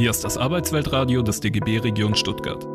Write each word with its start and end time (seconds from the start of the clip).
Hier 0.00 0.08
ist 0.08 0.24
das 0.24 0.38
Arbeitsweltradio 0.38 1.20
des 1.20 1.40
DGB 1.40 1.76
Region 1.76 2.14
Stuttgart. 2.14 2.66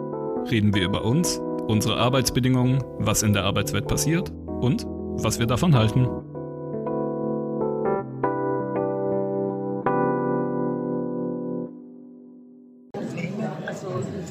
Reden 0.52 0.75
wir 0.75 0.83
über 0.83 1.04
uns, 1.04 1.40
unsere 1.66 1.98
Arbeitsbedingungen, 1.98 2.83
was 3.00 3.24
in 3.24 3.33
der 3.33 3.46
Arbeitswelt 3.46 3.88
passiert 3.88 4.32
und 4.62 4.85
was 4.85 5.40
wir 5.40 5.48
davon 5.48 5.74
halten. 5.74 6.08
Also 12.93 13.88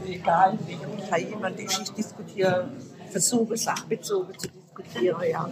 egal, 0.07 0.57
wie 0.65 0.75
ich 0.75 1.11
kann 1.11 1.29
jemand 1.29 1.59
die 1.59 1.65
Geschichte 1.65 1.95
diskutieren, 1.97 2.71
versuche 3.11 3.57
sachbezogen 3.57 4.39
zu 4.39 4.47
diskutieren, 4.47 5.21
ja. 5.29 5.51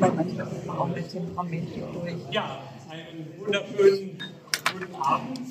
Weil 0.00 0.12
man 0.12 0.78
auch 0.78 0.88
mit 0.88 1.10
Temperament 1.10 1.68
durch. 1.94 2.14
Ja, 2.30 2.58
einen 2.90 3.40
wunderschönen 3.40 4.18
guten 4.70 4.94
Abend 4.96 5.45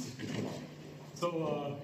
zur 1.26 1.78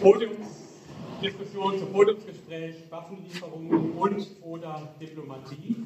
Podiumsdiskussion, 0.00 1.78
zum 1.78 1.92
Podiumsgespräch 1.92 2.74
Waffenlieferungen 2.90 3.92
und 3.92 4.26
oder 4.42 4.88
Diplomatie. 5.00 5.76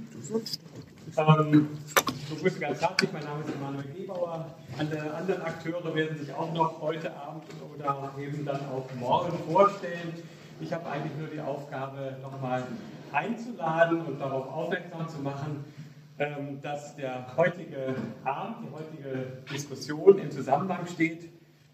Ähm, 1.17 1.69
ich 2.17 2.29
begrüße 2.31 2.61
ganz 2.61 2.81
herzlich, 2.81 3.13
mein 3.13 3.25
Name 3.25 3.45
ist 3.45 3.55
Emanuel 3.55 3.85
Gebauer. 3.95 4.47
Alle 4.79 5.15
anderen 5.15 5.43
Akteure 5.43 5.95
werden 5.95 6.19
sich 6.19 6.33
auch 6.33 6.53
noch 6.55 6.81
heute 6.81 7.15
Abend 7.15 7.45
oder 7.75 8.13
eben 8.19 8.45
dann 8.47 8.61
auch 8.69 8.87
morgen 8.99 9.39
vorstellen. 9.51 10.15
Ich 10.61 10.73
habe 10.73 10.87
eigentlich 10.87 11.17
nur 11.19 11.29
die 11.29 11.41
Aufgabe, 11.41 12.17
nochmal 12.23 12.63
einzuladen 13.13 14.01
und 14.03 14.21
darauf 14.21 14.51
aufmerksam 14.51 15.09
zu 15.09 15.19
machen, 15.19 15.65
ähm, 16.19 16.63
dass 16.63 16.97
der 16.97 17.37
heutige 17.37 17.97
Abend, 18.25 18.57
die 18.63 18.73
heutige 18.73 19.43
Diskussion 19.53 20.19
im 20.19 20.31
Zusammenhang 20.31 20.87
steht 20.87 21.29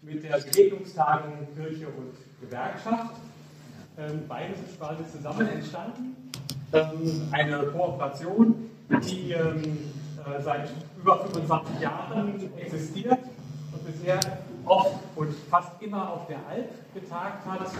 mit 0.09 0.23
der 0.23 0.37
Begegnungstagung 0.37 1.47
Kirche 1.55 1.87
und 1.87 2.15
Gewerkschaft. 2.41 3.15
Ähm, 3.97 4.23
beides 4.27 4.59
ist 4.59 4.79
quasi 4.79 5.03
zusammen 5.11 5.47
entstanden. 5.47 6.31
Ähm, 6.73 7.27
eine 7.31 7.63
Kooperation, 7.67 8.69
die 9.03 9.31
äh, 9.31 10.41
seit 10.43 10.69
über 10.99 11.19
25 11.19 11.79
Jahren 11.79 12.49
existiert 12.57 13.19
und 13.71 13.85
bisher 13.85 14.19
oft 14.65 14.99
und 15.15 15.33
fast 15.49 15.71
immer 15.81 16.13
auf 16.13 16.27
der 16.27 16.39
Alp 16.49 16.69
getagt 16.93 17.45
hat, 17.45 17.71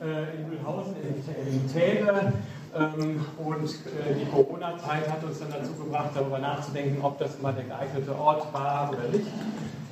äh, 0.00 0.36
in 0.36 0.48
Mühlhausen, 0.48 0.94
in 1.02 1.72
Täle. 1.72 2.32
Ähm, 2.74 3.26
und 3.38 3.64
äh, 3.64 4.14
die 4.18 4.30
Corona-Zeit 4.30 5.10
hat 5.10 5.22
uns 5.24 5.38
dann 5.40 5.50
dazu 5.50 5.74
gebracht, 5.74 6.10
darüber 6.14 6.38
nachzudenken, 6.38 7.02
ob 7.02 7.18
das 7.18 7.40
mal 7.40 7.52
der 7.52 7.64
geeignete 7.64 8.16
Ort 8.16 8.52
war 8.52 8.90
oder 8.90 9.08
nicht. 9.08 9.26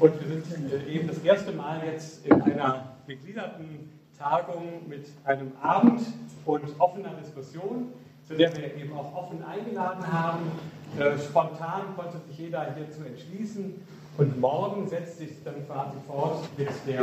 Und 0.01 0.13
wir 0.19 0.41
sind 0.41 0.89
eben 0.89 1.09
das 1.09 1.19
erste 1.19 1.53
Mal 1.53 1.83
jetzt 1.85 2.27
in 2.27 2.41
einer 2.41 2.97
gegliederten 3.07 3.91
Tagung 4.19 4.89
mit 4.89 5.07
einem 5.25 5.53
Abend 5.61 6.01
und 6.47 6.63
offener 6.79 7.11
Diskussion, 7.23 7.93
zu 8.27 8.35
der 8.35 8.57
wir 8.57 8.75
eben 8.77 8.95
auch 8.95 9.15
offen 9.15 9.45
eingeladen 9.45 10.11
haben. 10.11 10.53
Äh, 10.99 11.19
spontan 11.19 11.95
konnte 11.97 12.19
sich 12.27 12.39
jeder 12.39 12.75
hierzu 12.75 13.05
entschließen. 13.05 13.75
Und 14.17 14.41
morgen 14.41 14.89
setzt 14.89 15.19
sich 15.19 15.31
dann 15.45 15.67
quasi 15.67 15.97
fort 16.07 16.49
mit 16.57 16.69
der 16.87 17.03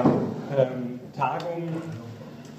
ähm, 0.58 1.00
Tagung 1.16 1.70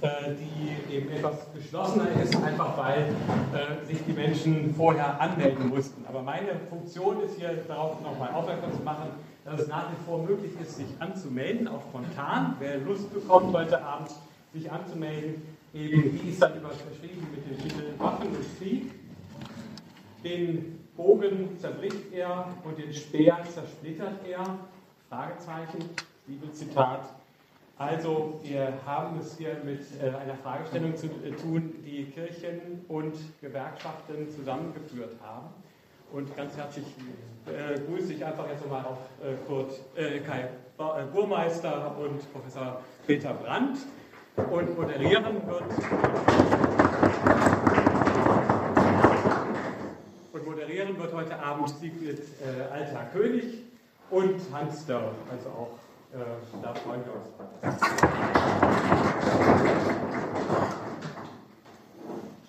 äh, 0.00 0.08
die 0.38 0.94
eben 0.94 1.10
etwas 1.10 1.52
geschlossener 1.52 2.06
ist, 2.22 2.36
einfach 2.36 2.78
weil 2.78 3.08
äh, 3.52 3.84
sich 3.84 3.98
die 4.06 4.12
Menschen 4.12 4.72
vorher 4.76 5.20
anmelden 5.20 5.70
mussten. 5.70 6.04
Aber 6.08 6.22
meine 6.22 6.54
Funktion 6.70 7.20
ist 7.22 7.36
hier 7.36 7.50
darauf 7.66 8.00
nochmal 8.00 8.30
aufmerksam 8.32 8.72
zu 8.72 8.82
machen, 8.84 9.08
dass 9.48 9.60
es 9.60 9.68
nach 9.68 9.90
wie 9.90 10.04
vor 10.04 10.22
möglich 10.22 10.52
ist, 10.60 10.76
sich 10.76 10.86
anzumelden, 10.98 11.68
auch 11.68 11.82
spontan. 11.82 12.56
Wer 12.58 12.78
Lust 12.78 13.12
bekommt, 13.12 13.54
heute 13.54 13.82
Abend 13.82 14.10
sich 14.52 14.70
anzumelden, 14.70 15.42
eben 15.72 16.20
wie 16.22 16.30
ist 16.30 16.42
dann 16.42 16.56
überschrieben 16.56 17.26
mit 17.34 17.46
dem 17.46 17.58
Titel 17.62 17.98
Waffen 17.98 18.28
und 18.28 18.58
Krieg. 18.58 18.90
Den 20.22 20.80
Bogen 20.96 21.56
zerbricht 21.58 22.12
er 22.12 22.48
und 22.64 22.76
den 22.76 22.92
Speer 22.92 23.38
zersplittert 23.48 24.26
er. 24.28 24.58
Fragezeichen, 25.08 25.78
Bibelzitat. 26.26 27.08
Also 27.78 28.40
wir 28.42 28.72
haben 28.84 29.18
es 29.20 29.38
hier 29.38 29.56
mit 29.64 29.80
äh, 30.02 30.08
einer 30.08 30.34
Fragestellung 30.34 30.96
zu 30.96 31.06
äh, 31.06 31.30
tun, 31.30 31.72
die 31.86 32.06
Kirchen 32.06 32.84
und 32.88 33.14
Gewerkschaften 33.40 34.28
zusammengeführt 34.28 35.14
haben. 35.22 35.46
Und 36.12 36.34
ganz 36.36 36.56
herzlich 36.56 36.86
äh, 37.46 37.78
grüße 37.80 38.14
ich 38.14 38.24
einfach 38.24 38.48
jetzt 38.48 38.62
nochmal 38.62 38.84
auf 38.84 38.98
äh, 39.22 39.34
Kurt, 39.46 39.72
äh, 39.94 40.20
Kai 40.20 40.40
äh, 40.78 41.04
Burmeister 41.12 41.96
und 41.98 42.32
Professor 42.32 42.80
Peter 43.06 43.34
Brandt. 43.34 43.78
Und 44.36 44.78
moderieren 44.78 45.34
wird, 45.48 45.62
und 50.32 50.46
moderieren 50.46 50.96
wird 50.96 51.12
heute 51.12 51.36
Abend 51.40 51.68
Siegfried 51.70 52.22
Alter 52.72 53.06
König 53.12 53.64
und 54.10 54.40
Hans 54.52 54.86
Dörr, 54.86 55.10
also 55.28 55.48
auch 55.48 55.78
äh, 56.14 56.18
da 56.62 56.74
freuen 56.74 57.02
wir 57.04 57.12
uns. 57.16 57.26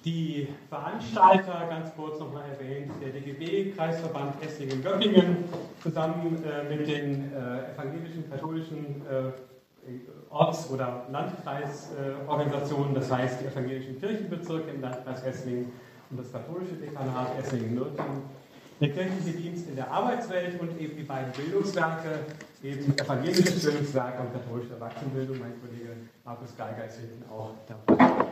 Die 0.09 0.47
Veranstalter, 0.69 1.67
ganz 1.69 1.93
kurz 1.95 2.19
nochmal 2.19 2.45
erwähnt, 2.49 2.91
der 2.99 3.09
DGB, 3.09 3.73
Kreisverband 3.75 4.43
Esslingen-Göppingen, 4.43 5.43
zusammen 5.83 6.43
äh, 6.43 6.63
mit 6.67 6.87
den 6.87 7.31
äh, 7.31 7.71
evangelischen, 7.75 8.27
katholischen 8.27 9.03
äh, 9.07 10.31
Orts- 10.31 10.67
oder 10.71 11.05
Landkreisorganisationen, 11.11 12.95
das 12.95 13.11
heißt 13.11 13.41
die 13.41 13.45
evangelischen 13.45 13.99
Kirchenbezirke 13.99 14.71
im 14.71 14.81
Landkreis 14.81 15.21
Esslingen 15.21 15.71
und 16.09 16.19
das 16.19 16.31
katholische 16.31 16.73
Dekanat 16.73 17.37
Esslingen-Nürtingen 17.37 18.23
der 18.81 18.89
kirchliche 18.89 19.37
Dienst 19.37 19.69
in 19.69 19.75
der 19.75 19.91
Arbeitswelt 19.91 20.59
und 20.59 20.79
eben 20.81 20.97
die 20.97 21.03
beiden 21.03 21.31
Bildungswerke, 21.33 22.21
eben 22.63 22.97
evangelisches 22.97 23.63
Bildungswerk 23.63 24.19
und 24.21 24.33
katholische 24.33 24.73
Erwachsenenbildung. 24.73 25.37
Mein 25.37 25.53
Kollege 25.61 25.97
Markus 26.25 26.57
Geiger 26.57 26.85
ist 26.85 26.97
hinten 26.97 27.29
auch 27.29 27.51
dabei. 27.67 28.25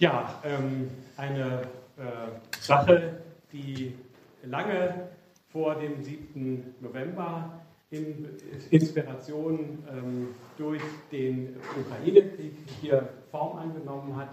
Ja, 0.00 0.40
ähm, 0.44 0.88
eine 1.18 1.60
äh, 1.98 2.58
Sache, 2.58 3.18
die 3.52 3.94
lange 4.42 5.08
vor 5.52 5.74
dem 5.74 6.02
7. 6.02 6.74
November 6.80 7.60
in 7.90 8.26
Inspiration 8.70 9.84
ähm, 9.92 10.28
durch 10.56 10.80
den 11.12 11.54
Ukraine-Krieg 11.78 12.54
hier 12.80 13.10
Form 13.30 13.58
angenommen 13.58 14.16
hat 14.16 14.30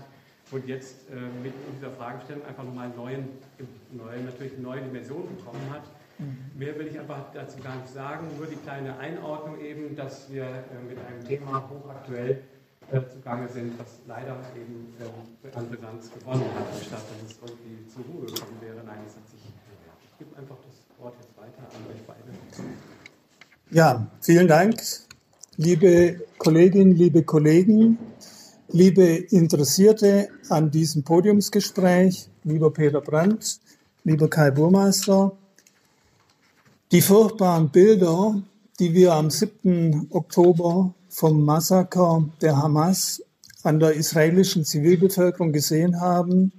und 0.52 0.66
jetzt 0.70 1.10
äh, 1.10 1.16
mit 1.44 1.54
dieser 1.76 1.92
Fragestellung 1.92 2.46
einfach 2.46 2.64
nochmal 2.64 2.90
neuen, 2.96 3.28
neuen, 3.92 4.24
natürlich 4.24 4.54
eine 4.54 4.62
neue 4.62 4.82
Dimension 4.84 5.28
bekommen 5.36 5.70
hat. 5.70 5.84
Mhm. 6.18 6.38
Mehr 6.58 6.80
will 6.80 6.88
ich 6.88 6.98
einfach 6.98 7.26
dazu 7.34 7.60
gar 7.62 7.76
nicht 7.76 7.90
sagen, 7.90 8.28
nur 8.38 8.48
die 8.48 8.56
kleine 8.56 8.98
Einordnung 9.00 9.60
eben, 9.60 9.98
dass 9.98 10.32
wir 10.32 10.44
äh, 10.44 10.88
mit 10.88 10.98
einem 11.06 11.26
Thema 11.26 11.70
hochaktuell 11.70 12.42
äh, 12.92 13.02
zugange 13.10 13.48
sind, 13.50 13.78
was 13.80 14.00
leider 14.08 14.38
eben 14.56 14.94
äh, 15.00 15.58
an 15.58 15.70
Brisanz 15.70 16.10
gewonnen 16.12 16.46
hat, 16.56 16.68
anstatt 16.74 17.02
dass 17.02 17.32
es 17.32 17.38
irgendwie 17.42 17.88
zur 17.88 18.04
Ruhe 18.06 18.26
gekommen 18.26 18.58
wäre. 18.62 18.82
Nein, 18.86 19.00
es 19.06 19.16
hat 19.16 19.28
sich. 19.30 19.42
Ich 20.04 20.18
gebe 20.20 20.38
einfach 20.38 20.58
das 20.66 21.04
Wort 21.04 21.16
jetzt 21.20 21.38
weiter 21.38 21.60
an 21.60 21.94
euch 21.94 22.02
beide. 22.08 22.68
Ja, 23.70 24.08
vielen 24.22 24.48
Dank, 24.48 24.82
liebe 25.58 26.22
Kolleginnen, 26.38 26.96
liebe 26.96 27.24
Kollegen. 27.24 27.98
Liebe 28.70 29.04
Interessierte 29.04 30.28
an 30.50 30.72
diesem 30.72 31.04
Podiumsgespräch, 31.04 32.30
lieber 32.44 32.72
Peter 32.72 33.00
Brandt, 33.00 33.62
lieber 34.04 34.30
Kai 34.30 34.52
Burmeister, 34.52 35.32
die 36.92 37.02
furchtbaren 37.02 37.70
Bilder, 37.70 38.42
die 38.80 38.94
wir 38.94 39.14
am 39.14 39.30
7. 39.30 40.08
Oktober 40.12 40.94
vom 41.18 41.44
Massaker 41.44 42.30
der 42.42 42.58
Hamas 42.58 43.24
an 43.64 43.80
der 43.80 43.94
israelischen 43.94 44.64
Zivilbevölkerung 44.66 45.52
gesehen 45.52 46.00
haben 46.00 46.52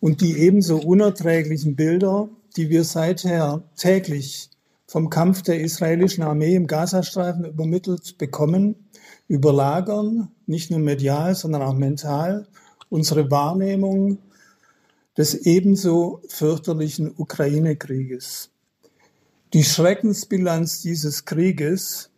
und 0.00 0.20
die 0.20 0.36
ebenso 0.38 0.78
unerträglichen 0.78 1.76
Bilder, 1.76 2.28
die 2.56 2.70
wir 2.70 2.82
seither 2.82 3.62
täglich 3.76 4.50
vom 4.88 5.10
Kampf 5.10 5.42
der 5.42 5.60
israelischen 5.60 6.24
Armee 6.24 6.56
im 6.56 6.66
Gazastreifen 6.66 7.44
übermittelt 7.44 8.18
bekommen, 8.18 8.74
überlagern, 9.28 10.32
nicht 10.46 10.72
nur 10.72 10.80
medial, 10.80 11.36
sondern 11.36 11.62
auch 11.62 11.74
mental, 11.74 12.48
unsere 12.88 13.30
Wahrnehmung 13.30 14.18
des 15.16 15.34
ebenso 15.34 16.20
fürchterlichen 16.26 17.14
Ukraine-Krieges. 17.16 18.50
Die 19.52 19.62
Schreckensbilanz 19.62 20.82
dieses 20.82 21.26
Krieges, 21.26 22.10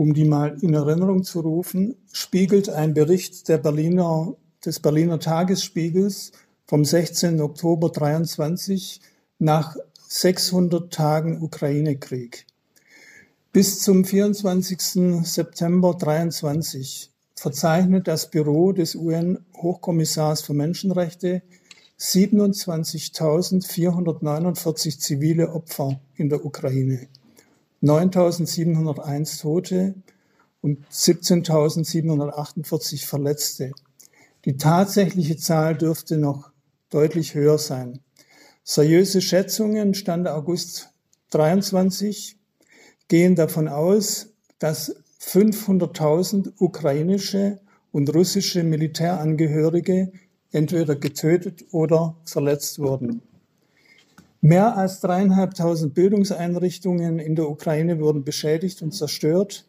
um 0.00 0.14
die 0.14 0.24
mal 0.24 0.56
in 0.62 0.72
Erinnerung 0.72 1.24
zu 1.24 1.40
rufen, 1.40 1.94
spiegelt 2.10 2.70
ein 2.70 2.94
Bericht 2.94 3.50
der 3.50 3.58
Berliner, 3.58 4.34
des 4.64 4.80
Berliner 4.80 5.20
Tagesspiegels 5.20 6.32
vom 6.64 6.86
16. 6.86 7.38
Oktober 7.42 7.90
23 7.90 9.02
nach 9.38 9.76
600 10.08 10.90
Tagen 10.90 11.42
Ukraine-Krieg. 11.42 12.46
Bis 13.52 13.80
zum 13.80 14.06
24. 14.06 15.22
September 15.22 15.92
23 15.92 17.10
verzeichnet 17.34 18.08
das 18.08 18.30
Büro 18.30 18.72
des 18.72 18.94
UN-Hochkommissars 18.94 20.40
für 20.40 20.54
Menschenrechte 20.54 21.42
27.449 21.98 24.98
zivile 24.98 25.52
Opfer 25.52 26.00
in 26.16 26.30
der 26.30 26.42
Ukraine, 26.42 27.06
9.701 27.82 29.40
Tote 29.40 29.94
und 30.60 30.86
17.748 30.88 33.06
Verletzte. 33.06 33.72
Die 34.44 34.56
tatsächliche 34.56 35.36
Zahl 35.36 35.76
dürfte 35.76 36.18
noch 36.18 36.50
deutlich 36.90 37.34
höher 37.34 37.58
sein. 37.58 38.00
Seriöse 38.64 39.22
Schätzungen 39.22 39.94
Stand 39.94 40.28
August 40.28 40.90
23 41.30 42.36
gehen 43.08 43.34
davon 43.34 43.66
aus, 43.68 44.28
dass 44.58 44.94
500.000 45.20 46.52
ukrainische 46.58 47.60
und 47.92 48.14
russische 48.14 48.62
Militärangehörige 48.62 50.12
entweder 50.52 50.96
getötet 50.96 51.64
oder 51.72 52.16
verletzt 52.24 52.78
wurden. 52.78 53.22
Mehr 54.42 54.76
als 54.78 55.00
dreieinhalbtausend 55.00 55.92
Bildungseinrichtungen 55.92 57.18
in 57.18 57.36
der 57.36 57.50
Ukraine 57.50 58.00
wurden 58.00 58.24
beschädigt 58.24 58.80
und 58.80 58.92
zerstört. 58.92 59.66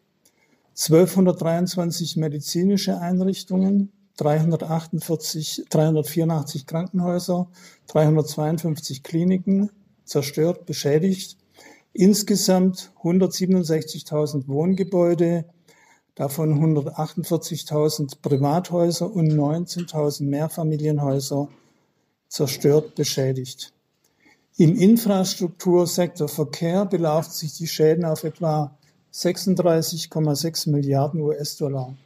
1223 0.70 2.16
medizinische 2.16 2.98
Einrichtungen, 2.98 3.92
348, 4.16 5.66
384 5.68 6.66
Krankenhäuser, 6.66 7.50
352 7.88 9.02
Kliniken 9.02 9.68
zerstört, 10.04 10.64
beschädigt. 10.64 11.36
Insgesamt 11.92 12.92
167.000 13.02 14.48
Wohngebäude, 14.48 15.44
davon 16.14 16.58
148.000 16.58 18.22
Privathäuser 18.22 19.12
und 19.12 19.30
19.000 19.30 20.24
Mehrfamilienhäuser 20.24 21.48
zerstört, 22.28 22.94
beschädigt. 22.94 23.74
Im 24.58 24.76
Infrastruktursektor 24.76 26.28
Verkehr 26.28 26.84
belaufen 26.84 27.32
sich 27.32 27.54
die 27.54 27.66
Schäden 27.66 28.04
auf 28.04 28.24
etwa 28.24 28.76
36,6 29.14 30.68
Milliarden 30.70 31.20
US-Dollar. 31.20 31.96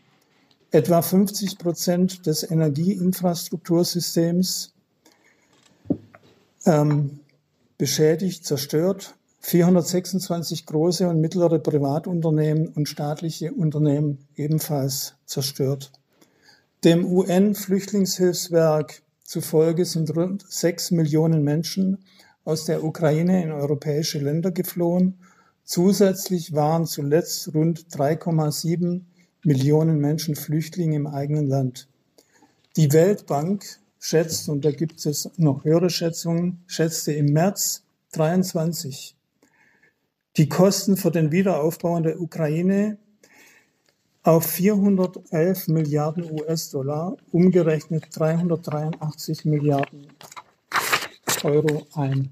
Etwa 0.71 1.03
50 1.03 1.59
Prozent 1.59 2.25
des 2.27 2.49
Energieinfrastruktursystems 2.49 4.73
ähm, 6.67 7.19
beschädigt, 7.79 8.47
zerstört. 8.47 9.15
426 9.41 10.67
große 10.67 11.09
und 11.09 11.21
mittlere 11.21 11.59
Privatunternehmen 11.61 12.69
und 12.69 12.89
staatliche 12.89 13.53
Unternehmen 13.53 14.27
ebenfalls 14.35 15.15
zerstört. 15.25 15.93
Dem 16.83 17.07
UN-Flüchtlingshilfswerk 17.07 19.03
zufolge 19.23 19.85
sind 19.85 20.17
rund 20.17 20.45
sechs 20.49 20.91
Millionen 20.91 21.45
Menschen 21.45 21.99
aus 22.47 22.65
der 22.65 22.83
Ukraine 22.83 23.43
in 23.43 23.53
europäische 23.53 24.19
Länder 24.19 24.53
geflohen. 24.53 25.19
Zusätzlich 25.65 26.55
waren 26.55 26.87
zuletzt 26.87 27.53
rund 27.53 27.89
3,7 27.91 29.03
Millionen 29.43 29.99
Menschen 29.99 30.37
Flüchtlinge 30.37 30.97
im 30.97 31.07
eigenen 31.07 31.49
Land. 31.49 31.89
Die 32.77 32.93
Weltbank 32.93 33.65
schätzt, 33.99 34.49
und 34.49 34.65
da 34.65 34.71
gibt 34.71 35.05
es 35.05 35.29
noch 35.37 35.65
höhere 35.65 35.91
Schätzungen, 35.91 36.63
schätzte 36.67 37.13
im 37.13 37.27
März 37.27 37.83
23 38.13 39.17
die 40.37 40.49
Kosten 40.49 40.97
für 40.97 41.11
den 41.11 41.33
Wiederaufbau 41.33 41.97
in 41.97 42.03
der 42.03 42.21
Ukraine 42.21 42.99
auf 44.23 44.45
411 44.45 45.69
Milliarden 45.69 46.31
US-Dollar, 46.31 47.17
umgerechnet 47.33 48.09
383 48.11 49.47
Milliarden 49.47 50.09
Euro 51.45 51.87
ein. 51.95 52.31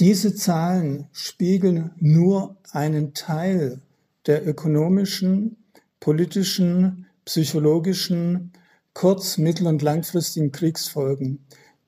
Diese 0.00 0.34
Zahlen 0.34 1.08
spiegeln 1.12 1.90
nur 1.98 2.56
einen 2.70 3.14
Teil 3.14 3.80
der 4.26 4.46
ökonomischen, 4.46 5.56
politischen, 6.00 7.06
psychologischen, 7.24 8.52
kurz-, 8.94 9.38
mittel- 9.38 9.66
und 9.66 9.82
langfristigen 9.82 10.52
Kriegsfolgen, 10.52 11.44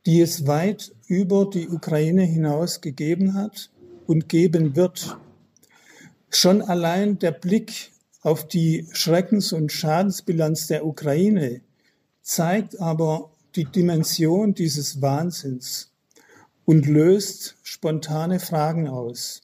die 0.07 0.21
es 0.21 0.47
weit 0.47 0.93
über 1.07 1.49
die 1.49 1.69
Ukraine 1.69 2.23
hinaus 2.23 2.81
gegeben 2.81 3.35
hat 3.35 3.71
und 4.07 4.29
geben 4.29 4.77
wird. 4.77 5.17
Schon 6.31 6.63
allein 6.63 7.19
der 7.19 7.33
Blick 7.33 7.91
auf 8.23 8.47
die 8.47 8.87
Schreckens- 8.93 9.53
und 9.53 9.73
Schadensbilanz 9.73 10.67
der 10.67 10.85
Ukraine 10.87 11.61
zeigt 12.23 12.81
aber 12.81 13.30
die 13.57 13.65
Dimension 13.65 14.55
dieses 14.55 15.03
Wahnsinns 15.03 15.91
und 16.65 16.87
löst 16.87 17.57
spontane 17.63 18.39
Fragen 18.39 18.89
aus. 18.89 19.43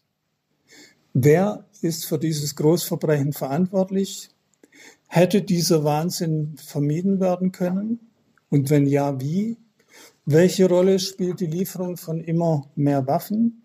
Wer 1.13 1.65
ist 1.81 2.07
für 2.07 2.19
dieses 2.19 2.57
Großverbrechen 2.57 3.33
verantwortlich? 3.33 4.31
Hätte 5.09 5.43
dieser 5.43 5.83
Wahnsinn 5.85 6.57
vermieden 6.57 7.21
werden 7.21 7.53
können? 7.53 8.01
Und 8.51 8.71
wenn 8.71 8.87
ja, 8.87 9.21
wie? 9.21 9.57
Welche 10.25 10.69
Rolle 10.69 10.99
spielt 10.99 11.41
die 11.41 11.47
Lieferung 11.47 11.97
von 11.97 12.21
immer 12.21 12.71
mehr 12.75 13.07
Waffen? 13.07 13.63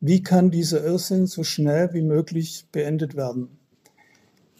Wie 0.00 0.22
kann 0.22 0.50
dieser 0.50 0.84
Irrsinn 0.84 1.26
so 1.26 1.44
schnell 1.44 1.92
wie 1.92 2.02
möglich 2.02 2.66
beendet 2.72 3.16
werden? 3.16 3.58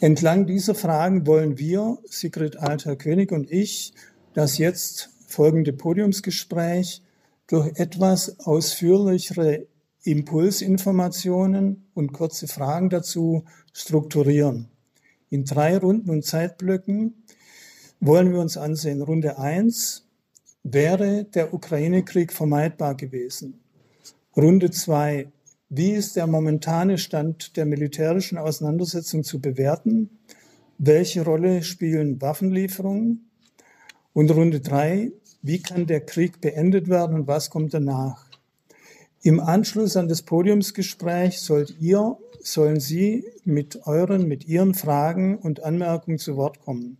Entlang 0.00 0.46
dieser 0.46 0.74
Fragen 0.74 1.26
wollen 1.26 1.58
wir, 1.58 1.98
Sigrid 2.04 2.56
Alter-König 2.56 3.32
und 3.32 3.50
ich, 3.50 3.94
das 4.34 4.58
jetzt 4.58 5.10
folgende 5.34 5.72
Podiumsgespräch 5.72 7.02
durch 7.46 7.78
etwas 7.78 8.40
ausführlichere 8.40 9.66
Impulsinformationen 10.02 11.86
und 11.94 12.12
kurze 12.12 12.46
Fragen 12.46 12.90
dazu 12.90 13.44
strukturieren. 13.72 14.68
In 15.30 15.44
drei 15.44 15.76
Runden 15.76 16.10
und 16.10 16.24
Zeitblöcken 16.24 17.24
wollen 18.00 18.32
wir 18.32 18.40
uns 18.40 18.56
ansehen. 18.56 19.02
Runde 19.02 19.38
eins 19.38 20.06
wäre 20.62 21.24
der 21.24 21.52
Ukraine-Krieg 21.52 22.32
vermeidbar 22.32 22.94
gewesen. 22.94 23.60
Runde 24.36 24.70
zwei 24.70 25.28
wie 25.76 25.90
ist 25.90 26.14
der 26.14 26.28
momentane 26.28 26.98
Stand 26.98 27.56
der 27.56 27.64
militärischen 27.64 28.38
Auseinandersetzung 28.38 29.24
zu 29.24 29.40
bewerten? 29.40 30.20
Welche 30.78 31.24
Rolle 31.24 31.64
spielen 31.64 32.20
Waffenlieferungen? 32.20 33.28
Und 34.12 34.30
Runde 34.30 34.60
drei, 34.60 35.10
wie 35.44 35.60
kann 35.60 35.86
der 35.86 36.00
Krieg 36.00 36.40
beendet 36.40 36.88
werden 36.88 37.16
und 37.16 37.26
was 37.26 37.50
kommt 37.50 37.74
danach? 37.74 38.24
Im 39.20 39.40
Anschluss 39.40 39.94
an 39.94 40.08
das 40.08 40.22
Podiumsgespräch 40.22 41.38
sollt 41.38 41.76
ihr, 41.80 42.16
sollen 42.40 42.80
Sie 42.80 43.26
mit 43.44 43.86
euren, 43.86 44.26
mit 44.26 44.48
Ihren 44.48 44.72
Fragen 44.72 45.36
und 45.36 45.62
Anmerkungen 45.62 46.18
zu 46.18 46.38
Wort 46.38 46.64
kommen. 46.64 46.96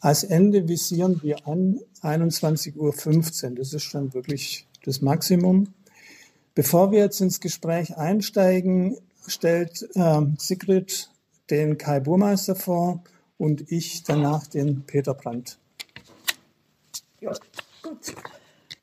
Als 0.00 0.22
Ende 0.22 0.68
visieren 0.68 1.20
wir 1.22 1.48
an 1.48 1.80
21.15 2.02 2.76
Uhr. 2.76 3.54
Das 3.56 3.72
ist 3.72 3.84
schon 3.84 4.12
wirklich 4.12 4.66
das 4.84 5.00
Maximum. 5.00 5.68
Bevor 6.54 6.92
wir 6.92 6.98
jetzt 6.98 7.22
ins 7.22 7.40
Gespräch 7.40 7.96
einsteigen, 7.96 8.98
stellt 9.26 9.88
äh, 9.94 10.20
Sigrid 10.36 11.10
den 11.48 11.78
Kai 11.78 12.00
Burmeister 12.00 12.54
vor 12.54 13.02
und 13.38 13.72
ich 13.72 14.02
danach 14.02 14.46
den 14.46 14.82
Peter 14.82 15.14
Brandt. 15.14 15.58
Ja, 17.22 17.32
gut. 17.82 18.14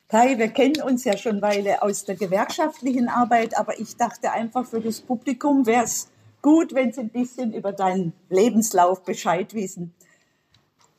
Kai, 0.08 0.38
wir 0.38 0.48
kennen 0.48 0.80
uns 0.82 1.04
ja 1.04 1.16
schon 1.18 1.42
Weile 1.42 1.82
aus 1.82 2.06
der 2.06 2.16
gewerkschaftlichen 2.16 3.08
Arbeit, 3.08 3.56
aber 3.58 3.78
ich 3.78 3.96
dachte 3.96 4.32
einfach 4.32 4.66
für 4.66 4.80
das 4.80 5.02
Publikum 5.02 5.66
wäre 5.66 5.84
es 5.84 6.08
gut, 6.40 6.74
wenn 6.74 6.90
Sie 6.90 7.00
ein 7.00 7.10
bisschen 7.10 7.52
über 7.52 7.72
deinen 7.72 8.14
Lebenslauf 8.30 9.04
Bescheid 9.04 9.52
wissen. 9.52 9.94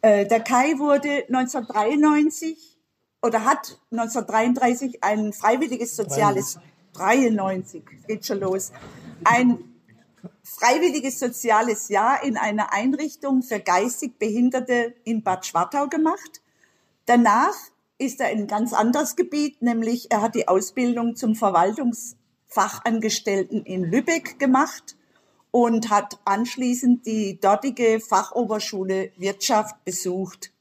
Äh, 0.01 0.27
der 0.27 0.41
Kai 0.41 0.77
wurde 0.77 1.25
1993 1.29 2.77
oder 3.23 3.43
hat 3.43 3.79
1933 3.89 5.03
ein 5.03 5.33
freiwilliges 5.33 5.95
soziales 5.95 6.59
93 6.93 7.83
geht 8.07 8.25
schon 8.25 8.39
los 8.39 8.71
ein 9.23 9.63
freiwilliges 10.43 11.19
soziales 11.19 11.89
Jahr 11.89 12.23
in 12.23 12.37
einer 12.37 12.71
Einrichtung 12.71 13.41
für 13.41 13.59
geistig 13.59 14.19
Behinderte 14.19 14.93
in 15.03 15.23
Bad 15.23 15.45
Schwartau 15.45 15.87
gemacht. 15.87 16.41
Danach 17.05 17.55
ist 17.97 18.19
er 18.19 18.31
in 18.31 18.41
ein 18.41 18.47
ganz 18.47 18.73
anderes 18.73 19.15
Gebiet, 19.15 19.61
nämlich 19.61 20.11
er 20.11 20.21
hat 20.21 20.35
die 20.35 20.47
Ausbildung 20.47 21.15
zum 21.15 21.35
Verwaltungsfachangestellten 21.35 23.63
in 23.63 23.83
Lübeck 23.83 24.39
gemacht 24.39 24.97
und 25.51 25.89
hat 25.89 26.19
anschließend 26.25 27.05
die 27.05 27.39
dortige 27.39 27.99
Fachoberschule 27.99 29.11
Wirtschaft 29.17 29.83
besucht. 29.85 30.51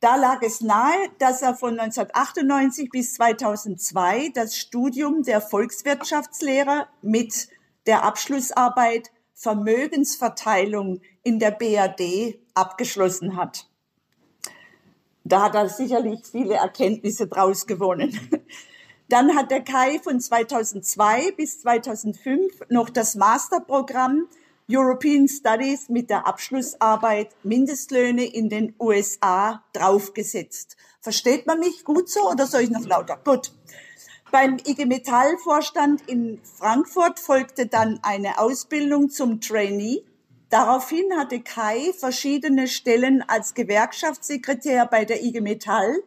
Da 0.00 0.14
lag 0.14 0.42
es 0.42 0.60
nahe, 0.60 1.10
dass 1.18 1.42
er 1.42 1.56
von 1.56 1.78
1998 1.78 2.90
bis 2.90 3.14
2002 3.14 4.30
das 4.32 4.56
Studium 4.56 5.24
der 5.24 5.40
Volkswirtschaftslehre 5.40 6.86
mit 7.02 7.48
der 7.86 8.04
Abschlussarbeit 8.04 9.10
Vermögensverteilung 9.34 11.00
in 11.24 11.40
der 11.40 11.50
BRD 11.50 12.38
abgeschlossen 12.54 13.36
hat. 13.36 13.67
Da 15.28 15.42
hat 15.42 15.54
er 15.54 15.68
sicherlich 15.68 16.22
viele 16.30 16.54
Erkenntnisse 16.54 17.26
draus 17.26 17.66
gewonnen. 17.66 18.18
Dann 19.10 19.34
hat 19.36 19.50
der 19.50 19.62
Kai 19.62 19.98
von 20.02 20.20
2002 20.20 21.32
bis 21.32 21.60
2005 21.60 22.60
noch 22.70 22.88
das 22.90 23.14
Masterprogramm 23.14 24.26
European 24.70 25.28
Studies 25.28 25.88
mit 25.88 26.10
der 26.10 26.26
Abschlussarbeit 26.26 27.34
Mindestlöhne 27.42 28.24
in 28.24 28.48
den 28.48 28.74
USA 28.78 29.62
draufgesetzt. 29.72 30.76
Versteht 31.00 31.46
man 31.46 31.60
mich 31.60 31.84
gut 31.84 32.08
so 32.08 32.30
oder 32.30 32.46
soll 32.46 32.62
ich 32.62 32.70
noch 32.70 32.84
lauter? 32.84 33.18
Gut. 33.22 33.52
Beim 34.30 34.58
IG 34.66 34.84
Metall 34.84 35.38
Vorstand 35.38 36.02
in 36.06 36.40
Frankfurt 36.42 37.18
folgte 37.18 37.66
dann 37.66 38.00
eine 38.02 38.38
Ausbildung 38.38 39.08
zum 39.08 39.40
Trainee. 39.40 40.04
Daraufhin 40.50 41.16
hatte 41.16 41.40
Kai 41.40 41.92
verschiedene 41.98 42.68
Stellen 42.68 43.22
als 43.22 43.54
Gewerkschaftssekretär 43.54 44.86
bei 44.86 45.04
der 45.04 45.22
IG 45.22 45.40
Metall 45.40 46.02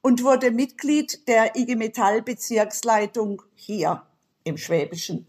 und 0.00 0.22
wurde 0.24 0.50
Mitglied 0.50 1.28
der 1.28 1.56
IG 1.56 1.76
Metall 1.76 2.22
Bezirksleitung 2.22 3.42
hier 3.54 4.02
im 4.44 4.56
Schwäbischen. 4.56 5.26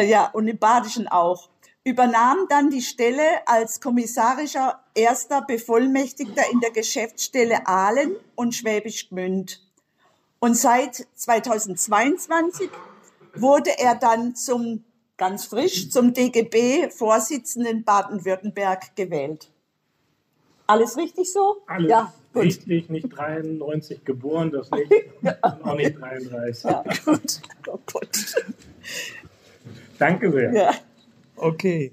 ja, 0.00 0.30
und 0.30 0.48
im 0.48 0.58
Badischen 0.58 1.08
auch. 1.08 1.50
Übernahm 1.84 2.46
dann 2.48 2.70
die 2.70 2.82
Stelle 2.82 3.22
als 3.46 3.80
kommissarischer 3.80 4.80
erster 4.94 5.42
Bevollmächtigter 5.42 6.42
in 6.50 6.60
der 6.60 6.72
Geschäftsstelle 6.72 7.66
Aalen 7.66 8.16
und 8.34 8.54
Schwäbisch 8.54 9.08
Gmünd. 9.08 9.62
Und 10.40 10.56
seit 10.56 11.06
2022 11.14 12.70
wurde 13.34 13.78
er 13.78 13.94
dann 13.94 14.34
zum, 14.34 14.84
ganz 15.16 15.46
frisch, 15.46 15.90
zum 15.90 16.12
DGB-Vorsitzenden 16.12 17.84
Baden-Württemberg 17.84 18.94
gewählt. 18.96 19.50
Alles 20.66 20.96
richtig 20.96 21.32
so? 21.32 21.58
Alles 21.66 21.90
ja, 21.90 22.12
richtig, 22.34 22.90
nicht 22.90 23.08
93 23.08 24.04
geboren, 24.04 24.50
das 24.50 24.70
nicht, 24.70 24.92
auch 25.42 25.76
nicht 25.76 25.98
33. 25.98 26.64
Ja, 26.64 26.82
gut. 27.04 27.40
Oh 27.68 27.78
Gott. 27.86 28.34
Danke 29.98 30.32
sehr. 30.32 30.52
Ja. 30.52 30.74
Okay, 31.36 31.92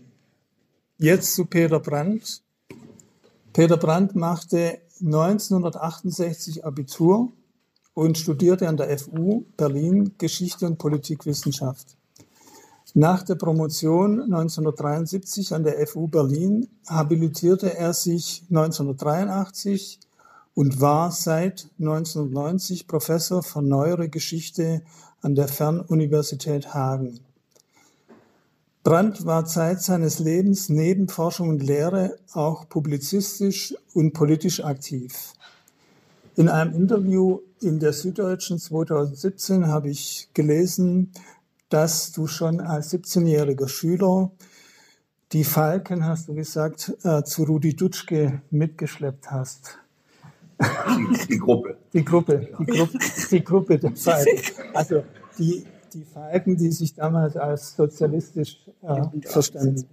jetzt 0.98 1.36
zu 1.36 1.46
Peter 1.46 1.80
Brandt. 1.80 2.42
Peter 3.54 3.78
Brandt 3.78 4.16
machte 4.16 4.80
1968 5.02 6.66
Abitur 6.66 7.32
und 7.94 8.18
studierte 8.18 8.68
an 8.68 8.78
der 8.78 8.98
FU 8.98 9.46
Berlin 9.56 10.16
Geschichte 10.18 10.66
und 10.66 10.78
Politikwissenschaft. 10.78 11.96
Nach 12.96 13.24
der 13.24 13.34
Promotion 13.36 14.22
1973 14.22 15.56
an 15.56 15.64
der 15.64 15.88
FU 15.88 16.08
Berlin 16.08 16.68
habilitierte 16.88 17.76
er 17.76 17.92
sich 17.92 18.44
1983 18.52 20.00
und 20.54 20.80
war 20.80 21.12
seit 21.12 21.72
1990 21.80 22.88
Professor 22.88 23.42
für 23.42 23.64
Neuere 23.64 24.10
Geschichte 24.10 24.84
an 25.22 25.34
der 25.34 25.48
Fernuniversität 25.48 26.76
Hagen. 26.76 27.20
Brandt 28.84 29.26
war 29.26 29.46
Zeit 29.46 29.82
seines 29.82 30.20
Lebens 30.20 30.70
neben 30.70 31.08
Forschung 31.08 31.50
und 31.50 31.64
Lehre 31.64 32.18
auch 32.34 32.70
publizistisch 32.70 33.74
und 33.96 34.14
politisch 34.14 34.64
aktiv. 34.64 35.34
In 36.36 36.48
einem 36.48 36.76
Interview 36.76 37.40
in 37.60 37.80
der 37.80 37.94
Süddeutschen 37.94 38.60
2017 38.60 39.66
habe 39.66 39.90
ich 39.90 40.30
gelesen, 40.36 41.12
dass 41.70 42.12
du 42.12 42.28
schon 42.28 42.60
als 42.60 42.94
17-jähriger 42.94 43.68
Schüler 43.68 44.32
die 45.32 45.44
Falken, 45.44 46.06
hast 46.06 46.28
du 46.28 46.36
gesagt, 46.36 46.94
äh, 47.04 47.24
zu 47.24 47.44
Rudi 47.44 47.76
Dutschke 47.76 48.42
mitgeschleppt 48.52 49.32
hast. 49.32 49.80
Die, 50.62 51.28
die 51.28 51.40
Gruppe. 51.40 51.78
Die 51.92 52.06
Gruppe, 52.06 52.48
die 52.60 52.66
Gruppe, 52.66 53.00
die 53.32 53.44
Gruppe 53.44 53.80
der 53.80 53.96
Falken. 53.96 54.42
Also 54.74 55.04
die, 55.38 55.66
die 55.94 56.04
Falken, 56.04 56.56
die 56.56 56.72
sich 56.72 56.94
damals 56.94 57.36
als 57.36 57.76
sozialistisch 57.76 58.60
äh, 58.84 59.28
verstanden. 59.28 59.86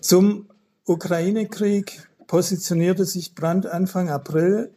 Zum 0.00 0.48
Ukraine-Krieg 0.86 2.08
positionierte 2.26 3.04
sich 3.04 3.34
Brandt 3.34 3.66
Anfang 3.66 4.08
April 4.08 4.72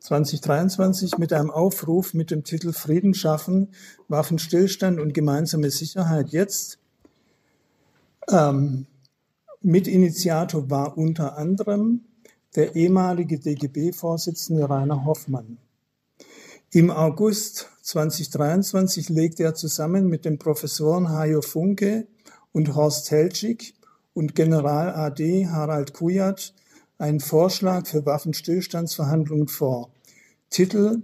2023 0.00 1.18
mit 1.18 1.32
einem 1.32 1.50
Aufruf 1.50 2.14
mit 2.14 2.30
dem 2.30 2.44
Titel 2.44 2.72
Frieden 2.72 3.14
schaffen, 3.14 3.68
Waffenstillstand 4.08 5.00
und 5.00 5.14
gemeinsame 5.14 5.70
Sicherheit 5.70 6.30
jetzt. 6.30 6.78
Ähm, 8.30 8.86
Mitinitiator 9.60 10.70
war 10.70 10.96
unter 10.96 11.36
anderem 11.36 12.04
der 12.54 12.76
ehemalige 12.76 13.38
DGB-Vorsitzende 13.38 14.68
Rainer 14.68 15.04
Hoffmann. 15.04 15.58
Im 16.70 16.90
August 16.90 17.68
2023 17.82 19.08
legte 19.08 19.42
er 19.42 19.54
zusammen 19.54 20.06
mit 20.08 20.24
den 20.24 20.38
Professoren 20.38 21.08
Hajo 21.08 21.40
Funke 21.40 22.06
und 22.52 22.74
Horst 22.74 23.10
Helschig 23.10 23.74
und 24.12 24.34
General 24.34 24.94
AD 24.94 25.46
Harald 25.46 25.94
Kujat 25.94 26.54
einen 26.98 27.20
Vorschlag 27.20 27.86
für 27.86 28.04
Waffenstillstandsverhandlungen 28.04 29.48
vor. 29.48 29.90
Titel 30.50 31.02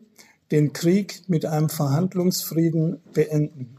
Den 0.51 0.73
Krieg 0.73 1.23
mit 1.29 1.47
einem 1.47 1.69
Verhandlungsfrieden 1.69 3.01
beenden. 3.13 3.77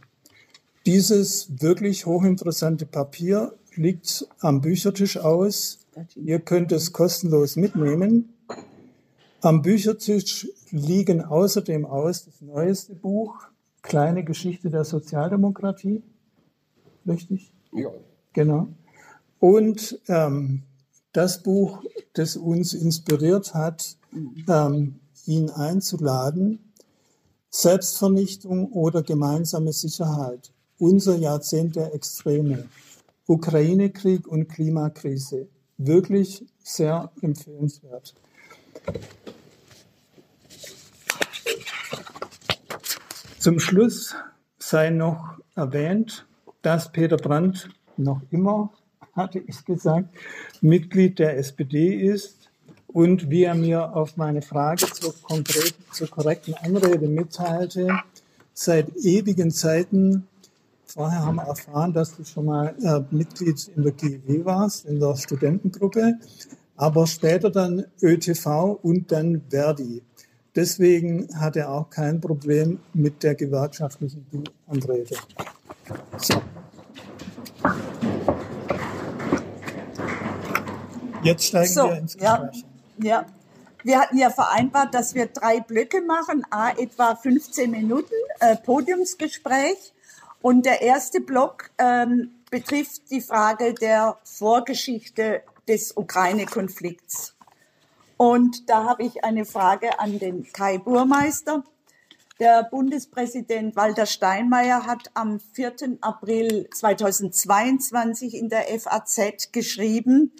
Dieses 0.86 1.62
wirklich 1.62 2.06
hochinteressante 2.06 2.86
Papier 2.86 3.54
liegt 3.76 4.28
am 4.40 4.62
Büchertisch 4.62 5.18
aus. 5.18 5.80
Ihr 6.16 6.40
könnt 6.40 6.72
es 6.72 6.94
kostenlos 6.94 7.56
mitnehmen. 7.56 8.34
Am 9.42 9.62
Büchertisch 9.62 10.48
liegen 10.72 11.22
außerdem 11.22 11.86
aus 11.86 12.26
das 12.26 12.42
neueste 12.42 12.96
Buch, 12.96 13.48
Kleine 13.86 14.24
Geschichte 14.24 14.72
der 14.72 14.84
Sozialdemokratie. 14.84 16.02
Richtig? 17.08 17.54
Ja. 17.72 17.90
Genau. 18.34 18.68
Und 19.40 20.00
ähm, 20.08 20.64
das 21.16 21.42
Buch, 21.42 21.82
das 22.14 22.36
uns 22.36 22.74
inspiriert 22.74 23.54
hat, 23.54 23.96
ähm, 24.50 25.00
ihn 25.26 25.50
einzuladen, 25.50 26.74
Selbstvernichtung 27.50 28.72
oder 28.74 29.02
gemeinsame 29.02 29.72
Sicherheit, 29.72 30.52
unser 30.78 31.16
Jahrzehnt 31.16 31.78
der 31.78 31.94
Extreme, 31.94 32.68
Ukraine-Krieg 33.28 34.28
und 34.28 34.50
Klimakrise. 34.50 35.48
Wirklich 35.78 36.46
sehr 36.64 37.12
empfehlenswert. 37.22 38.14
Zum 43.40 43.60
Schluss 43.60 44.16
sei 44.60 44.90
noch 44.90 45.40
erwähnt, 45.56 46.26
dass 46.62 46.92
Peter 46.92 47.18
Brandt 47.18 47.70
noch 47.96 48.22
immer 48.32 48.74
hatte 49.16 49.40
ich 49.40 49.64
gesagt, 49.66 50.10
Mitglied 50.62 51.20
der 51.20 51.38
SPD 51.38 51.96
ist 51.96 52.50
und 52.88 53.30
wie 53.30 53.44
er 53.44 53.56
mir 53.56 53.96
auf 53.96 54.18
meine 54.18 54.42
Frage 54.42 54.86
zur, 54.86 55.14
konkret, 55.22 55.76
zur 55.92 56.10
korrekten 56.10 56.54
Anrede 56.56 57.08
mitteilte, 57.08 57.90
seit 58.54 58.96
ewigen 58.98 59.52
Zeiten, 59.52 60.28
vorher 60.86 61.26
haben 61.26 61.36
wir 61.36 61.44
erfahren, 61.44 61.94
dass 61.94 62.16
du 62.16 62.24
schon 62.24 62.46
mal 62.46 62.76
äh, 62.82 63.02
Mitglied 63.14 63.70
in 63.76 63.84
der 63.84 63.92
GEW 63.92 64.46
warst, 64.46 64.86
in 64.86 65.00
der 65.00 65.16
Studentengruppe, 65.16 66.20
aber 66.78 67.08
später 67.08 67.50
dann 67.50 67.86
ÖTV 68.02 68.80
und 68.82 69.12
dann 69.12 69.42
Verdi. 69.50 70.02
Deswegen 70.56 71.28
hat 71.38 71.58
er 71.58 71.72
auch 71.72 71.90
kein 71.90 72.22
Problem 72.22 72.80
mit 72.94 73.24
der 73.24 73.36
gewerkschaftlichen 73.36 74.26
Anrede. 74.68 75.16
So. 76.18 76.42
Jetzt 81.26 81.46
steigen 81.46 81.74
so, 81.74 81.84
wir 81.86 81.98
ins 81.98 82.14
Gespräch. 82.18 82.66
Ja, 82.98 83.10
ja. 83.10 83.26
Wir 83.84 84.00
hatten 84.00 84.18
ja 84.18 84.30
vereinbart, 84.30 84.94
dass 84.96 85.14
wir 85.14 85.28
drei 85.28 85.60
Blöcke 85.60 86.02
machen, 86.02 86.44
a 86.50 86.72
etwa 86.72 87.16
15 87.16 87.70
Minuten 87.70 88.14
äh, 88.40 88.56
Podiumsgespräch. 88.56 89.94
Und 90.42 90.66
der 90.66 90.82
erste 90.82 91.22
Block 91.22 91.72
ähm, 91.78 92.32
betrifft 92.50 93.10
die 93.12 93.22
Frage 93.22 93.74
der 93.74 94.18
Vorgeschichte 94.24 95.42
des 95.68 95.98
Ukraine-Konflikts. 95.98 97.36
Und 98.18 98.70
da 98.70 98.86
habe 98.86 99.04
ich 99.04 99.24
eine 99.24 99.46
Frage 99.46 100.00
an 100.00 100.20
den 100.20 100.52
Kai 100.52 100.78
Burmeister. 100.78 101.64
Der 102.40 102.64
Bundespräsident 102.64 103.76
Walter 103.76 104.06
Steinmeier 104.06 104.86
hat 104.86 105.10
am 105.14 105.40
4. 105.40 105.98
April 106.02 106.70
2022 106.74 108.36
in 108.36 108.50
der 108.50 108.66
FAZ 108.80 109.52
geschrieben, 109.52 110.32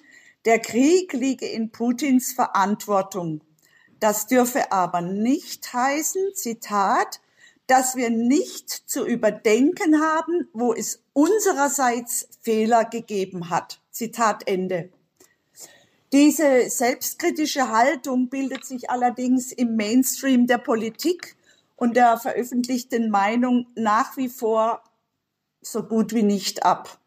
der 0.46 0.60
Krieg 0.60 1.14
liege 1.14 1.48
in 1.48 1.72
Putins 1.72 2.34
Verantwortung. 2.34 3.42
Das 4.00 4.28
dürfe 4.28 4.72
aber 4.72 5.02
nicht 5.02 5.74
heißen, 5.74 6.36
Zitat, 6.36 7.22
dass 7.68 7.96
wir 7.96 8.12
nicht 8.12 8.70
zu 8.70 9.06
überdenken 9.06 10.02
haben, 10.02 10.48
wo 10.54 10.74
es 10.74 11.02
unsererseits 11.14 12.28
Fehler 12.42 12.86
gegeben 12.86 13.50
hat. 13.50 13.82
Zitat 13.90 14.48
Ende. 14.48 14.90
Diese 16.14 16.70
selbstkritische 16.70 17.70
Haltung 17.70 18.30
bildet 18.30 18.66
sich 18.66 18.90
allerdings 18.90 19.52
im 19.52 19.76
Mainstream 19.76 20.46
der 20.46 20.60
Politik 20.60 21.36
und 21.76 21.98
der 21.98 22.18
veröffentlichten 22.18 23.10
Meinung 23.10 23.68
nach 23.76 24.16
wie 24.16 24.30
vor 24.30 24.84
so 25.62 25.84
gut 25.84 26.14
wie 26.14 26.24
nicht 26.24 26.64
ab. 26.64 27.00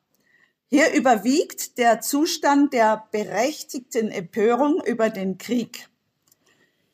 Hier 0.71 0.93
überwiegt 0.93 1.79
der 1.79 2.03
Zustand 2.03 2.75
der 2.75 3.07
berechtigten 3.11 4.11
Empörung 4.11 4.83
über 4.85 5.09
den 5.09 5.39
Krieg. 5.39 5.89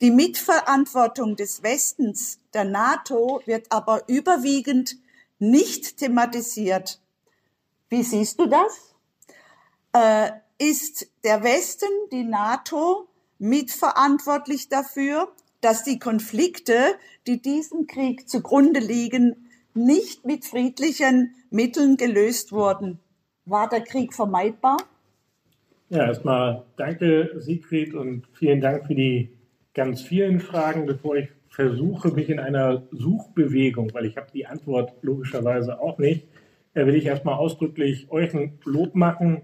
Die 0.01 0.13
Mitverantwortung 0.13 1.35
des 1.35 1.65
Westens, 1.65 2.39
der 2.53 2.65
NATO, 2.65 3.43
wird 3.47 3.73
aber 3.73 4.09
überwiegend 4.09 4.97
nicht 5.41 5.97
thematisiert. 5.97 7.01
Wie 7.89 8.05
siehst 8.05 8.39
du 8.39 8.47
das? 8.47 8.95
Äh, 9.93 10.31
ist 10.59 11.09
der 11.25 11.43
Westen, 11.43 11.89
die 12.13 12.25
NATO, 12.25 13.09
mitverantwortlich 13.39 14.69
dafür, 14.69 15.33
dass 15.61 15.83
die 15.83 15.99
Konflikte, 15.99 16.97
die 17.27 17.43
diesem 17.43 17.89
Krieg 17.89 18.29
zugrunde 18.29 18.79
liegen, 18.79 19.51
nicht 19.75 20.25
mit 20.25 20.45
friedlichen 20.45 21.35
Mitteln 21.51 21.97
gelöst 21.97 22.53
wurden. 22.53 23.01
War 23.47 23.69
der 23.69 23.81
Krieg 23.81 24.15
vermeidbar? 24.15 24.79
Ja, 25.91 26.07
erstmal 26.07 26.65
danke, 26.77 27.33
Siegfried, 27.37 27.95
und 27.95 28.27
vielen 28.33 28.61
Dank 28.61 28.87
für 28.87 28.95
die 28.95 29.31
ganz 29.75 30.03
vielen 30.03 30.41
Fragen, 30.41 30.87
bevor 30.87 31.17
ich 31.17 31.29
versuche, 31.49 32.09
mich 32.09 32.31
in 32.31 32.41
einer 32.41 32.83
Suchbewegung, 32.91 33.93
weil 33.93 34.07
ich 34.07 34.17
habe 34.17 34.27
die 34.33 34.47
Antwort 34.47 34.93
logischerweise 35.03 35.81
auch 35.81 35.99
nicht, 35.99 36.27
äh, 36.75 36.87
will 36.87 36.97
ich 36.97 37.07
erstmal 37.07 37.37
ausdrücklich 37.37 38.11
euch 38.11 38.35
ein 38.35 38.59
Lob 38.65 38.95
machen, 38.95 39.43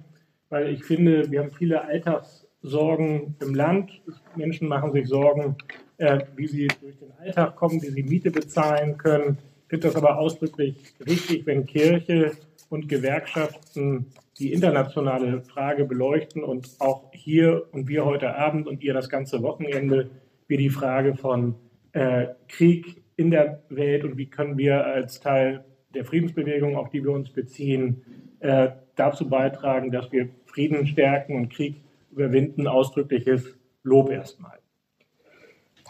weil 0.49 0.71
ich 0.71 0.85
finde, 0.85 1.30
wir 1.30 1.40
haben 1.40 1.52
viele 1.52 1.85
Alltagssorgen 1.85 3.37
im 3.40 3.54
Land. 3.54 4.00
Menschen 4.35 4.66
machen 4.66 4.92
sich 4.92 5.07
Sorgen 5.07 5.57
äh, 6.00 6.21
wie 6.35 6.47
sie 6.47 6.69
durch 6.80 6.99
den 6.99 7.12
Alltag 7.21 7.57
kommen, 7.57 7.80
wie 7.83 7.90
sie 7.90 8.02
Miete 8.02 8.30
bezahlen 8.30 8.97
können. 8.97 9.38
Ich 9.64 9.69
finde 9.69 9.87
das 9.87 9.97
aber 9.97 10.19
ausdrücklich 10.19 10.75
richtig, 11.07 11.47
wenn 11.47 11.66
Kirche 11.66 12.33
und 12.71 12.89
Gewerkschaften 12.89 14.07
die 14.39 14.53
internationale 14.53 15.43
Frage 15.43 15.85
beleuchten 15.85 16.43
und 16.43 16.71
auch 16.79 17.11
hier 17.12 17.67
und 17.73 17.89
wir 17.89 18.07
heute 18.07 18.37
Abend 18.37 18.67
und 18.67 18.83
ihr 18.83 18.95
das 18.95 19.11
ganze 19.11 19.43
Wochenende 19.43 20.09
wir 20.47 20.57
die 20.57 20.71
Frage 20.71 21.15
von 21.15 21.57
äh, 21.93 22.29
Krieg 22.49 23.03
in 23.17 23.31
der 23.31 23.62
Welt 23.69 24.05
und 24.05 24.17
wie 24.17 24.27
können 24.27 24.57
wir 24.57 24.87
als 24.87 25.21
Teil 25.21 25.65
der 25.95 26.05
Friedensbewegung, 26.05 26.77
auf 26.77 26.89
die 26.91 27.03
wir 27.03 27.11
uns 27.11 27.31
beziehen, 27.31 28.03
äh, 28.39 28.71
dazu 28.97 29.29
beitragen, 29.29 29.91
dass 29.91 30.11
wir 30.12 30.31
Frieden 30.47 30.87
stärken 30.87 31.37
und 31.37 31.53
Krieg 31.53 31.83
überwinden. 32.11 32.67
Ausdrückliches 32.67 33.59
Lob 33.83 34.11
erstmal. 34.11 34.59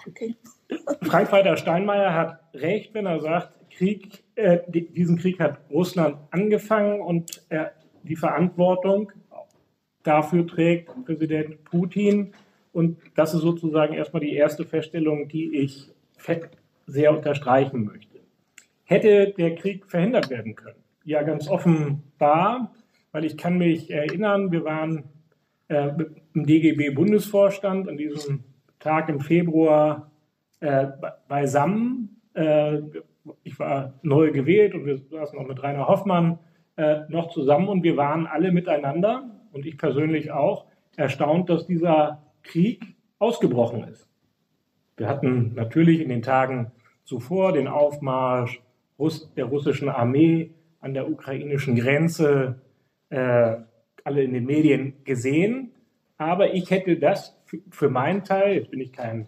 Danke. 0.04 0.34
Frank-Walter 1.02 1.56
Steinmeier 1.56 2.14
hat 2.14 2.40
recht, 2.54 2.94
wenn 2.94 3.06
er 3.06 3.20
sagt, 3.20 3.52
Krieg, 3.70 4.24
äh, 4.34 4.58
diesen 4.68 5.18
Krieg 5.18 5.40
hat 5.40 5.58
Russland 5.70 6.16
angefangen 6.30 7.00
und 7.00 7.42
er 7.48 7.72
die 8.02 8.16
Verantwortung 8.16 9.12
dafür 10.02 10.46
trägt 10.46 10.90
Präsident 11.04 11.64
Putin. 11.64 12.32
Und 12.72 12.98
das 13.14 13.34
ist 13.34 13.42
sozusagen 13.42 13.94
erstmal 13.94 14.20
die 14.20 14.34
erste 14.34 14.64
Feststellung, 14.64 15.28
die 15.28 15.56
ich 15.58 15.90
sehr 16.86 17.16
unterstreichen 17.16 17.84
möchte. 17.84 18.20
Hätte 18.84 19.34
der 19.36 19.54
Krieg 19.54 19.86
verhindert 19.86 20.30
werden 20.30 20.54
können? 20.54 20.82
Ja, 21.04 21.22
ganz 21.22 21.48
offenbar, 21.48 22.74
weil 23.12 23.24
ich 23.24 23.36
kann 23.36 23.58
mich 23.58 23.90
erinnern, 23.90 24.52
wir 24.52 24.64
waren 24.64 25.04
äh, 25.68 25.90
im 26.34 26.46
DGB-Bundesvorstand 26.46 27.88
an 27.88 27.96
diesem 27.96 28.44
Tag 28.80 29.08
im 29.08 29.20
Februar 29.20 30.10
äh, 30.60 30.88
beisammen. 31.28 32.20
Äh, 32.34 32.78
ich 33.44 33.58
war 33.58 33.94
neu 34.02 34.32
gewählt 34.32 34.74
und 34.74 34.86
wir 34.86 34.98
saßen 34.98 35.38
noch 35.38 35.46
mit 35.46 35.62
Rainer 35.62 35.86
Hoffmann 35.86 36.38
äh, 36.76 37.00
noch 37.08 37.30
zusammen 37.30 37.68
und 37.68 37.82
wir 37.82 37.96
waren 37.96 38.26
alle 38.26 38.52
miteinander 38.52 39.30
und 39.52 39.66
ich 39.66 39.78
persönlich 39.78 40.32
auch 40.32 40.66
erstaunt, 40.96 41.48
dass 41.50 41.66
dieser 41.66 42.22
Krieg 42.42 42.96
ausgebrochen 43.18 43.84
ist. 43.84 44.08
Wir 44.96 45.08
hatten 45.08 45.54
natürlich 45.54 46.00
in 46.00 46.08
den 46.08 46.22
Tagen 46.22 46.72
zuvor 47.04 47.52
den 47.52 47.68
Aufmarsch 47.68 48.60
der 49.36 49.46
russischen 49.46 49.88
Armee 49.88 50.50
an 50.80 50.94
der 50.94 51.10
ukrainischen 51.10 51.76
Grenze 51.76 52.60
äh, 53.08 53.56
alle 54.04 54.22
in 54.22 54.32
den 54.32 54.44
Medien 54.44 55.04
gesehen. 55.04 55.72
Aber 56.18 56.52
ich 56.54 56.70
hätte 56.70 56.96
das 56.96 57.36
für 57.70 57.88
meinen 57.88 58.24
Teil, 58.24 58.54
jetzt 58.54 58.70
bin 58.70 58.80
ich 58.80 58.92
kein 58.92 59.26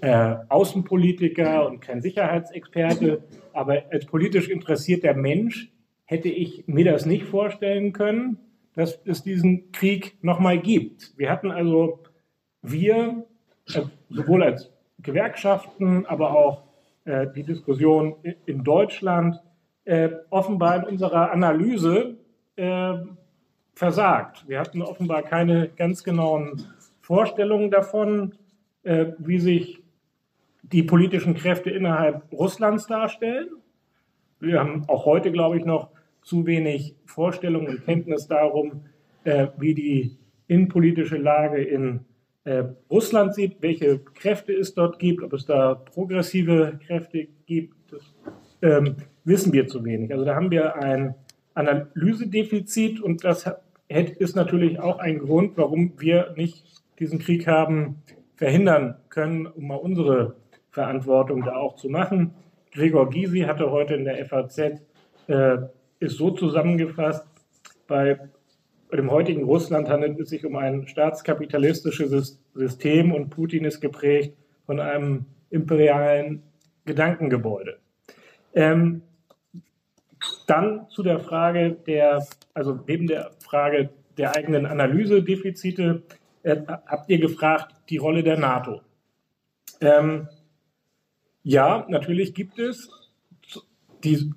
äh, 0.00 0.36
Außenpolitiker 0.48 1.66
und 1.66 1.80
kein 1.80 2.02
Sicherheitsexperte, 2.02 3.22
aber 3.52 3.84
als 3.90 4.06
politisch 4.06 4.48
interessierter 4.48 5.14
Mensch 5.14 5.72
hätte 6.04 6.28
ich 6.28 6.64
mir 6.66 6.84
das 6.84 7.06
nicht 7.06 7.24
vorstellen 7.24 7.92
können, 7.92 8.38
dass 8.74 9.00
es 9.04 9.22
diesen 9.22 9.70
Krieg 9.72 10.16
nochmal 10.22 10.58
gibt. 10.58 11.12
Wir 11.16 11.30
hatten 11.30 11.50
also, 11.50 12.00
wir, 12.62 13.26
äh, 13.68 13.82
sowohl 14.10 14.42
als 14.42 14.70
Gewerkschaften, 15.00 16.06
aber 16.06 16.36
auch 16.36 16.62
äh, 17.04 17.26
die 17.34 17.42
Diskussion 17.42 18.16
in 18.46 18.64
Deutschland, 18.64 19.40
äh, 19.84 20.10
offenbar 20.30 20.76
in 20.76 20.84
unserer 20.84 21.32
Analyse 21.32 22.16
äh, 22.56 22.94
versagt. 23.74 24.48
Wir 24.48 24.60
hatten 24.60 24.82
offenbar 24.82 25.22
keine 25.22 25.68
ganz 25.68 26.04
genauen 26.04 26.64
Vorstellungen 27.02 27.70
davon, 27.70 28.34
äh, 28.84 29.06
wie 29.18 29.38
sich 29.38 29.82
die 30.62 30.82
politischen 30.82 31.34
Kräfte 31.34 31.70
innerhalb 31.70 32.32
Russlands 32.32 32.86
darstellen. 32.86 33.48
Wir 34.40 34.60
haben 34.60 34.88
auch 34.88 35.04
heute, 35.04 35.30
glaube 35.30 35.58
ich, 35.58 35.64
noch 35.64 35.90
zu 36.22 36.46
wenig 36.46 36.94
Vorstellungen 37.04 37.66
und 37.66 37.84
Kenntnis 37.84 38.28
darum, 38.28 38.84
äh, 39.24 39.48
wie 39.58 39.74
die 39.74 40.16
innenpolitische 40.46 41.16
Lage 41.16 41.62
in 41.62 42.00
äh, 42.44 42.64
Russland 42.90 43.34
sieht, 43.34 43.56
welche 43.60 43.98
Kräfte 43.98 44.52
es 44.52 44.74
dort 44.74 44.98
gibt, 44.98 45.22
ob 45.22 45.32
es 45.32 45.44
da 45.44 45.74
progressive 45.74 46.78
Kräfte 46.86 47.28
gibt, 47.46 47.74
das 47.90 48.02
ähm, 48.62 48.96
wissen 49.24 49.52
wir 49.52 49.66
zu 49.66 49.84
wenig. 49.84 50.12
Also 50.12 50.24
da 50.24 50.34
haben 50.34 50.50
wir 50.50 50.76
ein 50.76 51.14
Analysedefizit 51.54 53.00
und 53.00 53.24
das 53.24 53.48
ist 53.88 54.36
natürlich 54.36 54.80
auch 54.80 54.98
ein 54.98 55.18
Grund, 55.18 55.56
warum 55.56 55.92
wir 55.98 56.32
nicht 56.36 56.64
diesen 56.98 57.18
Krieg 57.18 57.46
haben 57.46 58.02
verhindern 58.36 58.96
können, 59.08 59.46
um 59.46 59.68
mal 59.68 59.76
unsere 59.76 60.36
Verantwortung 60.70 61.44
da 61.44 61.56
auch 61.56 61.76
zu 61.76 61.88
machen. 61.88 62.34
Gregor 62.72 63.10
Gysi 63.10 63.40
hatte 63.40 63.70
heute 63.70 63.94
in 63.94 64.04
der 64.04 64.24
FAZ, 64.26 64.58
äh, 65.28 65.58
ist 66.00 66.16
so 66.16 66.30
zusammengefasst, 66.30 67.26
bei 67.86 68.18
dem 68.92 69.10
heutigen 69.10 69.44
Russland 69.44 69.88
handelt 69.88 70.18
es 70.20 70.30
sich 70.30 70.44
um 70.44 70.56
ein 70.56 70.86
staatskapitalistisches 70.86 72.42
System 72.54 73.12
und 73.12 73.30
Putin 73.30 73.64
ist 73.64 73.80
geprägt 73.80 74.36
von 74.66 74.80
einem 74.80 75.26
imperialen 75.50 76.42
Gedankengebäude. 76.84 77.78
Ähm, 78.54 79.02
dann 80.46 80.88
zu 80.90 81.02
der 81.02 81.20
Frage 81.20 81.72
der, 81.86 82.26
also 82.54 82.78
neben 82.86 83.06
der 83.06 83.32
Frage 83.40 83.90
der 84.18 84.36
eigenen 84.36 84.66
Analysedefizite, 84.66 86.02
äh, 86.42 86.56
habt 86.66 87.08
ihr 87.08 87.18
gefragt, 87.18 87.74
die 87.88 87.98
Rolle 87.98 88.22
der 88.22 88.38
NATO. 88.38 88.80
Ähm, 89.80 90.28
ja, 91.42 91.86
natürlich 91.88 92.34
gibt 92.34 92.58
es 92.58 92.88
die, 94.04 94.32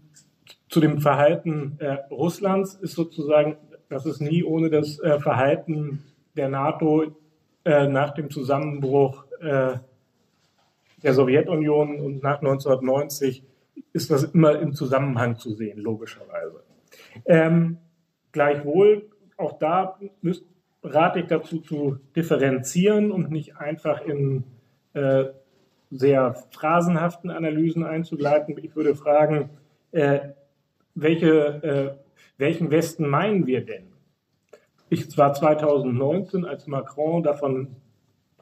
zu 0.69 0.79
dem 0.79 0.99
Verhalten 0.99 1.77
äh, 1.79 1.97
Russlands 2.11 2.75
ist 2.75 2.93
sozusagen, 2.93 3.57
das 3.89 4.05
ist 4.05 4.21
nie 4.21 4.43
ohne 4.43 4.69
das 4.69 4.99
äh, 4.99 5.19
Verhalten 5.19 6.03
der 6.35 6.49
NATO 6.49 7.15
äh, 7.63 7.87
nach 7.87 8.13
dem 8.13 8.29
Zusammenbruch 8.29 9.25
äh, 9.39 9.77
der 11.03 11.13
Sowjetunion 11.13 11.99
und 11.99 12.23
nach 12.23 12.37
1990 12.37 13.43
ist 13.93 14.09
das 14.11 14.23
immer 14.23 14.59
im 14.59 14.73
Zusammenhang 14.73 15.37
zu 15.37 15.53
sehen, 15.53 15.79
logischerweise. 15.79 16.63
Ähm, 17.25 17.77
gleichwohl, 18.31 19.09
auch 19.37 19.59
da 19.59 19.99
müsst, 20.21 20.43
rate 20.85 21.19
ich 21.19 21.27
dazu 21.27 21.59
zu 21.59 21.97
differenzieren 22.15 23.11
und 23.11 23.31
nicht 23.31 23.57
einfach 23.57 24.01
in 24.01 24.43
äh, 24.93 25.25
sehr 25.91 26.35
phrasenhaften 26.51 27.29
Analysen 27.29 27.83
einzugleiten. 27.83 28.57
Ich 28.61 28.75
würde 28.75 28.95
fragen, 28.95 29.49
äh, 29.91 30.19
welche, 30.93 31.63
äh, 31.63 31.95
welchen 32.37 32.71
Westen 32.71 33.07
meinen 33.07 33.45
wir 33.45 33.65
denn? 33.65 33.93
Ich 34.89 35.17
war 35.17 35.33
2019, 35.33 36.45
als 36.45 36.67
Macron 36.67 37.23
davon 37.23 37.75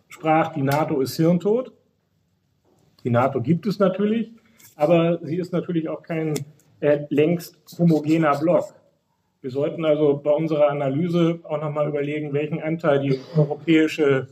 sprach, 0.07 0.53
die 0.53 0.61
NATO 0.61 1.01
ist 1.01 1.15
hirntot. 1.15 1.73
Die 3.03 3.09
NATO 3.09 3.41
gibt 3.41 3.65
es 3.65 3.79
natürlich, 3.79 4.31
aber 4.75 5.19
sie 5.23 5.37
ist 5.37 5.51
natürlich 5.51 5.89
auch 5.89 6.03
kein 6.03 6.33
äh, 6.79 7.05
längst 7.09 7.57
homogener 7.77 8.37
Block. 8.37 8.75
Wir 9.43 9.51
sollten 9.51 9.83
also 9.83 10.21
bei 10.23 10.31
unserer 10.31 10.69
Analyse 10.69 11.41
auch 11.43 11.59
nochmal 11.59 11.89
überlegen, 11.89 12.31
welchen 12.31 12.61
Anteil 12.61 13.01
die 13.01 13.19
Europäische 13.35 14.29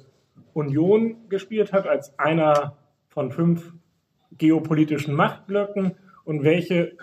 Union 0.54 1.28
gespielt 1.28 1.74
hat 1.74 1.86
als 1.86 2.17
einer 2.17 2.78
von 3.10 3.30
fünf 3.30 3.74
geopolitischen 4.38 5.13
Machtblöcken 5.13 5.95
und 6.24 6.43
welche 6.43 6.93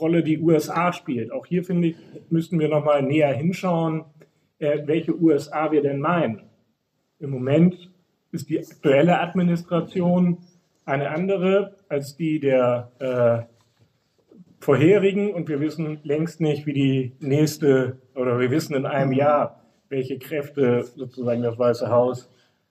Rolle 0.00 0.22
die 0.22 0.38
USA 0.38 0.92
spielt. 0.92 1.32
Auch 1.32 1.44
hier 1.44 1.64
finde 1.64 1.88
ich, 1.88 1.96
müssten 2.30 2.60
wir 2.60 2.68
nochmal 2.68 3.02
näher 3.02 3.34
hinschauen, 3.34 4.04
äh, 4.60 4.82
welche 4.86 5.20
USA 5.20 5.72
wir 5.72 5.82
denn 5.82 5.98
meinen. 5.98 6.42
Im 7.18 7.30
Moment 7.30 7.90
ist 8.30 8.48
die 8.48 8.60
aktuelle 8.60 9.18
Administration 9.18 10.38
eine 10.84 11.10
andere 11.10 11.74
als 11.88 12.16
die 12.16 12.38
der 12.38 12.92
äh, 13.00 13.55
vorherigen 14.66 15.32
und 15.32 15.48
wir 15.48 15.60
wissen 15.60 16.00
längst 16.02 16.40
nicht, 16.40 16.66
wie 16.66 16.72
die 16.72 17.12
nächste, 17.20 17.98
oder 18.16 18.40
wir 18.40 18.50
wissen 18.50 18.74
in 18.74 18.84
einem 18.84 19.12
Jahr, 19.12 19.62
welche 19.88 20.18
Kräfte 20.18 20.82
sozusagen 20.82 21.42
das 21.42 21.56
Weiße 21.56 21.88
Haus 21.88 22.28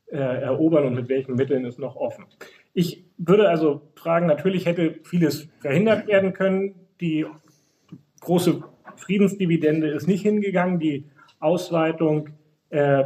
äh, 0.08 0.18
erobern 0.18 0.88
und 0.88 0.96
mit 0.96 1.08
welchen 1.08 1.36
Mitteln 1.36 1.64
ist 1.64 1.80
noch 1.80 1.96
offen. 1.96 2.26
Ich 2.74 3.06
würde 3.18 3.48
also 3.48 3.82
fragen, 3.96 4.28
natürlich 4.28 4.66
hätte 4.66 4.96
vieles 5.04 5.48
verhindert 5.60 6.08
werden 6.08 6.34
können. 6.34 6.76
Die 7.00 7.26
große 8.20 8.62
Friedensdividende 8.98 9.88
ist 9.88 10.06
nicht 10.06 10.24
hingegangen. 10.24 10.80
Die 10.80 11.06
Ausweitung 11.40 12.32
äh, 12.72 13.06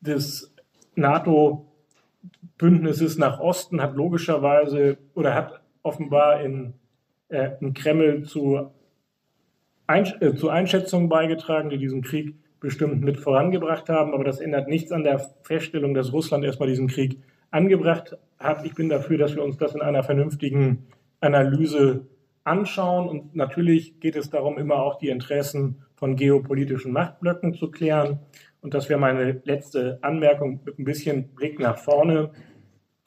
des 0.00 0.52
NATO-Bündnisses 0.96 3.16
nach 3.16 3.38
Osten 3.38 3.80
hat 3.80 3.94
logischerweise 3.94 4.98
oder 5.14 5.36
hat 5.36 5.60
offenbar 5.84 6.40
in 6.40 6.74
äh, 7.28 7.50
im 7.60 7.74
Kreml 7.74 8.24
zu, 8.24 8.70
Einsch 9.86 10.14
äh, 10.20 10.34
zu 10.34 10.48
Einschätzungen 10.48 11.08
beigetragen, 11.08 11.70
die 11.70 11.78
diesen 11.78 12.02
Krieg 12.02 12.34
bestimmt 12.60 13.02
mit 13.02 13.18
vorangebracht 13.18 13.88
haben. 13.88 14.14
Aber 14.14 14.24
das 14.24 14.40
ändert 14.40 14.68
nichts 14.68 14.92
an 14.92 15.04
der 15.04 15.20
Feststellung, 15.42 15.94
dass 15.94 16.12
Russland 16.12 16.44
erstmal 16.44 16.68
diesen 16.68 16.88
Krieg 16.88 17.18
angebracht 17.50 18.16
hat. 18.38 18.64
Ich 18.64 18.74
bin 18.74 18.88
dafür, 18.88 19.18
dass 19.18 19.34
wir 19.34 19.44
uns 19.44 19.56
das 19.56 19.74
in 19.74 19.80
einer 19.80 20.02
vernünftigen 20.02 20.86
Analyse 21.20 22.06
anschauen. 22.44 23.08
Und 23.08 23.36
natürlich 23.36 24.00
geht 24.00 24.16
es 24.16 24.30
darum, 24.30 24.58
immer 24.58 24.76
auch 24.76 24.98
die 24.98 25.08
Interessen 25.08 25.82
von 25.96 26.16
geopolitischen 26.16 26.92
Machtblöcken 26.92 27.54
zu 27.54 27.70
klären. 27.70 28.20
Und 28.60 28.74
das 28.74 28.88
wäre 28.88 28.98
meine 28.98 29.40
letzte 29.44 29.98
Anmerkung 30.02 30.60
mit 30.64 30.78
ein 30.78 30.84
bisschen 30.84 31.28
Blick 31.28 31.60
nach 31.60 31.78
vorne. 31.78 32.30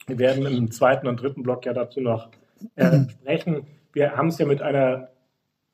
Wir 0.06 0.18
werden 0.18 0.46
im 0.46 0.70
zweiten 0.70 1.06
und 1.06 1.20
dritten 1.20 1.42
Block 1.42 1.66
ja 1.66 1.72
dazu 1.72 2.00
noch 2.00 2.30
äh, 2.74 3.00
sprechen 3.08 3.66
wir 3.92 4.16
haben 4.16 4.28
es 4.28 4.38
ja 4.38 4.46
mit 4.46 4.62
einer 4.62 5.08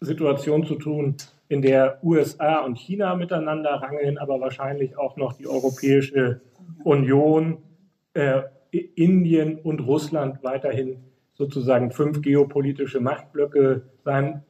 Situation 0.01 0.65
zu 0.67 0.77
tun, 0.77 1.17
in 1.49 1.63
der 1.63 1.99
USA 2.03 2.61
und 2.61 2.79
China 2.79 3.17
miteinander 3.17 3.71
rangeln, 3.71 4.19
aber 4.19 4.41
wahrscheinlich 4.41 4.97
auch 4.99 5.17
noch 5.17 5.33
die 5.33 5.47
Europäische 5.47 6.43
Union, 6.85 7.59
äh, 8.15 8.43
Indien 8.71 9.59
und 9.59 9.81
Russland 9.81 10.43
weiterhin 10.43 10.99
sozusagen 11.35 11.91
fünf 11.91 12.21
geopolitische 12.21 13.01
Machtblöcke 13.01 13.83
sein, 14.05 14.43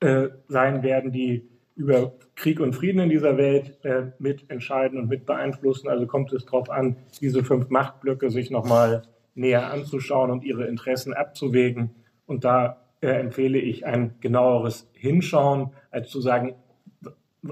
äh, 0.00 0.28
sein 0.48 0.82
werden, 0.82 1.10
die 1.10 1.48
über 1.74 2.12
Krieg 2.36 2.60
und 2.60 2.74
Frieden 2.74 3.00
in 3.00 3.10
dieser 3.10 3.36
Welt 3.36 3.78
äh, 3.84 4.12
mitentscheiden 4.18 4.98
und 4.98 5.08
mit 5.08 5.26
beeinflussen. 5.26 5.88
Also 5.88 6.06
kommt 6.06 6.32
es 6.32 6.44
darauf 6.44 6.70
an, 6.70 6.96
diese 7.20 7.42
fünf 7.42 7.68
Machtblöcke 7.70 8.30
sich 8.30 8.50
nochmal 8.50 9.02
näher 9.34 9.70
anzuschauen 9.70 10.30
und 10.30 10.44
ihre 10.44 10.66
Interessen 10.66 11.12
abzuwägen. 11.12 11.90
Und 12.26 12.44
da 12.44 12.85
äh, 13.00 13.08
empfehle 13.08 13.58
ich 13.58 13.86
ein 13.86 14.14
genaueres 14.20 14.88
Hinschauen, 14.92 15.70
als 15.90 16.10
zu 16.10 16.20
sagen, 16.20 16.54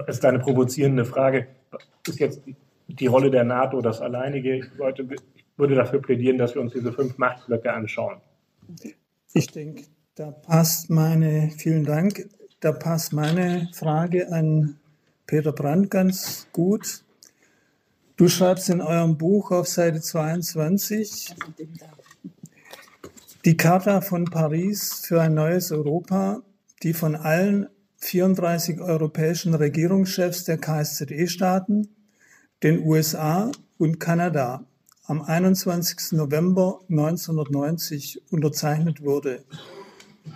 ist 0.07 0.25
eine 0.25 0.39
provozierende 0.39 1.05
Frage, 1.05 1.47
ist 2.07 2.19
jetzt 2.19 2.41
die 2.87 3.07
Rolle 3.07 3.31
der 3.31 3.43
NATO 3.43 3.81
das 3.81 4.01
alleinige? 4.01 4.55
Ich, 4.55 4.77
wollte, 4.77 5.07
ich 5.35 5.45
würde 5.57 5.75
dafür 5.75 6.01
plädieren, 6.01 6.37
dass 6.37 6.55
wir 6.55 6.61
uns 6.61 6.73
diese 6.73 6.91
fünf 6.91 7.17
Machtblöcke 7.17 7.71
anschauen. 7.71 8.17
Ich 9.33 9.47
denke, 9.47 9.83
da 10.15 10.31
passt 10.31 10.89
meine, 10.89 11.51
vielen 11.57 11.85
Dank, 11.85 12.29
da 12.59 12.71
passt 12.71 13.13
meine 13.13 13.69
Frage 13.73 14.31
an 14.31 14.77
Peter 15.27 15.51
Brandt 15.51 15.91
ganz 15.91 16.47
gut. 16.51 17.03
Du 18.15 18.29
schreibst 18.29 18.69
in 18.69 18.81
eurem 18.81 19.17
Buch 19.17 19.51
auf 19.51 19.67
Seite 19.67 19.99
22, 19.99 21.35
die 23.45 23.57
Charta 23.57 24.01
von 24.01 24.25
Paris 24.25 25.01
für 25.05 25.21
ein 25.21 25.35
neues 25.35 25.71
Europa, 25.71 26.41
die 26.81 26.93
von 26.93 27.15
allen 27.15 27.67
34 27.97 28.81
europäischen 28.81 29.53
Regierungschefs 29.53 30.45
der 30.45 30.57
KSZE-Staaten, 30.57 31.87
den 32.63 32.79
USA 32.79 33.51
und 33.77 33.99
Kanada 33.99 34.65
am 35.05 35.21
21. 35.21 36.13
November 36.13 36.79
1990 36.89 38.23
unterzeichnet 38.31 39.03
wurde, 39.03 39.45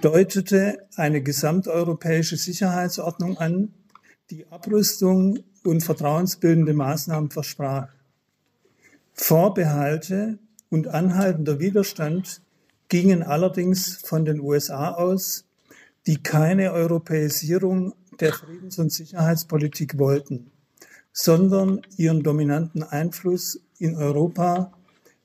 deutete 0.02 0.88
eine 0.95 1.24
gesamteuropäische 1.24 2.38
Sicherheitsordnung 2.38 3.39
an, 3.39 3.74
die 4.30 4.45
Abrüstung 4.52 5.39
und 5.63 5.82
vertrauensbildende 5.82 6.76
Maßnahmen 6.76 7.32
versprach. 7.32 7.88
Vorbehalte 9.13 10.38
und 10.69 10.88
anhaltender 10.89 11.60
Widerstand 11.60 12.43
gingen 12.89 13.23
allerdings 13.23 14.02
von 14.04 14.25
den 14.25 14.39
USA 14.41 14.91
aus, 14.91 15.45
die 16.08 16.21
keine 16.21 16.73
Europäisierung 16.73 17.93
der 18.19 18.34
Friedens- 18.34 18.80
und 18.80 18.91
Sicherheitspolitik 18.91 19.97
wollten, 19.97 20.52
sondern 21.13 21.82
ihren 21.97 22.23
dominanten 22.23 22.84
Einfluss 22.84 23.62
in 23.78 23.95
Europa 23.95 24.73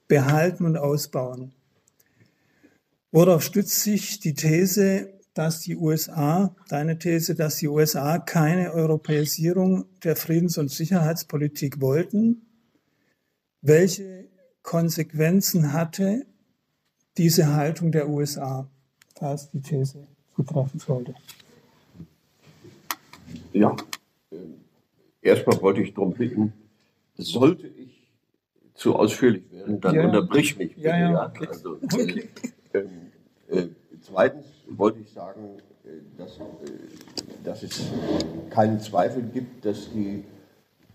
behalten 0.06 0.66
und 0.66 0.76
ausbauen. 0.76 1.52
Worauf 3.10 3.42
stützt 3.42 3.80
sich 3.80 4.20
die 4.20 4.34
These, 4.34 5.12
dass 5.34 5.60
die 5.60 5.76
USA, 5.76 6.54
deine 6.68 6.98
These, 6.98 7.34
dass 7.34 7.56
die 7.56 7.68
USA 7.68 8.18
keine 8.18 8.72
Europäisierung 8.72 9.86
der 10.02 10.16
Friedens- 10.16 10.58
und 10.58 10.70
Sicherheitspolitik 10.70 11.80
wollten? 11.80 12.42
Welche 13.62 14.28
Konsequenzen 14.62 15.72
hatte 15.72 16.26
diese 17.16 17.54
Haltung 17.54 17.92
der 17.92 18.08
USA, 18.08 18.68
falls 19.16 19.50
die 19.50 19.60
These 19.60 20.06
zutreffen 20.34 20.80
sollte. 20.80 21.14
Ja, 23.52 23.76
äh, 24.30 24.36
erstmal 25.22 25.60
wollte 25.62 25.82
ich 25.82 25.94
darum 25.94 26.12
bitten, 26.12 26.52
sollte 27.16 27.68
ich 27.68 28.10
zu 28.74 28.96
ausführlich 28.96 29.50
werden, 29.52 29.80
dann 29.80 29.94
ja. 29.94 30.04
unterbrich 30.04 30.56
mich. 30.56 30.74
Bitte, 30.74 30.88
ja, 30.88 30.98
ja, 30.98 31.26
okay. 31.26 31.46
Also, 31.46 31.74
äh, 31.82 31.84
okay. 31.84 32.28
Äh, 32.72 33.58
äh, 33.58 33.68
zweitens 34.00 34.46
wollte 34.68 35.00
ich 35.00 35.10
sagen, 35.10 35.58
äh, 35.84 35.88
dass, 36.18 36.40
dass 37.44 37.62
es 37.62 37.84
keinen 38.50 38.80
Zweifel 38.80 39.22
gibt, 39.22 39.64
dass 39.64 39.92
die 39.92 40.24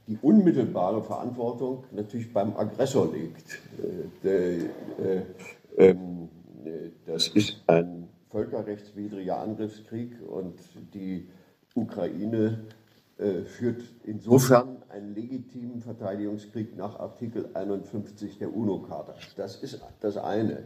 die 0.10 0.18
unmittelbare 0.24 1.04
Verantwortung 1.04 1.84
natürlich 1.92 2.34
beim 2.34 2.58
Aggressor 2.58 3.14
liegt. 3.14 3.60
Ähm, 5.80 6.30
das 7.06 7.30
ist 7.30 7.64
ein 7.68 8.10
völkerrechtswidriger 8.30 9.40
Angriffskrieg 9.40 10.12
und 10.28 10.60
die 10.94 11.28
Ukraine 11.74 12.66
äh, 13.18 13.44
führt 13.44 13.84
insofern 14.04 14.84
einen 14.90 15.16
legitimen 15.16 15.82
Verteidigungskrieg 15.82 16.76
nach 16.76 17.00
Artikel 17.00 17.50
51 17.54 18.38
der 18.38 18.54
UNO-Charta. 18.54 19.16
Das 19.38 19.56
ist 19.56 19.82
das 20.02 20.18
eine. 20.18 20.66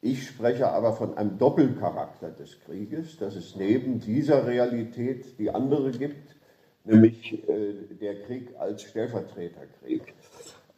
Ich 0.00 0.26
spreche 0.26 0.68
aber 0.68 0.92
von 0.94 1.16
einem 1.16 1.38
Doppelcharakter 1.38 2.30
des 2.30 2.58
Krieges, 2.60 3.18
dass 3.18 3.36
es 3.36 3.54
neben 3.54 4.00
dieser 4.00 4.46
Realität 4.46 5.38
die 5.38 5.50
andere 5.50 5.92
gibt, 5.92 6.36
nämlich 6.84 7.48
äh, 7.48 7.74
der 8.00 8.22
Krieg 8.22 8.56
als 8.58 8.82
Stellvertreterkrieg. 8.82 10.14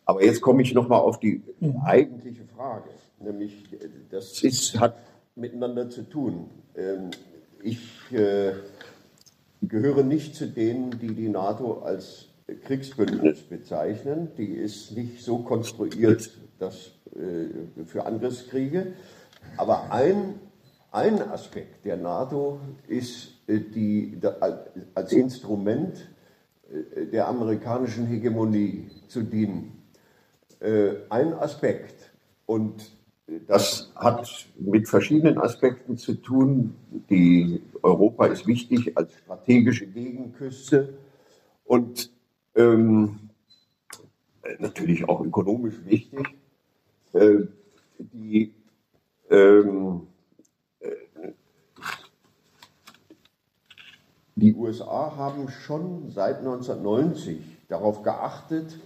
Aber 0.05 0.23
jetzt 0.23 0.43
komme 0.43 0.61
ich 0.61 0.75
nochmal 0.75 1.01
auf 1.01 1.19
die 1.19 1.43
eigentliche 1.83 2.45
Frage 2.45 2.91
nämlich 3.25 3.65
das 4.11 4.43
ist, 4.43 4.79
hat 4.79 4.97
miteinander 5.37 5.91
zu 5.91 6.03
tun. 6.03 6.51
Ähm, 6.77 7.11
ich 7.63 8.13
äh, 8.13 8.53
gehöre 9.63 10.03
nicht 10.03 10.37
zu 10.37 10.47
denen, 10.47 10.99
die 10.99 11.15
die 11.15 11.29
NATO 11.29 11.81
als 11.81 12.29
Kriegsbündnis 12.65 13.41
bezeichnen. 13.41 14.29
Die 14.37 14.53
ist 14.53 14.93
nicht 14.93 15.23
so 15.23 15.39
konstruiert 15.39 16.31
dass, 16.59 16.93
äh, 17.17 17.85
für 17.87 18.07
Angriffskriege. 18.07 18.93
Aber 19.57 19.91
ein, 19.93 20.41
ein 20.93 21.21
Aspekt 21.23 21.85
der 21.85 21.97
NATO 21.97 22.61
ist 22.87 23.33
äh, 23.47 23.61
die, 23.61 24.21
als 24.95 25.13
Instrument 25.13 26.09
der 27.13 27.29
amerikanischen 27.29 28.07
Hegemonie 28.07 28.91
zu 29.07 29.23
dienen. 29.23 29.83
Ein 30.61 31.35
Aspekt. 31.35 32.11
Und 32.47 32.91
das 33.27 33.91
hat 33.97 34.47
mit 34.59 34.89
verschiedenen 34.89 35.39
Aspekten 35.39 35.97
zu 35.97 36.15
tun. 36.15 36.75
Die 37.09 37.63
Europa 37.83 38.27
ist 38.27 38.47
wichtig 38.47 38.97
als 38.97 39.15
strategische 39.15 39.87
Gegenküste 39.87 40.95
und 41.65 42.11
ähm, 42.55 43.31
natürlich 44.59 45.09
auch 45.09 45.25
ökonomisch 45.25 45.85
wichtig. 45.85 46.37
Äh, 47.13 47.47
die 47.99 48.53
ähm, 49.31 50.07
äh, 50.81 50.91
die 54.37 54.55
USA 54.55 55.17
haben 55.17 55.49
schon 55.49 56.11
seit 56.11 56.39
1990 56.39 57.39
darauf 57.69 58.03
geachtet, 58.03 58.79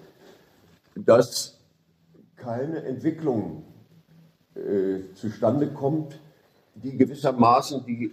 dass 0.94 1.58
keine 2.36 2.84
Entwicklung 2.84 3.64
äh, 4.58 5.14
zustande 5.14 5.68
kommt, 5.68 6.18
die 6.74 6.96
gewissermaßen 6.96 7.84
die, 7.86 8.12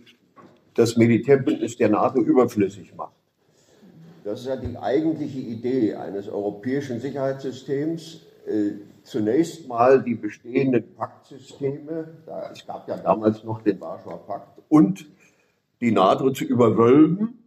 das 0.74 0.98
Militärbündnis 0.98 1.78
der 1.78 1.90
NATO 1.90 2.22
überflüssig 2.22 2.96
macht. 2.96 3.14
Das 4.24 4.42
ist 4.42 4.48
ja 4.48 4.56
die 4.56 4.78
eigentliche 4.78 5.40
Idee 5.40 5.96
eines 5.96 6.28
europäischen 6.28 7.00
Sicherheitssystems. 7.00 8.22
Äh, 8.48 8.72
zunächst 9.04 9.68
mal 9.68 10.04
die 10.04 10.16
bestehenden 10.16 10.96
Paktsysteme, 10.96 12.08
es 12.52 12.66
gab 12.66 12.88
ja 12.88 12.98
damals 12.98 13.44
noch 13.44 13.62
den 13.62 13.80
Warschauer 13.80 14.26
Pakt, 14.26 14.62
und 14.70 15.08
die 15.82 15.92
NATO 15.92 16.32
zu 16.32 16.46
überwölben 16.46 17.44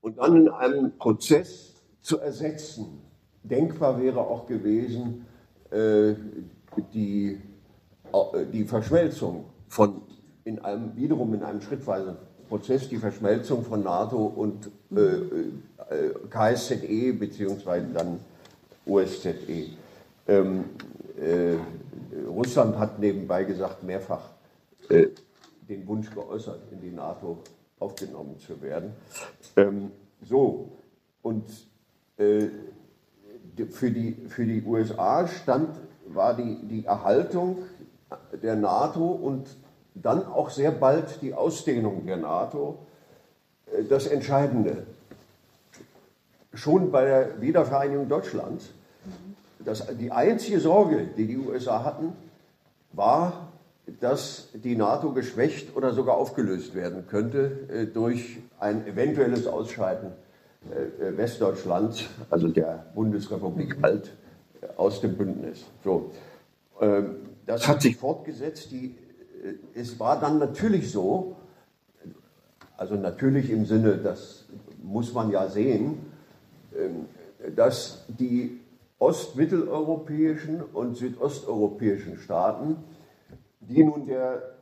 und 0.00 0.18
dann 0.18 0.36
in 0.36 0.48
einem 0.48 0.96
Prozess 0.96 1.74
zu 2.00 2.18
ersetzen. 2.20 3.00
Denkbar 3.42 4.00
wäre 4.00 4.20
auch 4.20 4.46
gewesen, 4.46 5.26
äh, 5.70 6.14
die 6.92 7.40
die 8.52 8.64
Verschmelzung 8.64 9.46
von 9.68 10.02
in 10.44 10.58
einem 10.58 10.94
wiederum 10.96 11.34
in 11.34 11.42
einem 11.42 11.60
schrittweisen 11.60 12.16
Prozess 12.48 12.88
die 12.88 12.98
Verschmelzung 12.98 13.64
von 13.64 13.82
NATO 13.82 14.26
und 14.26 14.70
äh, 14.94 15.00
äh, 15.00 16.14
KSZE 16.30 17.12
beziehungsweise 17.14 17.86
dann 17.92 18.20
OSZE. 18.86 19.70
Ähm, 20.28 20.64
äh, 21.18 21.56
Russland 22.28 22.78
hat 22.78 22.98
nebenbei 22.98 23.44
gesagt 23.44 23.82
mehrfach 23.82 24.30
äh, 24.88 25.06
den 25.68 25.86
Wunsch 25.86 26.10
geäußert, 26.10 26.60
in 26.70 26.80
die 26.80 26.90
NATO 26.90 27.38
aufgenommen 27.78 28.38
zu 28.38 28.60
werden. 28.60 28.92
Ähm, 29.56 29.90
so 30.22 30.68
und 31.22 31.44
äh, 32.18 32.48
für 33.70 33.90
die, 33.90 34.16
für 34.28 34.44
die 34.44 34.62
USA 34.62 35.26
stand 35.26 35.70
war 36.06 36.36
die, 36.36 36.58
die 36.66 36.84
Erhaltung 36.84 37.64
der 38.42 38.56
NATO 38.56 39.06
und 39.06 39.48
dann 39.94 40.26
auch 40.26 40.50
sehr 40.50 40.70
bald 40.70 41.22
die 41.22 41.34
Ausdehnung 41.34 42.06
der 42.06 42.16
NATO 42.16 42.78
äh, 43.72 43.84
das 43.84 44.06
Entscheidende. 44.06 44.86
Schon 46.52 46.90
bei 46.90 47.04
der 47.04 47.40
Wiedervereinigung 47.40 48.08
Deutschlands, 48.08 48.70
das, 49.64 49.86
die 49.98 50.12
einzige 50.12 50.60
Sorge, 50.60 51.08
die 51.16 51.26
die 51.26 51.38
USA 51.38 51.84
hatten, 51.84 52.12
war, 52.92 53.48
dass 54.00 54.48
die 54.54 54.76
NATO 54.76 55.12
geschwächt 55.12 55.76
oder 55.76 55.92
sogar 55.92 56.16
aufgelöst 56.16 56.74
werden 56.74 57.06
könnte 57.06 57.68
äh, 57.68 57.86
durch 57.86 58.38
ein 58.58 58.86
eventuelles 58.86 59.46
Ausscheiden 59.46 60.12
äh, 60.70 61.16
Westdeutschlands, 61.16 62.04
also 62.30 62.48
der 62.48 62.86
Bundesrepublik 62.94 63.76
alt, 63.82 64.12
aus 64.76 65.00
dem 65.00 65.16
Bündnis. 65.16 65.64
So. 65.82 66.10
Das 67.46 67.68
hat 67.68 67.82
sich 67.82 67.96
fortgesetzt. 67.96 68.70
Die, 68.70 68.94
äh, 69.42 69.54
es 69.74 69.98
war 69.98 70.18
dann 70.18 70.38
natürlich 70.38 70.90
so, 70.90 71.36
also 72.76 72.94
natürlich 72.96 73.50
im 73.50 73.66
Sinne, 73.66 73.98
das 73.98 74.46
muss 74.82 75.12
man 75.12 75.30
ja 75.30 75.48
sehen, 75.48 75.98
ähm, 76.76 77.06
dass 77.54 78.04
die 78.08 78.60
ostmitteleuropäischen 78.98 80.62
und 80.62 80.96
südosteuropäischen 80.96 82.18
Staaten, 82.18 82.76
die 83.60 83.84
nun 83.84 84.06
der 84.06 84.54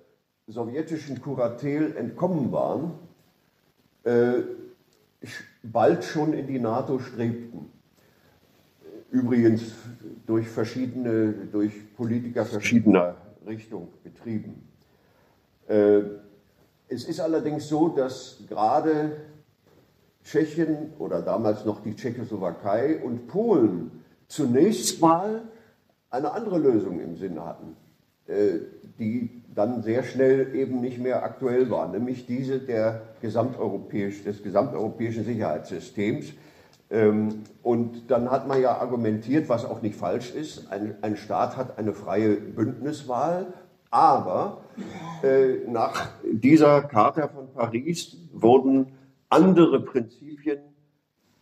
sowjetischen 0.47 1.21
Kuratel 1.21 1.97
entkommen 1.97 2.51
waren, 2.51 2.93
äh, 4.05 4.43
bald 5.63 6.05
schon 6.05 6.33
in 6.33 6.47
die 6.47 6.59
NATO 6.59 6.99
strebten. 6.99 7.71
Übrigens 9.13 9.75
durch 10.27 10.49
verschiedene, 10.49 11.35
durch 11.53 11.95
Politiker 11.95 12.47
verschiedener 12.47 13.17
Richtung 13.47 13.89
betrieben. 14.03 14.67
Äh, 15.69 16.01
es 16.89 17.05
ist 17.05 17.21
allerdings 17.21 17.69
so, 17.69 17.89
dass 17.89 18.39
gerade 18.49 19.19
Tschechien 20.25 20.95
oder 20.99 21.21
damals 21.21 21.67
noch 21.67 21.83
die 21.83 21.95
Tschechoslowakei 21.95 23.03
und 23.03 23.27
Polen 23.29 23.91
zunächst 24.29 25.03
mal 25.03 25.43
eine 26.09 26.33
andere 26.33 26.59
Lösung 26.59 26.99
im 26.99 27.17
Sinn 27.17 27.39
hatten, 27.45 27.77
äh, 28.27 28.61
die 28.99 29.43
dann 29.55 29.83
sehr 29.83 30.05
schnell 30.05 30.55
eben 30.55 30.81
nicht 30.81 30.99
mehr 30.99 31.23
aktuell 31.23 31.69
war, 31.69 31.87
nämlich 31.87 32.25
diese 32.25 32.61
der 32.61 33.03
gesamteuropäisch, 33.21 34.25
des 34.25 34.43
gesamteuropäischen 34.43 35.25
Sicherheitssystems, 35.25 36.33
und 37.63 38.11
dann 38.11 38.31
hat 38.31 38.47
man 38.47 38.61
ja 38.61 38.77
argumentiert, 38.77 39.49
was 39.49 39.65
auch 39.65 39.81
nicht 39.81 39.97
falsch 39.97 40.35
ist, 40.35 40.71
ein, 40.71 40.97
ein 41.01 41.17
Staat 41.17 41.57
hat 41.57 41.79
eine 41.79 41.95
freie 41.95 42.37
Bündniswahl, 42.37 43.47
aber 43.91 44.59
äh, 45.23 45.67
nach 45.69 46.11
dieser 46.31 46.83
Charta 46.83 47.29
von 47.29 47.51
Paris 47.55 48.19
wurden 48.33 48.89
andere 49.31 49.81
Prinzipien 49.81 50.59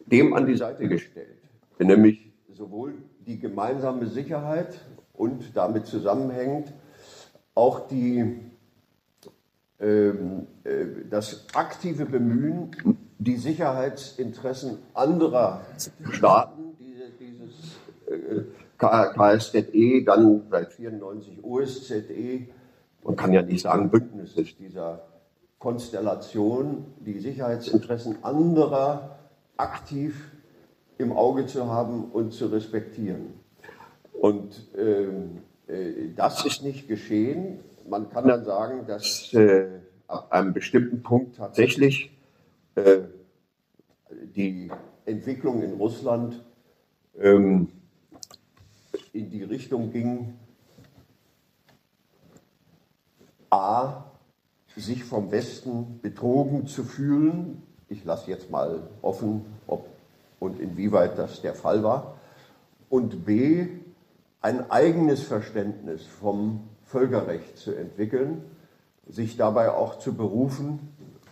dem 0.06 0.34
an 0.34 0.46
die 0.46 0.56
Seite 0.56 0.86
gestellt, 0.86 1.42
nämlich 1.80 2.32
sowohl 2.52 2.94
die 3.26 3.38
gemeinsame 3.40 4.06
Sicherheit 4.06 4.80
und 5.12 5.56
damit 5.56 5.86
zusammenhängend 5.86 6.72
auch 7.56 7.88
die, 7.88 8.36
ähm, 9.80 10.46
äh, 10.62 10.86
das 11.10 11.46
aktive 11.54 12.06
Bemühen 12.06 12.70
die 13.20 13.36
Sicherheitsinteressen 13.36 14.78
anderer 14.94 15.60
Staaten, 16.10 16.76
diese, 16.78 17.10
dieses 17.20 17.76
äh, 18.06 18.44
KSZE, 18.78 20.04
dann 20.04 20.42
seit 20.50 20.72
94 20.72 21.44
OSZE, 21.44 22.46
man 23.04 23.16
kann 23.16 23.32
ja 23.32 23.42
nicht 23.42 23.60
sagen 23.60 23.90
Bündnisses 23.90 24.56
dieser 24.56 25.02
Konstellation, 25.58 26.86
die 27.00 27.18
Sicherheitsinteressen 27.20 28.24
anderer 28.24 29.18
aktiv 29.58 30.30
im 30.96 31.12
Auge 31.12 31.46
zu 31.46 31.66
haben 31.66 32.04
und 32.04 32.32
zu 32.32 32.46
respektieren. 32.46 33.34
Und 34.12 34.66
ähm, 34.78 35.42
äh, 35.66 36.14
das 36.16 36.46
ist 36.46 36.62
nicht 36.62 36.88
geschehen. 36.88 37.60
Man 37.86 38.08
kann 38.08 38.26
dann 38.26 38.44
sagen, 38.46 38.86
dass 38.86 39.32
äh, 39.34 39.66
ab 40.08 40.28
einem 40.30 40.54
bestimmten 40.54 41.02
Punkt 41.02 41.36
tatsächlich 41.36 42.10
die 44.36 44.70
Entwicklung 45.04 45.62
in 45.62 45.74
Russland 45.74 46.44
ähm, 47.18 47.68
in 49.12 49.30
die 49.30 49.42
Richtung 49.42 49.92
ging, 49.92 50.34
a, 53.50 54.04
sich 54.76 55.04
vom 55.04 55.30
Westen 55.30 56.00
betrogen 56.00 56.66
zu 56.66 56.84
fühlen. 56.84 57.62
Ich 57.88 58.04
lasse 58.04 58.30
jetzt 58.30 58.50
mal 58.50 58.88
offen, 59.02 59.44
ob 59.66 59.86
und 60.38 60.58
inwieweit 60.58 61.18
das 61.18 61.42
der 61.42 61.54
Fall 61.54 61.82
war. 61.82 62.16
Und 62.88 63.24
b, 63.24 63.68
ein 64.40 64.70
eigenes 64.70 65.22
Verständnis 65.22 66.06
vom 66.06 66.68
Völkerrecht 66.84 67.58
zu 67.58 67.74
entwickeln, 67.74 68.42
sich 69.06 69.36
dabei 69.36 69.70
auch 69.70 69.98
zu 69.98 70.14
berufen 70.14 70.88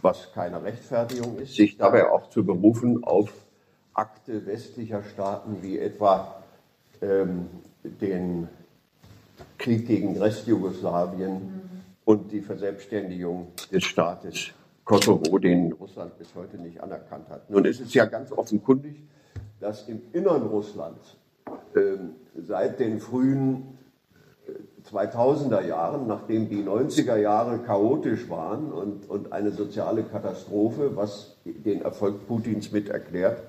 was 0.09 0.33
keine 0.33 0.63
Rechtfertigung 0.63 1.39
ist, 1.39 1.55
sich 1.55 1.77
dabei 1.77 2.11
auch 2.11 2.31
zu 2.31 2.43
berufen 2.43 3.05
auf 3.05 3.31
Akte 3.93 4.47
westlicher 4.47 5.03
Staaten 5.03 5.63
wie 5.63 5.79
etwa 5.79 6.43
ähm, 7.03 7.49
den 7.83 8.49
Krieg 9.59 9.87
gegen 9.87 10.17
Restjugoslawien 10.17 11.35
mhm. 11.35 11.61
und 12.07 12.33
die 12.33 12.41
Verselbstständigung 12.41 13.49
des 13.71 13.85
Staates 13.85 14.53
Kosovo, 14.83 15.39
den 15.39 15.73
Russland 15.73 16.17
bis 16.17 16.35
heute 16.35 16.57
nicht 16.57 16.83
anerkannt 16.83 17.29
hat. 17.29 17.51
Nun 17.51 17.67
ist 17.67 17.81
es 17.81 17.93
ja 17.93 18.07
ganz 18.07 18.33
offenkundig, 18.33 19.03
dass 19.61 19.89
im 19.89 20.01
Innern 20.15 20.47
Russlands 20.47 21.19
ähm, 21.77 22.15
seit 22.35 22.81
den 22.81 22.99
frühen 22.99 23.78
2000er 24.93 25.67
Jahren, 25.67 26.07
nachdem 26.07 26.49
die 26.49 26.63
90er 26.63 27.17
Jahre 27.17 27.59
chaotisch 27.59 28.29
waren 28.31 28.73
und, 28.73 29.09
und 29.09 29.33
eine 29.33 29.51
soziale 29.51 30.03
Katastrophe, 30.03 30.97
was 30.97 31.37
den 31.45 31.83
Erfolg 31.83 32.27
Putins 32.27 32.73
mit 32.73 32.89
erklärt, 32.89 33.43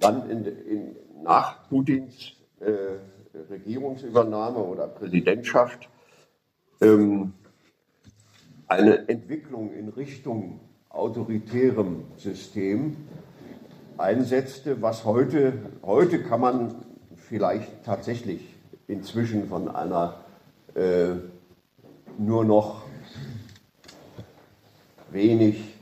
dann 0.00 0.30
in, 0.30 0.44
in, 0.44 0.96
nach 1.22 1.68
Putins 1.68 2.32
äh, 2.60 2.98
Regierungsübernahme 3.50 4.58
oder 4.58 4.86
Präsidentschaft 4.86 5.88
ähm, 6.80 7.32
eine 8.66 9.08
Entwicklung 9.08 9.72
in 9.72 9.88
Richtung 9.88 10.60
autoritärem 10.88 12.04
System 12.16 12.96
einsetzte, 13.98 14.80
was 14.80 15.04
heute, 15.04 15.52
heute 15.82 16.22
kann 16.22 16.40
man 16.40 16.74
vielleicht 17.16 17.84
tatsächlich 17.84 18.54
inzwischen 18.86 19.46
von 19.46 19.68
einer 19.68 20.19
äh, 20.74 21.14
nur 22.18 22.44
noch 22.44 22.82
wenig 25.10 25.74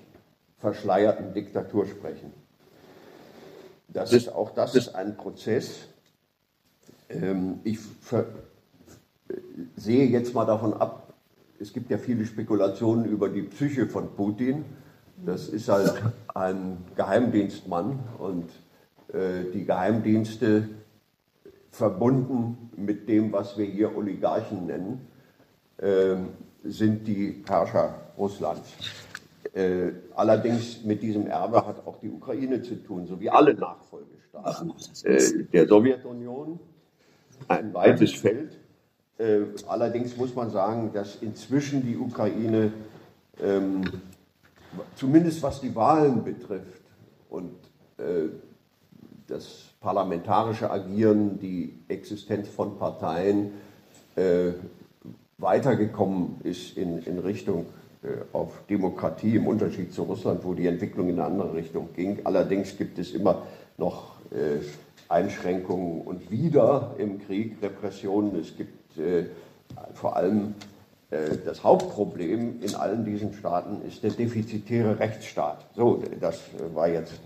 verschleierten 0.59 1.35
Diktatur 1.35 1.87
sprechen. 1.87 2.33
Das 3.89 4.13
ist 4.13 4.29
auch 4.29 4.51
das 4.51 4.75
ist 4.75 4.95
ein 4.95 5.17
Prozess. 5.17 5.89
Ähm, 7.09 7.61
ich 7.65 7.79
sehe 9.77 10.07
jetzt 10.07 10.35
mal 10.35 10.45
davon 10.45 10.75
ab, 10.75 11.15
es 11.59 11.73
gibt 11.73 11.91
ja 11.91 11.99
viele 11.99 12.27
Spekulationen 12.27 13.05
über 13.07 13.29
die 13.29 13.43
Psyche 13.43 13.87
von 13.87 14.15
Putin. 14.15 14.65
Das 15.25 15.49
ist 15.49 15.69
halt 15.69 15.95
ein 16.35 16.85
Geheimdienstmann 16.95 17.99
und 18.19 18.51
äh, 19.13 19.51
die 19.53 19.65
Geheimdienste 19.65 20.69
verbunden 21.71 22.71
mit 22.77 23.09
dem, 23.09 23.33
was 23.33 23.57
wir 23.59 23.67
hier 23.67 23.97
Oligarchen 23.97 24.67
nennen, 24.67 25.07
äh, 25.79 26.17
sind 26.65 27.07
die 27.07 27.45
Herrscher 27.47 27.95
Russlands. 28.17 28.75
Äh, 29.55 29.93
allerdings 30.15 30.85
mit 30.85 31.03
diesem 31.03 31.27
Erbe 31.27 31.67
hat 31.67 31.87
auch 31.87 31.99
die 32.01 32.11
Ukraine 32.11 32.63
zu 32.63 32.77
tun, 32.77 33.07
so 33.07 33.19
wie 33.21 33.31
alle 33.31 33.55
Nachfolgestaaten 33.55 34.73
äh, 35.05 35.45
der 35.53 35.67
Sowjetunion. 35.67 36.59
Ein 37.47 37.73
weites 37.73 38.13
Feld. 38.13 38.59
Äh, 39.17 39.41
allerdings 39.67 40.17
muss 40.17 40.35
man 40.35 40.51
sagen, 40.51 40.93
dass 40.93 41.17
inzwischen 41.23 41.83
die 41.83 41.97
Ukraine, 41.97 42.73
ähm, 43.41 43.83
zumindest 44.97 45.43
was 45.43 45.61
die 45.61 45.75
Wahlen 45.75 46.25
betrifft 46.25 46.83
und 47.31 47.53
das 49.27 49.68
parlamentarische 49.81 50.71
Agieren, 50.71 51.39
die 51.41 51.79
Existenz 51.89 52.49
von 52.49 52.79
Parteien, 52.79 53.53
äh, 54.17 54.53
weitergekommen 55.39 56.41
ist 56.43 56.77
in, 56.77 56.99
in 57.03 57.19
Richtung 57.21 57.67
äh, 58.03 58.09
auf 58.33 58.53
Demokratie 58.69 59.37
im 59.37 59.47
Unterschied 59.47 59.93
zu 59.93 60.03
Russland, 60.03 60.45
wo 60.45 60.55
die 60.55 60.67
Entwicklung 60.67 61.09
in 61.09 61.21
eine 61.21 61.27
andere 61.27 61.55
Richtung 61.55 61.91
ging. 61.95 62.21
Allerdings 62.25 62.77
gibt 62.77 62.99
es 62.99 63.13
immer 63.13 63.43
noch 63.77 64.17
äh, 64.33 64.59
Einschränkungen 65.09 66.03
und 66.03 66.31
wieder 66.31 66.95
im 66.99 67.21
Krieg 67.21 67.57
Repressionen. 67.63 68.39
Es 68.39 68.57
gibt 68.57 68.99
äh, 68.99 69.27
vor 69.95 70.17
allem 70.17 70.55
das 71.11 71.65
Hauptproblem 71.65 72.61
in 72.61 72.75
allen 72.75 73.05
diesen 73.05 73.33
Staaten 73.33 73.81
ist 73.87 74.03
der 74.03 74.11
defizitäre 74.11 74.99
Rechtsstaat. 74.99 75.65
So, 75.75 76.03
das 76.21 76.39
war 76.75 76.89
jetzt 76.89 77.21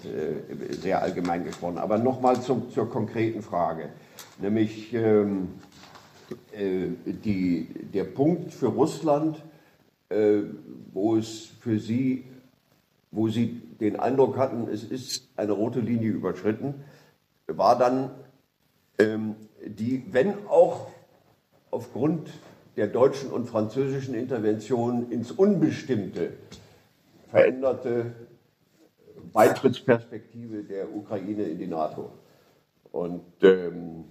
sehr 0.81 1.03
allgemein 1.03 1.45
gesprochen. 1.45 1.79
Aber 1.79 1.99
nochmal 1.99 2.41
zur 2.41 2.89
konkreten 2.89 3.43
Frage, 3.43 3.89
nämlich 4.39 4.95
ähm, 4.95 5.49
die, 6.55 7.69
der 7.93 8.05
Punkt 8.05 8.53
für 8.53 8.69
Russland, 8.69 9.43
äh, 10.09 10.43
wo 10.93 11.17
es 11.17 11.47
für 11.61 11.79
Sie, 11.79 12.25
wo 13.11 13.29
Sie 13.29 13.63
den 13.81 13.99
Eindruck 13.99 14.37
hatten, 14.37 14.69
es 14.69 14.85
ist 14.85 15.29
eine 15.37 15.53
rote 15.53 15.81
Linie 15.81 16.11
überschritten, 16.11 16.85
war 17.47 17.79
dann 17.79 18.11
ähm, 18.99 19.37
die, 19.67 20.05
wenn 20.11 20.47
auch 20.49 20.89
aufgrund 21.71 22.29
der 22.77 22.87
deutschen 22.87 23.31
und 23.31 23.47
französischen 23.47 24.15
Intervention 24.15 25.11
ins 25.11 25.31
Unbestimmte 25.31 26.33
veränderte 27.31 28.13
Beitrittsperspektive 29.33 30.63
der 30.63 30.95
Ukraine 30.95 31.45
in 31.45 31.59
die 31.59 31.67
NATO. 31.67 32.11
Und 32.91 33.23
ähm, 33.43 34.05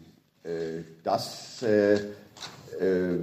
äh, 0.43 0.83
das 1.03 1.63
äh, 1.63 1.95
äh, 2.79 3.19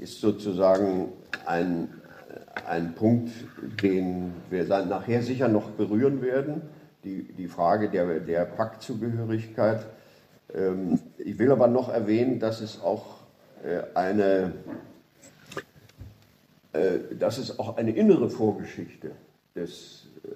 ist 0.00 0.20
sozusagen 0.20 1.12
ein, 1.46 1.88
ein 2.66 2.94
Punkt, 2.94 3.30
den 3.82 4.34
wir 4.50 4.66
dann 4.66 4.88
nachher 4.88 5.22
sicher 5.22 5.48
noch 5.48 5.70
berühren 5.70 6.20
werden, 6.20 6.62
die, 7.04 7.32
die 7.32 7.48
Frage 7.48 7.88
der, 7.88 8.20
der 8.20 8.44
Paktzugehörigkeit. 8.44 9.86
Ähm, 10.54 11.00
ich 11.16 11.38
will 11.38 11.50
aber 11.50 11.68
noch 11.68 11.88
erwähnen, 11.88 12.38
dass 12.38 12.60
es 12.60 12.82
auch 12.82 13.17
eine, 13.94 14.52
äh, 16.72 16.98
dass 17.18 17.38
es 17.38 17.58
auch 17.58 17.76
eine 17.76 17.92
innere 17.92 18.30
Vorgeschichte 18.30 19.12
des, 19.54 20.06
äh, 20.24 20.28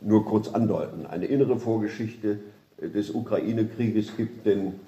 nur 0.00 0.24
kurz 0.24 0.48
andeuten, 0.48 1.06
eine 1.06 1.26
innere 1.26 1.58
Vorgeschichte 1.58 2.40
des 2.80 3.10
Ukraine-Krieges 3.10 4.16
gibt, 4.16 4.46
denn 4.46 4.80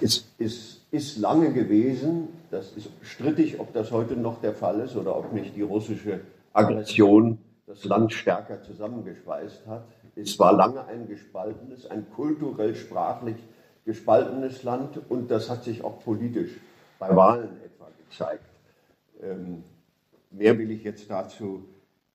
es 0.00 0.26
ist, 0.38 0.80
ist 0.90 1.18
lange 1.18 1.52
gewesen, 1.52 2.28
das 2.50 2.72
ist 2.72 2.88
strittig, 3.02 3.60
ob 3.60 3.74
das 3.74 3.90
heute 3.90 4.14
noch 4.14 4.40
der 4.40 4.54
Fall 4.54 4.80
ist 4.80 4.96
oder 4.96 5.16
ob 5.16 5.32
nicht 5.32 5.54
die 5.56 5.62
russische 5.62 6.20
Aggression 6.52 7.38
das 7.66 7.84
Land 7.84 8.12
stärker 8.12 8.62
zusammengeschweißt 8.62 9.66
hat. 9.66 9.84
Es 10.14 10.38
war 10.38 10.54
lange 10.54 10.86
ein 10.86 11.08
gespaltenes, 11.08 11.90
ein 11.90 12.06
kulturell, 12.14 12.74
sprachlich 12.74 13.36
gespaltenes 13.86 14.62
Land 14.62 15.00
und 15.08 15.30
das 15.30 15.48
hat 15.48 15.64
sich 15.64 15.82
auch 15.82 16.04
politisch 16.04 16.50
bei 16.98 17.14
Wahlen 17.16 17.48
etwa 17.64 17.88
gezeigt. 18.04 18.44
Ähm, 19.22 19.62
mehr 20.30 20.58
will 20.58 20.70
ich 20.70 20.84
jetzt 20.84 21.10
dazu 21.10 21.64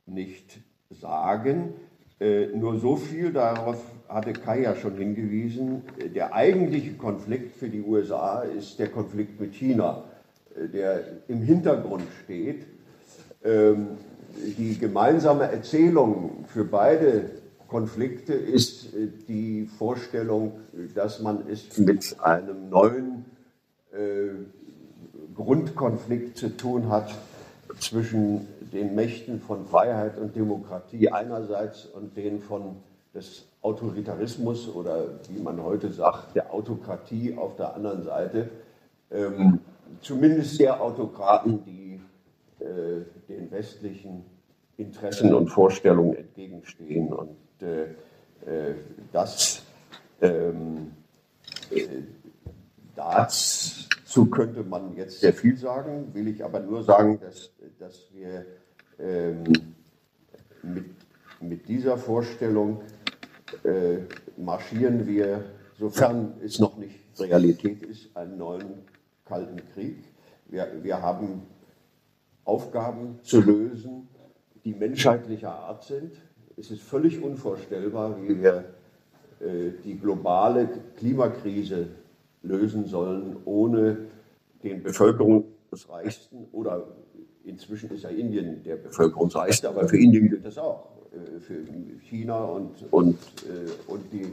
nicht 0.05 0.59
sagen. 0.91 1.73
Äh, 2.19 2.47
nur 2.47 2.79
so 2.79 2.95
viel, 2.95 3.33
darauf 3.33 3.83
hatte 4.07 4.33
Kai 4.33 4.61
ja 4.61 4.75
schon 4.75 4.95
hingewiesen, 4.97 5.81
der 6.13 6.35
eigentliche 6.35 6.93
Konflikt 6.93 7.55
für 7.55 7.69
die 7.69 7.81
USA 7.81 8.41
ist 8.41 8.77
der 8.77 8.89
Konflikt 8.89 9.39
mit 9.39 9.55
China. 9.55 10.03
Äh, 10.55 10.67
der 10.67 11.03
im 11.27 11.41
Hintergrund 11.41 12.07
steht. 12.23 12.65
Ähm, 13.43 13.97
die 14.57 14.77
gemeinsame 14.77 15.43
Erzählung 15.43 16.45
für 16.47 16.63
beide 16.63 17.40
Konflikte 17.71 18.33
ist 18.33 18.93
äh, 18.93 19.07
die 19.29 19.65
Vorstellung, 19.65 20.59
dass 20.93 21.21
man 21.21 21.47
es 21.49 21.77
mit 21.77 22.17
einem 22.19 22.69
neuen 22.69 23.23
äh, 23.93 24.31
Grundkonflikt 25.33 26.37
zu 26.37 26.49
tun 26.57 26.89
hat 26.89 27.15
zwischen 27.79 28.45
den 28.73 28.93
Mächten 28.93 29.39
von 29.39 29.65
Freiheit 29.65 30.17
und 30.17 30.35
Demokratie 30.35 31.09
einerseits 31.09 31.85
und 31.85 32.17
den 32.17 32.41
von 32.41 32.75
des 33.13 33.45
Autoritarismus 33.61 34.67
oder 34.67 35.05
wie 35.29 35.41
man 35.41 35.63
heute 35.63 35.93
sagt, 35.93 36.35
der 36.35 36.53
Autokratie 36.53 37.37
auf 37.37 37.55
der 37.55 37.73
anderen 37.75 38.03
Seite. 38.03 38.49
Ähm, 39.11 39.59
zumindest 40.01 40.59
der 40.59 40.81
Autokraten, 40.81 41.63
die 41.63 42.01
äh, 42.59 43.05
den 43.29 43.49
westlichen 43.49 44.25
Interessen 44.75 45.33
und 45.33 45.47
Vorstellungen 45.47 46.15
entgegenstehen. 46.15 47.13
Und 47.13 47.29
das 49.11 49.63
ähm, 50.21 50.91
äh, 51.71 51.87
dazu 52.95 54.25
könnte 54.29 54.63
man 54.63 54.95
jetzt 54.95 55.19
sehr 55.19 55.33
viel 55.33 55.57
sagen, 55.57 56.13
will 56.13 56.27
ich 56.27 56.43
aber 56.43 56.59
nur 56.59 56.83
sagen, 56.83 57.19
dass, 57.19 57.51
dass 57.79 58.07
wir 58.13 58.45
ähm, 58.99 59.43
mit, 60.63 60.85
mit 61.39 61.67
dieser 61.67 61.97
Vorstellung 61.97 62.81
äh, 63.63 63.99
marschieren 64.37 65.07
wir, 65.07 65.43
sofern 65.77 66.33
es 66.43 66.59
noch 66.59 66.77
nicht 66.77 66.99
Realität 67.19 67.83
ist, 67.83 68.15
einen 68.15 68.37
neuen 68.37 68.85
Kalten 69.25 69.61
Krieg. 69.73 70.03
Wir, 70.47 70.67
wir 70.81 71.01
haben 71.01 71.43
Aufgaben 72.43 73.19
zu 73.23 73.41
lösen, 73.41 74.07
die 74.63 74.73
menschheitlicher 74.73 75.51
Art 75.51 75.83
sind. 75.83 76.13
Es 76.61 76.69
ist 76.69 76.83
völlig 76.83 77.19
unvorstellbar, 77.23 78.15
wie 78.21 78.39
wir 78.39 78.65
äh, 79.39 79.71
die 79.83 79.97
globale 79.97 80.69
Klimakrise 80.95 81.87
lösen 82.43 82.85
sollen, 82.85 83.37
ohne 83.45 83.97
den 84.63 84.83
bevölkerungsreichsten 84.83 86.45
oder 86.51 86.87
inzwischen 87.45 87.89
ist 87.89 88.03
ja 88.03 88.09
Indien 88.09 88.61
der 88.63 88.75
bevölkerungsreichste, 88.75 89.69
aber 89.69 89.87
für 89.87 89.97
Indien 89.97 90.29
gilt 90.29 90.45
das 90.45 90.59
auch, 90.59 90.89
äh, 91.11 91.39
für 91.39 91.65
China 92.03 92.45
und, 92.45 92.85
und, 92.91 93.17
äh, 93.47 93.91
und 93.91 94.03
die, 94.13 94.31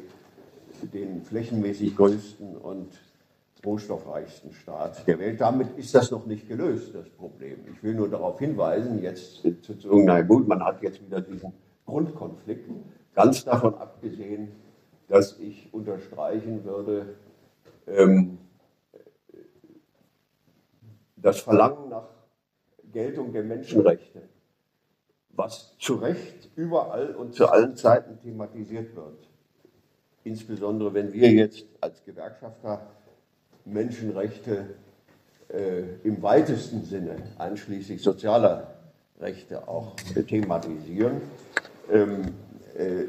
den 0.93 1.23
flächenmäßig 1.23 1.97
größten 1.97 2.59
und 2.59 2.89
rohstoffreichsten 3.65 4.53
Staat 4.53 5.07
der 5.07 5.19
Welt. 5.19 5.41
Damit 5.41 5.79
ist 5.79 5.95
das 5.95 6.11
noch 6.11 6.27
nicht 6.27 6.47
gelöst, 6.47 6.95
das 6.95 7.09
Problem. 7.09 7.61
Ich 7.73 7.83
will 7.83 7.95
nur 7.95 8.11
darauf 8.11 8.39
hinweisen, 8.39 9.03
jetzt 9.03 9.41
zu 9.63 9.73
sagen, 9.73 10.05
na 10.05 10.21
gut, 10.21 10.47
man 10.47 10.63
hat 10.63 10.83
jetzt 10.83 11.03
wieder 11.03 11.23
diesen 11.23 11.55
Grundkonflikt, 11.89 12.71
ganz 13.15 13.45
davon 13.47 13.75
abgesehen, 13.77 14.53
dass 15.09 15.39
ich 15.39 15.73
unterstreichen 15.73 16.65
würde, 16.65 17.17
ähm, 17.87 18.37
das 21.17 21.41
Verlangen 21.41 21.89
nach 21.89 22.09
Geltung 22.93 23.33
der 23.33 23.43
Menschenrechte, 23.43 24.21
was 25.31 25.77
zu 25.79 25.95
Recht 25.95 26.51
überall 26.57 27.15
und 27.15 27.35
zu 27.35 27.49
allen 27.49 27.75
Zeiten 27.75 28.21
thematisiert 28.21 28.95
wird. 28.95 29.27
Insbesondere 30.25 30.93
wenn 30.93 31.15
wir 31.15 31.31
jetzt 31.31 31.65
als 31.81 32.05
Gewerkschafter 32.05 32.87
Menschenrechte 33.65 34.75
äh, 35.49 35.85
im 36.05 36.23
weitesten 36.23 36.85
Sinne, 36.85 37.17
einschließlich 37.39 38.03
sozialer 38.03 38.75
Rechte, 39.21 39.67
auch 39.67 39.97
thematisieren. 40.29 41.21
Ähm, 41.91 42.23
äh, 42.77 43.05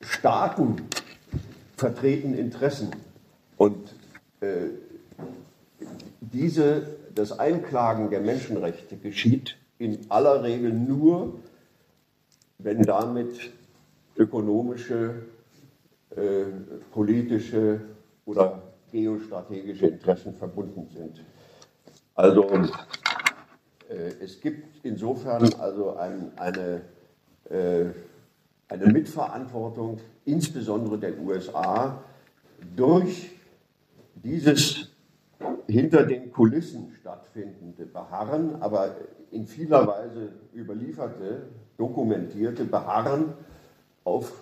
Staaten 0.00 0.76
vertreten 1.76 2.34
Interessen 2.34 2.90
und 3.56 3.94
äh, 4.40 4.68
diese, 6.20 6.96
das 7.14 7.38
Einklagen 7.38 8.10
der 8.10 8.20
Menschenrechte 8.20 8.96
geschieht 8.96 9.56
in 9.78 10.10
aller 10.10 10.42
Regel 10.42 10.72
nur, 10.72 11.40
wenn 12.58 12.82
damit 12.82 13.52
ökonomische, 14.16 15.22
äh, 16.10 16.44
politische 16.92 17.80
oder 18.24 18.62
geostrategische 18.90 19.86
Interessen 19.86 20.34
verbunden 20.34 20.88
sind. 20.92 21.24
Also 22.14 22.48
äh, 23.88 23.94
es 24.20 24.40
gibt 24.40 24.84
insofern 24.84 25.52
also 25.54 25.96
ein, 25.96 26.32
eine, 26.36 26.82
eine 27.50 28.86
Mitverantwortung, 28.86 30.00
insbesondere 30.24 30.98
der 30.98 31.18
USA, 31.18 32.02
durch 32.76 33.30
dieses 34.14 34.90
hinter 35.66 36.04
den 36.04 36.32
Kulissen 36.32 36.92
stattfindende 37.00 37.86
Beharren, 37.86 38.60
aber 38.60 38.96
in 39.30 39.46
vieler 39.46 39.86
Weise 39.86 40.32
überlieferte, 40.54 41.48
dokumentierte 41.76 42.64
Beharren 42.64 43.34
auf 44.04 44.32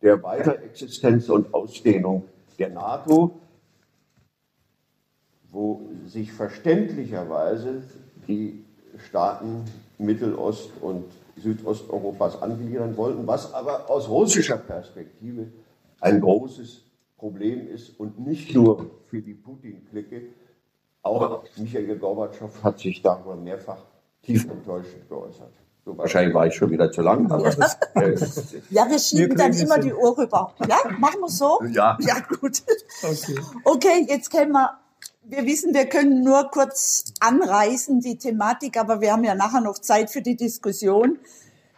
der 0.00 0.22
Weiterexistenz 0.22 1.28
und 1.28 1.52
Ausdehnung 1.52 2.24
der 2.58 2.70
NATO, 2.70 3.40
wo 5.50 5.88
sich 6.06 6.32
verständlicherweise 6.32 7.82
die 8.26 8.64
Staaten 9.08 9.64
Mittelost- 9.98 10.70
und 10.80 11.04
Südosteuropas 11.38 12.42
angliedern 12.42 12.96
wollten, 12.96 13.26
was 13.26 13.52
aber 13.54 13.90
aus 13.90 14.08
russischer 14.08 14.56
Perspektive 14.56 15.48
ein 16.00 16.20
großes 16.20 16.84
Problem 17.16 17.68
ist 17.68 17.98
und 17.98 18.18
nicht 18.18 18.54
nur 18.54 18.90
für 19.06 19.20
die 19.20 19.34
Putin-Clique. 19.34 20.28
Auch 21.02 21.44
Michael 21.56 21.98
Gorbatschow 21.98 22.62
hat 22.62 22.78
sich 22.78 23.02
darüber 23.02 23.36
mehrfach 23.36 23.78
tief 24.22 24.48
enttäuscht 24.50 24.96
geäußert. 25.08 25.52
So, 25.84 25.96
wahrscheinlich 25.96 26.34
war 26.34 26.46
ich 26.46 26.54
schon 26.54 26.70
wieder 26.70 26.92
zu 26.92 27.00
lang. 27.00 27.30
Aber, 27.30 27.46
äh, 27.46 28.14
ja, 28.70 28.88
wir 28.90 28.98
schieben 28.98 29.30
wir 29.30 29.36
dann 29.36 29.52
immer 29.54 29.78
die 29.78 29.92
Uhr 29.92 30.18
rüber. 30.18 30.52
Ja, 30.68 30.76
machen 30.98 31.20
wir 31.20 31.28
so? 31.28 31.62
Ja. 31.72 31.96
Ja, 32.00 32.20
gut. 32.20 32.62
Okay, 33.02 33.40
okay 33.64 34.06
jetzt 34.06 34.30
können 34.30 34.52
wir 34.52 34.78
wir 35.28 35.44
wissen, 35.44 35.74
wir 35.74 35.86
können 35.86 36.22
nur 36.22 36.50
kurz 36.50 37.04
anreißen, 37.20 38.00
die 38.00 38.16
Thematik, 38.16 38.76
aber 38.78 39.00
wir 39.00 39.12
haben 39.12 39.24
ja 39.24 39.34
nachher 39.34 39.60
noch 39.60 39.78
Zeit 39.78 40.10
für 40.10 40.22
die 40.22 40.36
Diskussion. 40.36 41.18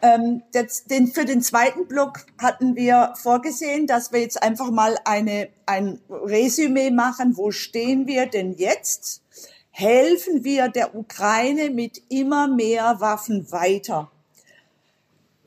Ähm, 0.03 0.43
das, 0.53 0.85
den, 0.85 1.09
für 1.09 1.25
den 1.25 1.43
zweiten 1.43 1.87
Block 1.87 2.25
hatten 2.39 2.77
wir 2.77 3.13
vorgesehen, 3.21 3.87
dass 3.87 4.13
wir 4.13 4.21
jetzt 4.21 4.43
einfach 4.43 4.71
mal 4.71 4.97
eine, 5.05 5.49
ein 5.67 6.01
Resümee 6.09 6.91
machen. 6.91 7.37
Wo 7.37 7.51
stehen 7.51 8.07
wir 8.07 8.27
denn 8.27 8.55
jetzt? 8.55 9.23
Helfen 9.71 10.45
wir 10.45 10.69
der 10.69 10.95
Ukraine 10.95 11.71
mit 11.71 12.03
immer 12.09 12.49
mehr 12.49 13.01
Waffen 13.01 13.51
weiter? 13.51 14.11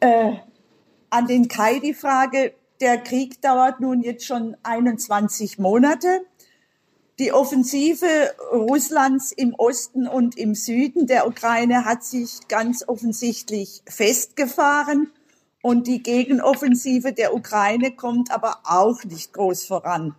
Äh, 0.02 0.34
an 1.10 1.28
den 1.28 1.48
Kai 1.48 1.80
die 1.80 1.94
Frage, 1.94 2.54
der 2.82 2.98
Krieg 2.98 3.42
dauert 3.42 3.80
nun 3.80 4.02
jetzt 4.02 4.26
schon 4.26 4.58
21 4.64 5.58
Monate. 5.58 6.26
Die 7.20 7.32
Offensive 7.32 8.34
Russlands 8.52 9.32
im 9.32 9.54
Osten 9.54 10.08
und 10.08 10.36
im 10.36 10.56
Süden 10.56 11.06
der 11.06 11.28
Ukraine 11.28 11.86
hat 11.86 12.04
sich 12.04 12.48
ganz 12.48 12.88
offensichtlich 12.88 13.84
festgefahren 13.88 15.12
und 15.62 15.86
die 15.86 16.02
Gegenoffensive 16.02 17.14
der 17.14 17.36
Ukraine 17.36 17.92
kommt 17.92 18.32
aber 18.32 18.62
auch 18.64 19.04
nicht 19.04 19.32
groß 19.32 19.66
voran. 19.66 20.16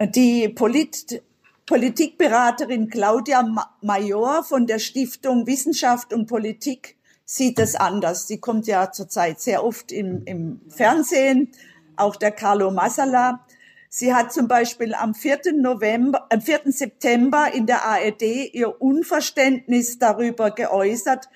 Die 0.00 0.48
Polit 0.48 1.22
Politikberaterin 1.66 2.88
Claudia 2.88 3.70
Major 3.82 4.42
von 4.42 4.66
der 4.66 4.78
Stiftung 4.78 5.46
Wissenschaft 5.46 6.12
und 6.12 6.26
Politik 6.26 6.96
sieht 7.24 7.58
das 7.58 7.76
anders. 7.76 8.26
Sie 8.26 8.38
kommt 8.38 8.66
ja 8.66 8.90
zurzeit 8.90 9.40
sehr 9.40 9.64
oft 9.64 9.92
im, 9.92 10.22
im 10.24 10.60
Fernsehen, 10.68 11.52
auch 11.96 12.16
der 12.16 12.32
Carlo 12.32 12.70
Massala. 12.70 13.46
Sie 13.94 14.14
hat 14.14 14.32
zum 14.32 14.48
Beispiel 14.48 14.94
am 14.94 15.14
4. 15.14 15.52
November, 15.52 16.26
am 16.30 16.40
4. 16.40 16.60
September 16.72 17.52
in 17.52 17.66
der 17.66 17.84
ARD 17.84 18.22
ihr 18.54 18.80
Unverständnis 18.80 19.98
darüber 19.98 20.50
geäußert, 20.50 21.28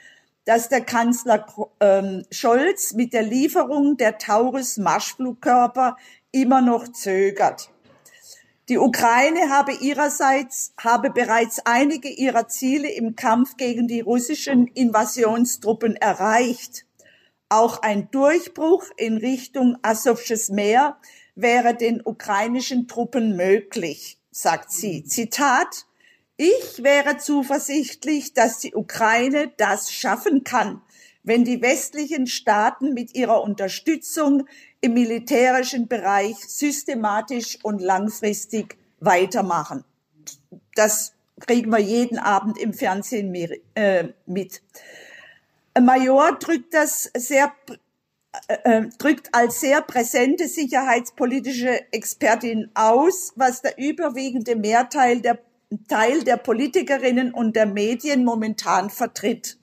dass 0.47 0.71
der 0.71 0.81
Kanzler 0.81 1.45
ähm, 1.81 2.25
Scholz 2.31 2.95
mit 2.95 3.13
der 3.13 3.25
Lieferung 3.25 3.99
der 3.99 4.17
Taurus 4.17 4.79
Marschflugkörper 4.79 5.99
immer 6.33 6.63
noch 6.63 6.89
zögert. 6.89 7.69
Die 8.71 8.79
Ukraine 8.79 9.51
habe 9.51 9.73
ihrerseits 9.75 10.73
habe 10.83 11.11
bereits 11.11 11.61
einige 11.67 12.09
ihrer 12.09 12.49
Ziele 12.49 12.91
im 12.91 13.17
Kampf 13.17 13.59
gegen 13.59 13.87
die 13.87 14.01
russischen 14.01 14.67
Invasionstruppen 14.69 15.95
erreicht. 15.97 16.87
Auch 17.51 17.83
ein 17.83 18.11
Durchbruch 18.11 18.87
in 18.97 19.19
Richtung 19.19 19.77
Asowsches 19.83 20.49
Meer 20.49 20.97
wäre 21.37 21.75
den 21.75 22.01
ukrainischen 22.05 22.89
Truppen 22.89 23.37
möglich, 23.37 24.19
sagt 24.33 24.73
sie. 24.73 25.05
Zitat, 25.05 25.87
ich 26.37 26.83
wäre 26.83 27.19
zuversichtlich, 27.19 28.35
dass 28.35 28.59
die 28.59 28.75
Ukraine 28.75 29.53
das 29.57 29.93
schaffen 29.93 30.45
kann, 30.45 30.83
wenn 31.23 31.45
die 31.45 31.63
westlichen 31.63 32.27
Staaten 32.27 32.95
mit 32.95 33.15
ihrer 33.15 33.43
Unterstützung 33.43 34.47
im 34.81 34.95
militärischen 34.95 35.89
Bereich 35.89 36.37
systematisch 36.37 37.59
und 37.63 37.81
langfristig 37.81 38.77
weitermachen. 39.01 39.85
Das 40.75 41.13
kriegen 41.41 41.71
wir 41.71 41.79
jeden 41.79 42.19
Abend 42.19 42.59
im 42.59 42.73
Fernsehen 42.73 43.35
äh, 43.75 44.09
mit. 44.27 44.63
Major 45.79 46.39
drückt 46.39 46.73
das 46.73 47.11
sehr 47.17 47.53
äh, 48.49 48.83
drückt 48.99 49.35
als 49.35 49.61
sehr 49.61 49.83
präsente 49.83 50.49
sicherheitspolitische 50.49 51.93
Expertin 51.93 52.71
aus, 52.75 53.33
was 53.37 53.63
der 53.63 53.79
überwiegende 53.79 54.57
Mehrteil 54.57 55.21
der 55.21 55.39
Teil 55.89 56.23
der 56.23 56.37
Politikerinnen 56.37 57.35
und 57.35 57.57
der 57.57 57.67
Medien 57.67 58.25
momentan 58.25 58.89
vertritt. 58.91 59.59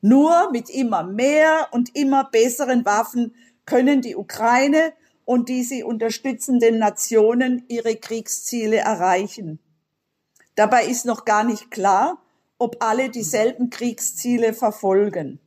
Nur 0.00 0.50
mit 0.52 0.70
immer 0.70 1.02
mehr 1.02 1.68
und 1.72 1.94
immer 1.94 2.24
besseren 2.24 2.84
Waffen 2.84 3.34
können 3.66 4.00
die 4.00 4.16
Ukraine 4.16 4.94
und 5.24 5.48
die 5.50 5.62
sie 5.62 5.82
unterstützenden 5.82 6.78
Nationen 6.78 7.64
ihre 7.68 7.96
Kriegsziele 7.96 8.78
erreichen. 8.78 9.58
Dabei 10.54 10.86
ist 10.86 11.04
noch 11.04 11.24
gar 11.24 11.44
nicht 11.44 11.70
klar, 11.70 12.22
ob 12.58 12.82
alle 12.82 13.10
dieselben 13.10 13.70
Kriegsziele 13.70 14.54
verfolgen. 14.54 15.38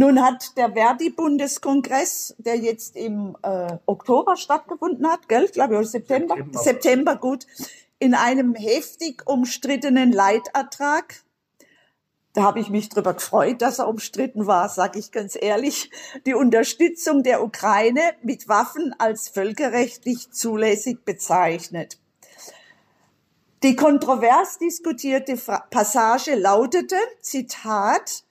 Nun 0.00 0.22
hat 0.22 0.56
der 0.56 0.74
Verdi-Bundeskongress, 0.74 2.36
der 2.38 2.56
jetzt 2.56 2.94
im 2.94 3.36
äh, 3.42 3.78
Oktober 3.84 4.36
stattgefunden 4.36 5.04
hat, 5.10 5.28
gell, 5.28 5.48
glaube 5.48 5.74
ich, 5.74 5.78
oder 5.80 5.88
September, 5.88 6.36
September, 6.36 6.58
September 6.60 7.16
gut, 7.16 7.48
in 7.98 8.14
einem 8.14 8.54
heftig 8.54 9.26
umstrittenen 9.26 10.12
Leitertrag, 10.12 11.24
da 12.32 12.44
habe 12.44 12.60
ich 12.60 12.70
mich 12.70 12.88
drüber 12.90 13.14
gefreut, 13.14 13.60
dass 13.60 13.80
er 13.80 13.88
umstritten 13.88 14.46
war, 14.46 14.68
sage 14.68 15.00
ich 15.00 15.10
ganz 15.10 15.36
ehrlich, 15.36 15.90
die 16.26 16.34
Unterstützung 16.34 17.24
der 17.24 17.42
Ukraine 17.42 18.12
mit 18.22 18.48
Waffen 18.48 18.94
als 18.98 19.28
völkerrechtlich 19.28 20.30
zulässig 20.30 21.04
bezeichnet. 21.04 21.98
Die 23.64 23.74
kontrovers 23.74 24.58
diskutierte 24.58 25.36
Passage 25.70 26.36
lautete, 26.36 26.94
Zitat, 27.20 28.22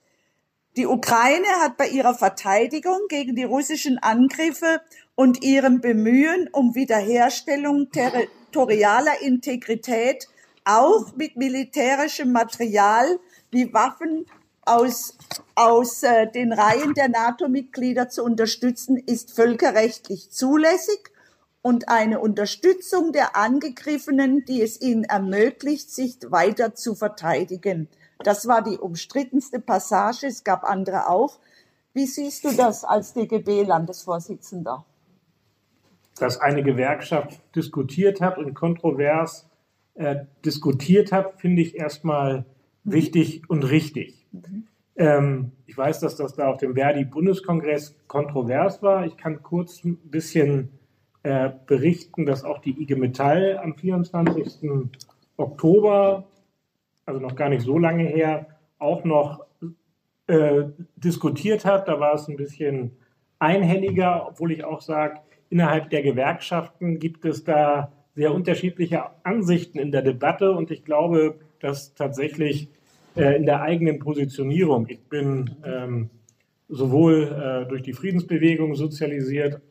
die 0.77 0.85
Ukraine 0.85 1.47
hat 1.59 1.75
bei 1.75 1.87
ihrer 1.87 2.13
Verteidigung 2.13 2.99
gegen 3.09 3.35
die 3.35 3.43
russischen 3.43 3.97
Angriffe 3.97 4.79
und 5.15 5.43
ihrem 5.43 5.81
Bemühen 5.81 6.49
um 6.51 6.75
Wiederherstellung 6.75 7.89
territorialer 7.89 9.21
Integrität 9.21 10.27
auch 10.65 11.15
mit 11.15 11.35
militärischem 11.35 12.31
Material 12.31 13.19
wie 13.49 13.73
Waffen 13.73 14.27
aus, 14.61 15.17
aus 15.55 16.03
äh, 16.03 16.29
den 16.29 16.53
Reihen 16.53 16.93
der 16.93 17.09
NATO-Mitglieder 17.09 18.09
zu 18.09 18.23
unterstützen, 18.23 18.97
ist 18.97 19.31
völkerrechtlich 19.31 20.29
zulässig 20.29 21.11
und 21.63 21.89
eine 21.89 22.19
Unterstützung 22.19 23.13
der 23.13 23.35
Angegriffenen, 23.35 24.45
die 24.45 24.61
es 24.61 24.79
ihnen 24.79 25.05
ermöglicht, 25.05 25.89
sich 25.89 26.17
weiter 26.29 26.75
zu 26.75 26.93
verteidigen. 26.93 27.87
Das 28.19 28.47
war 28.47 28.63
die 28.63 28.77
umstrittenste 28.77 29.59
Passage. 29.59 30.27
Es 30.27 30.43
gab 30.43 30.63
andere 30.63 31.09
auch. 31.09 31.39
Wie 31.93 32.05
siehst 32.05 32.43
du 32.43 32.51
das 32.51 32.83
als 32.83 33.13
DGB-Landesvorsitzender? 33.13 34.85
Dass 36.19 36.39
eine 36.39 36.63
Gewerkschaft 36.63 37.39
diskutiert 37.55 38.21
hat 38.21 38.37
und 38.37 38.53
kontrovers 38.53 39.47
äh, 39.95 40.25
diskutiert 40.45 41.11
hat, 41.11 41.39
finde 41.39 41.61
ich 41.61 41.75
erstmal 41.75 42.45
mhm. 42.83 42.91
wichtig 42.91 43.49
und 43.49 43.63
richtig. 43.63 44.27
Mhm. 44.31 44.67
Ähm, 44.95 45.51
ich 45.65 45.77
weiß, 45.77 45.99
dass 45.99 46.15
das 46.15 46.35
da 46.35 46.47
auf 46.47 46.57
dem 46.57 46.75
Verdi-Bundeskongress 46.75 47.95
kontrovers 48.07 48.81
war. 48.81 49.05
Ich 49.05 49.17
kann 49.17 49.43
kurz 49.43 49.83
ein 49.83 49.97
bisschen 49.97 50.69
äh, 51.23 51.51
berichten, 51.65 52.25
dass 52.25 52.43
auch 52.43 52.59
die 52.59 52.81
IG 52.81 52.95
Metall 52.95 53.57
am 53.57 53.75
24. 53.75 54.89
Oktober, 55.35 56.27
also 57.07 57.19
noch 57.19 57.35
gar 57.35 57.49
nicht 57.49 57.63
so 57.63 57.79
lange 57.79 58.03
her, 58.03 58.47
auch 58.77 59.03
noch 59.03 59.45
äh, 60.27 60.65
diskutiert 60.97 61.65
hat. 61.65 61.87
Da 61.87 61.99
war 61.99 62.13
es 62.13 62.27
ein 62.27 62.35
bisschen 62.35 62.91
einhelliger, 63.39 64.27
obwohl 64.27 64.51
ich 64.51 64.63
auch 64.63 64.81
sage, 64.81 65.21
innerhalb 65.49 65.89
der 65.89 66.03
Gewerkschaften 66.03 66.99
gibt 66.99 67.25
es 67.25 67.43
da 67.43 67.93
sehr 68.13 68.33
unterschiedliche 68.33 69.05
Ansichten 69.23 69.79
in 69.79 69.91
der 69.91 70.01
Debatte 70.01 70.51
und 70.51 70.69
ich 70.69 70.83
glaube, 70.83 71.39
dass 71.59 71.93
tatsächlich 71.93 72.67
äh, 73.15 73.37
in 73.37 73.45
der 73.45 73.61
eigenen 73.61 73.99
Positionierung, 73.99 74.87
ich 74.89 75.01
bin 75.03 75.55
ähm, 75.63 76.09
sowohl 76.67 77.23
äh, 77.23 77.69
durch 77.69 77.83
die 77.83 77.93
Friedensbewegung 77.93 78.75
sozialisiert, 78.75 79.61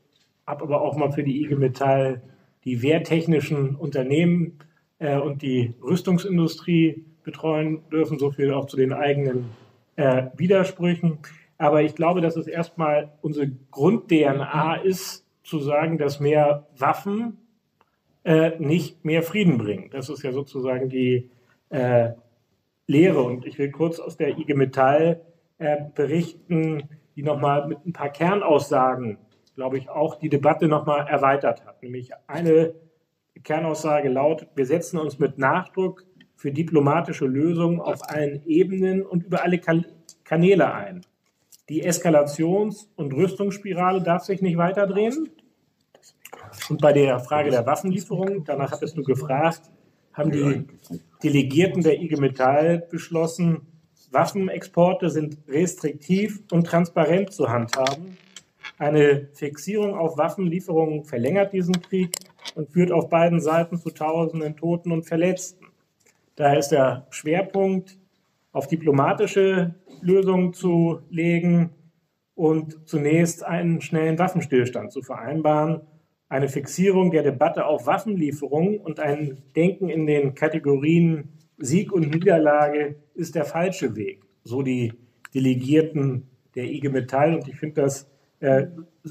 habe 0.46 0.64
aber 0.64 0.80
auch 0.80 0.96
mal 0.96 1.12
für 1.12 1.22
die 1.22 1.42
IG 1.42 1.56
Metall 1.56 2.22
die 2.64 2.82
wehrtechnischen 2.82 3.76
Unternehmen 3.76 4.58
äh, 5.00 5.18
und 5.18 5.42
die 5.42 5.74
Rüstungsindustrie 5.82 7.04
betreuen 7.26 7.82
dürfen, 7.90 8.18
so 8.18 8.30
viel 8.30 8.54
auch 8.54 8.66
zu 8.66 8.78
den 8.78 8.94
eigenen 8.94 9.50
äh, 9.96 10.28
Widersprüchen. 10.36 11.18
Aber 11.58 11.82
ich 11.82 11.94
glaube, 11.94 12.22
dass 12.22 12.36
es 12.36 12.46
erstmal 12.46 13.12
unsere 13.20 13.50
Grund-DNA 13.70 14.76
ist, 14.76 15.26
zu 15.42 15.58
sagen, 15.58 15.98
dass 15.98 16.20
mehr 16.20 16.66
Waffen 16.76 17.38
äh, 18.24 18.52
nicht 18.58 19.04
mehr 19.04 19.22
Frieden 19.22 19.58
bringen. 19.58 19.90
Das 19.90 20.08
ist 20.08 20.22
ja 20.22 20.32
sozusagen 20.32 20.88
die 20.88 21.30
äh, 21.68 22.10
Lehre. 22.86 23.22
Und 23.22 23.44
ich 23.44 23.58
will 23.58 23.70
kurz 23.70 24.00
aus 24.00 24.16
der 24.16 24.38
IG 24.38 24.54
Metall 24.54 25.20
äh, 25.58 25.76
berichten, 25.94 26.88
die 27.16 27.22
nochmal 27.22 27.66
mit 27.66 27.84
ein 27.86 27.92
paar 27.92 28.10
Kernaussagen, 28.10 29.18
glaube 29.54 29.78
ich, 29.78 29.88
auch 29.88 30.16
die 30.16 30.28
Debatte 30.28 30.68
nochmal 30.68 31.06
erweitert 31.08 31.64
hat. 31.64 31.82
Nämlich 31.82 32.10
eine 32.26 32.74
Kernaussage 33.42 34.08
lautet, 34.08 34.48
wir 34.54 34.66
setzen 34.66 34.98
uns 34.98 35.18
mit 35.18 35.38
Nachdruck 35.38 36.04
für 36.46 36.52
diplomatische 36.52 37.26
Lösungen 37.26 37.80
auf 37.80 38.08
allen 38.08 38.40
Ebenen 38.46 39.02
und 39.02 39.24
über 39.24 39.42
alle 39.42 39.60
Kanäle 40.22 40.72
ein. 40.72 41.04
Die 41.68 41.84
Eskalations- 41.84 42.86
und 42.94 43.12
Rüstungsspirale 43.12 44.00
darf 44.00 44.22
sich 44.22 44.40
nicht 44.42 44.56
weiter 44.56 44.86
drehen. 44.86 45.28
Und 46.68 46.80
bei 46.80 46.92
der 46.92 47.18
Frage 47.18 47.50
der 47.50 47.66
Waffenlieferung, 47.66 48.44
danach 48.44 48.70
hattest 48.70 48.96
du 48.96 49.02
gefragt, 49.02 49.62
haben 50.12 50.30
die 50.30 50.68
Delegierten 51.20 51.82
der 51.82 52.00
IG 52.00 52.14
Metall 52.14 52.86
beschlossen, 52.92 53.62
Waffenexporte 54.12 55.10
sind 55.10 55.38
restriktiv 55.48 56.42
und 56.52 56.64
transparent 56.64 57.32
zu 57.32 57.48
handhaben. 57.48 58.16
Eine 58.78 59.30
Fixierung 59.32 59.96
auf 59.96 60.16
Waffenlieferungen 60.16 61.02
verlängert 61.02 61.52
diesen 61.52 61.82
Krieg 61.82 62.14
und 62.54 62.70
führt 62.70 62.92
auf 62.92 63.08
beiden 63.08 63.40
Seiten 63.40 63.78
zu 63.78 63.90
Tausenden 63.90 64.56
Toten 64.56 64.92
und 64.92 65.08
Verletzten. 65.08 65.65
Daher 66.36 66.58
ist 66.58 66.68
der 66.68 67.06
Schwerpunkt 67.10 67.98
auf 68.52 68.68
diplomatische 68.68 69.74
Lösungen 70.00 70.52
zu 70.52 71.00
legen 71.10 71.70
und 72.34 72.88
zunächst 72.88 73.44
einen 73.44 73.80
schnellen 73.80 74.18
Waffenstillstand 74.18 74.92
zu 74.92 75.02
vereinbaren 75.02 75.82
eine 76.28 76.48
Fixierung 76.48 77.10
der 77.10 77.22
Debatte 77.22 77.66
auf 77.66 77.86
Waffenlieferungen 77.86 78.78
und 78.78 78.98
ein 79.00 79.42
Denken 79.54 79.88
in 79.88 80.06
den 80.06 80.34
Kategorien 80.34 81.28
Sieg 81.58 81.92
und 81.92 82.10
Niederlage 82.10 82.96
ist 83.14 83.34
der 83.34 83.44
falsche 83.44 83.96
Weg. 83.96 84.24
So 84.42 84.62
die 84.62 84.92
Delegierten 85.34 86.28
der 86.54 86.64
IG 86.64 86.88
Metall. 86.88 87.34
Und 87.34 87.48
ich 87.48 87.56
finde 87.56 87.82
das 87.82 88.10
äh, 88.40 88.66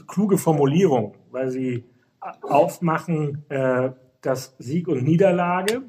kluge 0.08 0.38
Formulierung, 0.38 1.16
weil 1.32 1.50
sie 1.50 1.86
aufmachen, 2.42 3.46
äh, 3.50 3.92
dass 4.22 4.56
Sieg 4.60 4.88
und 4.88 5.04
Niederlage 5.04 5.84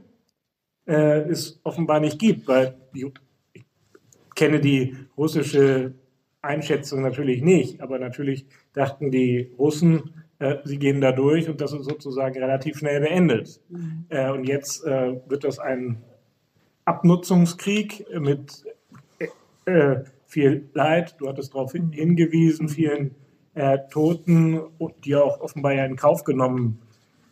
äh, 0.86 1.28
es 1.28 1.60
offenbar 1.64 2.00
nicht 2.00 2.18
gibt, 2.18 2.48
weil 2.48 2.76
ich 2.92 3.06
kenne 4.34 4.60
die 4.60 4.96
russische 5.16 5.94
Einschätzung 6.42 7.02
natürlich 7.02 7.42
nicht, 7.42 7.80
aber 7.80 7.98
natürlich 7.98 8.46
dachten 8.72 9.10
die 9.10 9.52
Russen, 9.58 10.24
äh, 10.38 10.56
sie 10.64 10.78
gehen 10.78 11.00
da 11.00 11.12
durch 11.12 11.48
und 11.48 11.60
das 11.60 11.72
ist 11.72 11.84
sozusagen 11.84 12.38
relativ 12.38 12.78
schnell 12.78 13.00
beendet. 13.00 13.60
Mhm. 13.68 14.06
Äh, 14.08 14.30
und 14.30 14.44
jetzt 14.44 14.84
äh, 14.84 15.16
wird 15.26 15.44
das 15.44 15.58
ein 15.58 16.02
Abnutzungskrieg 16.84 18.06
mit 18.20 18.64
äh, 19.64 19.96
viel 20.26 20.68
Leid, 20.74 21.16
du 21.18 21.28
hattest 21.28 21.54
darauf 21.54 21.72
hingewiesen, 21.72 22.68
vielen 22.68 23.14
äh, 23.54 23.78
Toten, 23.90 24.60
die 25.04 25.16
auch 25.16 25.40
offenbar 25.40 25.72
ja 25.72 25.84
in 25.84 25.96
Kauf 25.96 26.24
genommen 26.24 26.80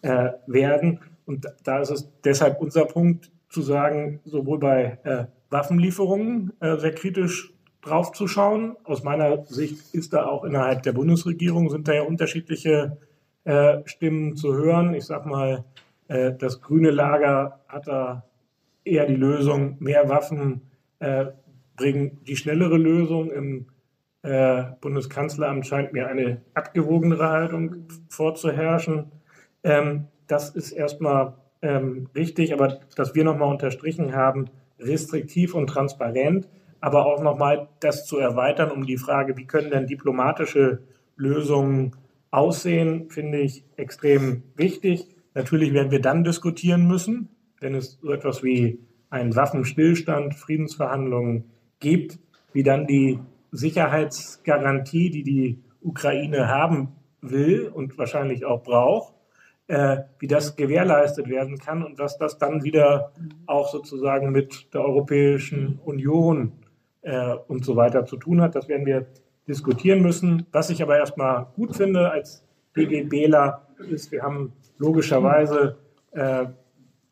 äh, 0.02 0.30
werden. 0.46 1.00
Und 1.26 1.46
da 1.62 1.80
ist 1.80 1.90
es 1.90 2.09
deshalb 2.24 2.61
unser 2.61 2.86
Punkt 2.86 3.30
zu 3.55 3.62
sagen, 3.62 4.20
sowohl 4.24 4.59
bei 4.59 5.28
Waffenlieferungen 5.48 6.52
sehr 6.61 6.92
kritisch 6.92 7.55
draufzuschauen. 7.84 8.76
Aus 8.84 9.02
meiner 9.05 9.44
Sicht 9.46 9.94
ist 9.94 10.12
da 10.12 10.26
auch 10.26 10.44
innerhalb 10.44 10.82
der 10.82 10.92
Bundesregierung 10.92 11.70
sind 11.70 11.86
da 11.86 11.92
ja 11.92 12.02
unterschiedliche 12.02 12.98
äh, 13.44 13.78
Stimmen 13.84 14.36
zu 14.36 14.55
hören. 14.55 14.94
Ich 14.94 15.05
sag 15.05 15.26
mal, 15.26 15.64
äh, 16.09 16.32
das 16.32 16.61
grüne 16.61 16.90
Lager 16.90 17.61
hat 17.68 17.86
da 17.86 18.24
eher 18.84 19.07
die 19.07 19.16
Lösung, 19.16 19.76
mehr 19.80 20.09
Waffen 20.09 20.62
äh, 20.98 21.26
bringen 21.76 22.20
die 22.26 22.36
schnellere 22.36 22.76
Lösung. 22.76 23.30
Im 23.30 23.66
äh, 24.22 24.64
Bundeskanzleramt 24.80 25.66
scheint 25.66 25.92
mir 25.92 26.09
eine 26.09 26.42
abgewogenere 26.55 27.28
Haltung 27.28 27.88
vorzuherrschen. 28.09 29.12
Ähm, 29.62 30.07
das 30.26 30.50
ist 30.50 30.72
erstmal 30.72 31.34
ähm, 31.64 32.08
richtig, 32.14 32.52
aber 32.52 32.78
dass 32.96 33.14
wir 33.14 33.24
nochmal 33.24 33.50
unterstrichen 33.50 34.14
haben, 34.14 34.50
restriktiv 34.78 35.54
und 35.54 35.66
transparent 35.68 36.48
aber 36.84 37.06
auch 37.06 37.22
nochmal 37.22 37.68
das 37.80 38.04
zu 38.04 38.18
erweitern 38.18 38.70
um 38.70 38.84
die 38.84 38.98
Frage, 38.98 39.38
wie 39.38 39.46
können 39.46 39.70
denn 39.70 39.86
diplomatische 39.86 40.82
Lösungen 41.16 41.96
aussehen, 42.30 43.08
finde 43.08 43.38
ich 43.38 43.64
extrem 43.76 44.42
wichtig. 44.54 45.06
Natürlich 45.32 45.72
werden 45.72 45.90
wir 45.90 46.02
dann 46.02 46.24
diskutieren 46.24 46.86
müssen, 46.86 47.30
wenn 47.58 47.74
es 47.74 47.98
so 48.02 48.12
etwas 48.12 48.42
wie 48.42 48.80
einen 49.08 49.34
Waffenstillstand, 49.34 50.34
Friedensverhandlungen 50.34 51.44
gibt, 51.80 52.18
wie 52.52 52.62
dann 52.62 52.86
die 52.86 53.18
Sicherheitsgarantie, 53.50 55.08
die 55.08 55.22
die 55.22 55.62
Ukraine 55.80 56.48
haben 56.48 56.88
will 57.22 57.70
und 57.72 57.96
wahrscheinlich 57.96 58.44
auch 58.44 58.62
braucht, 58.62 59.13
äh, 59.66 59.98
wie 60.18 60.26
das 60.26 60.56
gewährleistet 60.56 61.28
werden 61.28 61.58
kann 61.58 61.82
und 61.82 61.98
was 61.98 62.18
das 62.18 62.38
dann 62.38 62.64
wieder 62.64 63.12
auch 63.46 63.70
sozusagen 63.70 64.30
mit 64.30 64.72
der 64.74 64.82
Europäischen 64.82 65.78
Union 65.84 66.52
äh, 67.02 67.34
und 67.48 67.64
so 67.64 67.76
weiter 67.76 68.04
zu 68.04 68.16
tun 68.16 68.40
hat. 68.40 68.54
Das 68.54 68.68
werden 68.68 68.86
wir 68.86 69.06
diskutieren 69.48 70.02
müssen. 70.02 70.46
Was 70.52 70.70
ich 70.70 70.82
aber 70.82 70.98
erstmal 70.98 71.46
gut 71.54 71.76
finde 71.76 72.10
als 72.10 72.44
DGBler 72.76 73.66
ist, 73.90 74.12
wir 74.12 74.22
haben 74.22 74.52
logischerweise 74.78 75.78
äh, 76.12 76.46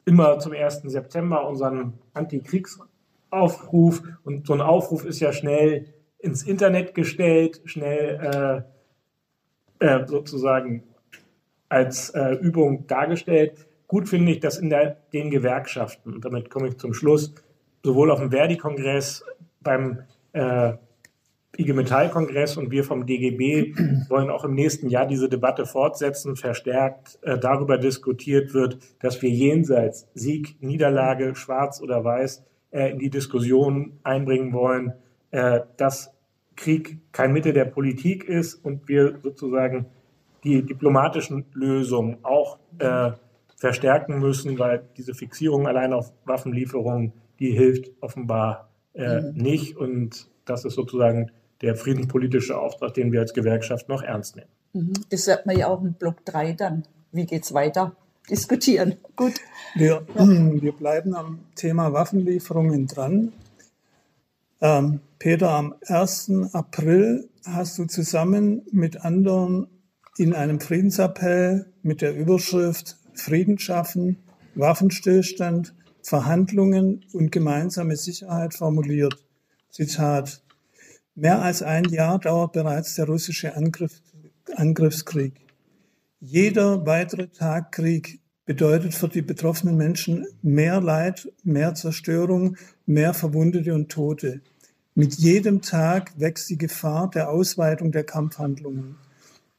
immer 0.05 0.39
zum 0.39 0.53
1. 0.53 0.83
September 0.85 1.47
unseren 1.47 1.95
Antikriegsaufruf 2.13 4.03
und 4.25 4.47
so 4.47 4.53
ein 4.55 4.61
Aufruf 4.61 5.05
ist 5.05 5.21
ja 5.21 5.33
schnell 5.33 5.87
ins 6.19 6.43
Internet 6.43 6.95
gestellt, 6.95 7.61
schnell 7.65 8.65
äh, 9.81 9.87
äh, 9.87 10.07
sozusagen 10.07 10.85
als 11.73 12.11
äh, 12.11 12.35
Übung 12.35 12.87
dargestellt. 12.87 13.67
Gut 13.89 14.09
finde 14.09 14.33
ich, 14.33 14.41
dass 14.41 14.59
in 14.59 14.69
der, 14.69 14.99
den 15.15 15.31
Gewerkschaften, 15.31 16.15
und 16.15 16.25
damit 16.25 16.51
komme 16.51 16.69
ich 16.69 16.77
zum 16.77 16.93
Schluss, 16.93 17.35
sowohl 17.83 18.11
auf 18.11 18.21
dem 18.21 18.31
Verdi-Kongress 18.31 19.25
beim 19.63 20.01
äh, 20.35 20.75
IG 21.57 21.73
Metall-Kongress 21.73 22.59
und 22.59 22.71
wir 22.71 22.85
vom 22.85 23.07
DGB 23.07 23.75
wollen 24.11 24.31
auch 24.31 24.45
im 24.45 24.55
nächsten 24.55 24.91
Jahr 24.91 25.07
diese 25.07 25.31
Debatte 25.31 25.65
fortsetzen, 25.65 26.37
verstärkt 26.37 27.19
äh, 27.23 27.39
darüber 27.39 27.79
diskutiert 27.79 28.53
wird, 28.53 28.79
dass 29.01 29.23
wir 29.23 29.31
jenseits 29.31 30.07
Sieg, 30.13 30.57
Niederlage, 30.61 31.35
Schwarz 31.35 31.81
oder 31.81 32.05
Weiß 32.05 32.45
äh, 32.71 32.91
in 32.91 32.99
die 32.99 33.11
Diskussion 33.11 33.99
einbringen 34.03 34.53
wollen, 34.53 34.93
äh, 35.31 35.61
dass 35.79 36.13
Krieg 36.57 36.99
kein 37.13 37.33
Mittel 37.33 37.55
der 37.55 37.65
Politik 37.65 38.25
ist 38.25 38.57
und 38.57 38.89
wir 38.89 39.19
sozusagen 39.23 39.87
die 40.45 40.63
diplomatischen 40.63 41.45
Lösungen 41.53 42.19
auch 42.23 42.59
äh, 42.79 43.13
verstärken 43.57 44.19
müssen, 44.19 44.59
weil 44.59 44.85
diese 44.97 45.15
Fixierung 45.15 45.69
allein 45.69 45.93
auf 45.93 46.13
Waffenlieferungen, 46.25 47.13
die 47.39 47.53
hilft 47.53 47.91
offenbar 48.01 48.71
äh, 48.95 49.21
mhm. 49.21 49.33
nicht. 49.35 49.77
Und 49.77 50.29
das 50.45 50.65
ist 50.65 50.75
sozusagen 50.75 51.31
der 51.61 51.77
friedenspolitische 51.77 52.59
Auftrag, 52.59 52.95
den 52.95 53.13
wir 53.13 53.21
als 53.21 53.33
Gewerkschaft 53.35 53.89
noch 53.89 54.03
ernst 54.03 54.37
nehmen. 54.37 54.49
Mhm. 54.73 54.93
Das 55.11 55.25
sagt 55.25 55.47
man 55.47 55.57
ja 55.57 55.69
auch 55.69 55.83
in 55.83 55.95
Block 55.95 56.25
3 56.25 56.55
dann. 56.55 56.83
Wie 57.13 57.25
geht 57.25 57.45
es 57.45 57.55
weiter? 57.55 57.95
Diskutieren. 58.29 58.97
Gut. 59.17 59.35
Wir, 59.75 60.05
ja. 60.17 60.27
wir 60.61 60.73
bleiben 60.73 61.15
am 61.15 61.41
Thema 61.55 61.93
Waffenlieferungen 61.93 62.87
dran. 62.89 63.33
Ähm, 64.61 65.01
Peter, 65.19 65.51
am 65.51 65.75
1. 65.87 66.33
April 66.53 67.29
hast 67.45 67.79
du 67.79 67.85
zusammen 67.85 68.63
mit 68.73 69.05
anderen 69.05 69.69
in 70.19 70.35
einem 70.35 70.61
Friedensappell 70.61 71.67
mit 71.83 72.03
der 72.03 72.15
Überschrift 72.15 72.99
Frieden 73.15 73.59
schaffen, 73.59 74.19
Waffenstillstand, 74.55 75.75
Verhandlungen 76.03 77.05
und 77.13 77.33
gemeinsame 77.33 77.97
Sicherheit 77.97 78.55
formuliert. 78.55 79.17
Zitat. 79.71 80.43
Mehr 81.15 81.43
als 81.43 81.63
ein 81.63 81.85
Jahr 81.85 82.19
dauert 82.19 82.53
bereits 82.53 82.95
der 82.95 83.07
russische 83.07 83.57
Angriff, 83.57 84.01
Angriffskrieg. 84.55 85.35
Jeder 86.21 86.85
weitere 86.87 87.29
Tag 87.29 87.73
Krieg 87.73 88.21
bedeutet 88.45 88.95
für 88.95 89.09
die 89.09 89.23
betroffenen 89.23 89.77
Menschen 89.77 90.27
mehr 90.43 90.81
Leid, 90.81 91.29
mehr 91.43 91.75
Zerstörung, 91.75 92.57
mehr 92.87 93.15
Verwundete 93.15 93.75
und 93.75 93.91
Tote. 93.91 94.41
Mit 94.95 95.15
jedem 95.15 95.63
Tag 95.63 96.13
wächst 96.19 96.51
die 96.51 96.59
Gefahr 96.59 97.09
der 97.11 97.31
Ausweitung 97.31 97.93
der 97.93 98.05
Kampfhandlungen. 98.05 98.97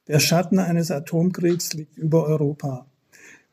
Der 0.08 0.20
Schatten 0.20 0.60
eines 0.60 0.91
Atomkriegs 0.91 1.74
liegt 1.74 1.97
über 1.97 2.26
Europa. 2.26 2.86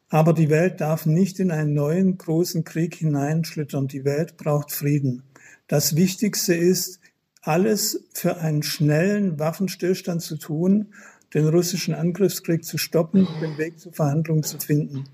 Aber 0.09 0.33
die 0.33 0.51
Welt 0.51 0.81
darf 0.81 1.07
nicht 1.07 1.39
in 1.39 1.53
einen 1.53 1.75
neuen 1.75 2.19
großen 2.19 2.65
Krieg 2.65 2.97
hineinschlittern. 2.97 3.87
Die 3.87 4.05
Welt 4.05 4.37
braucht 4.37 4.73
Frieden. 4.73 5.23
Das 5.69 5.95
Wichtigste 5.95 6.55
ist, 6.55 6.99
alles 7.43 8.05
für 8.13 8.39
einen 8.39 8.63
schnellen 8.63 9.39
Waffenstillstand 9.39 10.21
zu 10.21 10.37
tun, 10.37 10.89
den 11.33 11.47
russischen 11.47 11.95
Angriffskrieg 11.95 12.65
zu 12.65 12.77
stoppen 12.77 13.27
und 13.27 13.41
den 13.41 13.57
Weg 13.57 13.79
zu 13.79 13.93
Verhandlungen 13.93 14.43
zu 14.43 14.59
finden. 14.59 15.05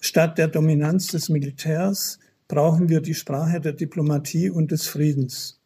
Statt 0.00 0.36
der 0.36 0.48
Dominanz 0.48 1.08
des 1.08 1.30
Militärs 1.30 2.18
brauchen 2.46 2.90
wir 2.90 3.00
die 3.00 3.14
Sprache 3.14 3.60
der 3.60 3.72
Diplomatie 3.72 4.50
und 4.50 4.70
des 4.70 4.86
Friedens. 4.86 5.58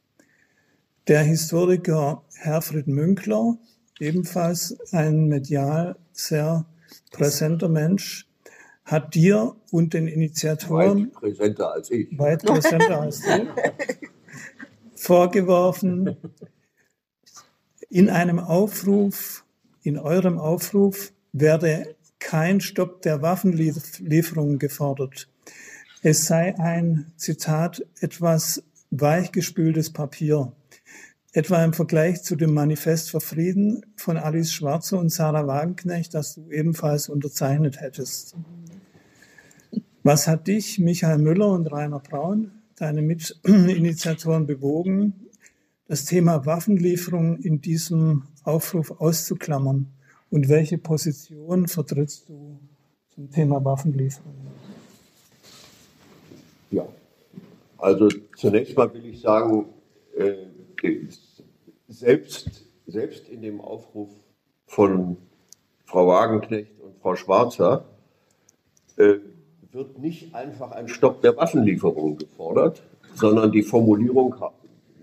Der 1.08 1.22
Historiker 1.22 2.22
Herfried 2.34 2.86
Münkler, 2.86 3.58
ebenfalls 4.00 4.76
ein 4.92 5.26
medial 5.26 5.96
sehr 6.12 6.64
präsenter 7.10 7.68
Mensch, 7.68 8.26
hat 8.84 9.14
dir 9.14 9.54
und 9.70 9.94
den 9.94 10.08
Initiatoren 10.08 11.06
weit 11.06 11.12
präsenter 11.12 11.72
als 11.72 11.90
ich, 11.90 12.18
weit 12.18 12.44
präsenter 12.44 13.00
als 13.00 13.20
du, 13.20 13.46
vorgeworfen, 14.94 16.16
in 17.88 18.08
einem 18.08 18.38
Aufruf, 18.38 19.44
in 19.82 19.98
eurem 19.98 20.38
Aufruf 20.38 21.12
werde 21.32 21.94
kein 22.18 22.60
Stopp 22.60 23.02
der 23.02 23.22
Waffenlieferungen 23.22 24.58
gefordert. 24.58 25.28
Es 26.02 26.26
sei 26.26 26.58
ein, 26.58 27.12
Zitat, 27.16 27.84
etwas 28.00 28.62
weichgespültes 28.90 29.92
Papier 29.92 30.52
etwa 31.32 31.64
im 31.64 31.72
Vergleich 31.72 32.22
zu 32.22 32.34
dem 32.34 32.52
Manifest 32.52 33.10
für 33.10 33.20
Frieden 33.20 33.86
von 33.96 34.16
Alice 34.16 34.52
Schwarzer 34.52 34.98
und 34.98 35.10
Sarah 35.10 35.46
Wagenknecht, 35.46 36.12
das 36.14 36.34
du 36.34 36.50
ebenfalls 36.50 37.08
unterzeichnet 37.08 37.80
hättest. 37.80 38.34
Was 40.02 40.26
hat 40.26 40.48
dich, 40.48 40.78
Michael 40.78 41.18
Müller 41.18 41.50
und 41.50 41.66
Rainer 41.70 42.00
Braun, 42.00 42.52
deine 42.76 43.02
Mitinitiatoren, 43.02 44.46
bewogen, 44.46 45.28
das 45.86 46.04
Thema 46.04 46.46
Waffenlieferung 46.46 47.36
in 47.38 47.60
diesem 47.60 48.24
Aufruf 48.42 48.90
auszuklammern? 49.00 49.86
Und 50.30 50.48
welche 50.48 50.78
Position 50.78 51.68
vertrittst 51.68 52.28
du 52.28 52.58
zum 53.14 53.30
Thema 53.30 53.64
Waffenlieferung? 53.64 54.34
Ja, 56.70 56.86
also 57.78 58.08
zunächst 58.36 58.76
mal 58.76 58.92
will 58.94 59.04
ich 59.06 59.20
sagen, 59.20 59.66
äh, 60.16 60.49
selbst, 61.88 62.64
selbst 62.86 63.28
in 63.28 63.42
dem 63.42 63.60
Aufruf 63.60 64.10
von 64.66 65.16
Frau 65.84 66.06
Wagenknecht 66.06 66.80
und 66.80 66.96
Frau 67.00 67.16
Schwarzer 67.16 67.84
äh, 68.96 69.16
wird 69.72 69.98
nicht 69.98 70.34
einfach 70.34 70.72
ein 70.72 70.88
Stopp 70.88 71.22
der 71.22 71.36
Waffenlieferung 71.36 72.18
gefordert, 72.18 72.82
sondern 73.14 73.52
die 73.52 73.62
Formulierung 73.62 74.34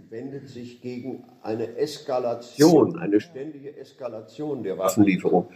wendet 0.09 0.47
sich 0.47 0.81
gegen 0.81 1.23
eine 1.41 1.75
Eskalation, 1.77 2.97
eine 2.97 3.19
ständige 3.19 3.75
Eskalation 3.77 4.63
der 4.63 4.77
Waffenlieferung. 4.77 5.47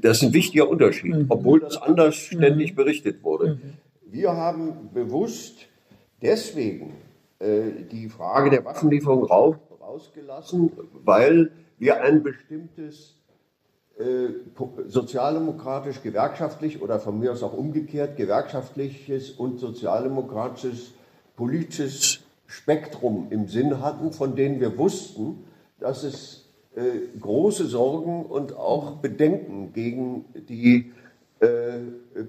Das 0.00 0.18
ist 0.18 0.22
ein 0.28 0.32
wichtiger 0.32 0.68
Unterschied, 0.68 1.14
mhm. 1.14 1.26
obwohl 1.28 1.60
das 1.60 1.76
anders 1.76 2.16
ständig 2.16 2.74
berichtet 2.74 3.22
wurde. 3.22 3.54
Mhm. 3.54 3.74
Wir 4.10 4.32
haben 4.32 4.90
bewusst 4.94 5.66
deswegen 6.22 6.94
äh, 7.38 7.84
die 7.90 8.08
Frage 8.08 8.50
der 8.50 8.64
Waffenlieferung 8.64 9.24
rauf, 9.24 9.56
ausgelassen, 9.98 10.70
weil 11.04 11.50
wir 11.78 12.00
ein 12.02 12.22
bestimmtes 12.22 13.16
äh, 13.98 14.28
sozialdemokratisch, 14.86 16.02
gewerkschaftlich 16.02 16.80
oder 16.82 17.00
von 17.00 17.18
mir 17.18 17.32
aus 17.32 17.42
auch 17.42 17.52
umgekehrt 17.52 18.16
gewerkschaftliches 18.16 19.30
und 19.30 19.58
sozialdemokratisches 19.58 20.92
politisches 21.34 22.20
Spektrum 22.46 23.26
im 23.30 23.48
Sinn 23.48 23.80
hatten, 23.80 24.12
von 24.12 24.36
denen 24.36 24.60
wir 24.60 24.78
wussten, 24.78 25.44
dass 25.80 26.04
es 26.04 26.48
äh, 26.76 27.18
große 27.20 27.66
Sorgen 27.66 28.24
und 28.24 28.56
auch 28.56 28.96
Bedenken 28.96 29.72
gegen 29.72 30.26
die 30.48 30.92
äh, 31.40 31.78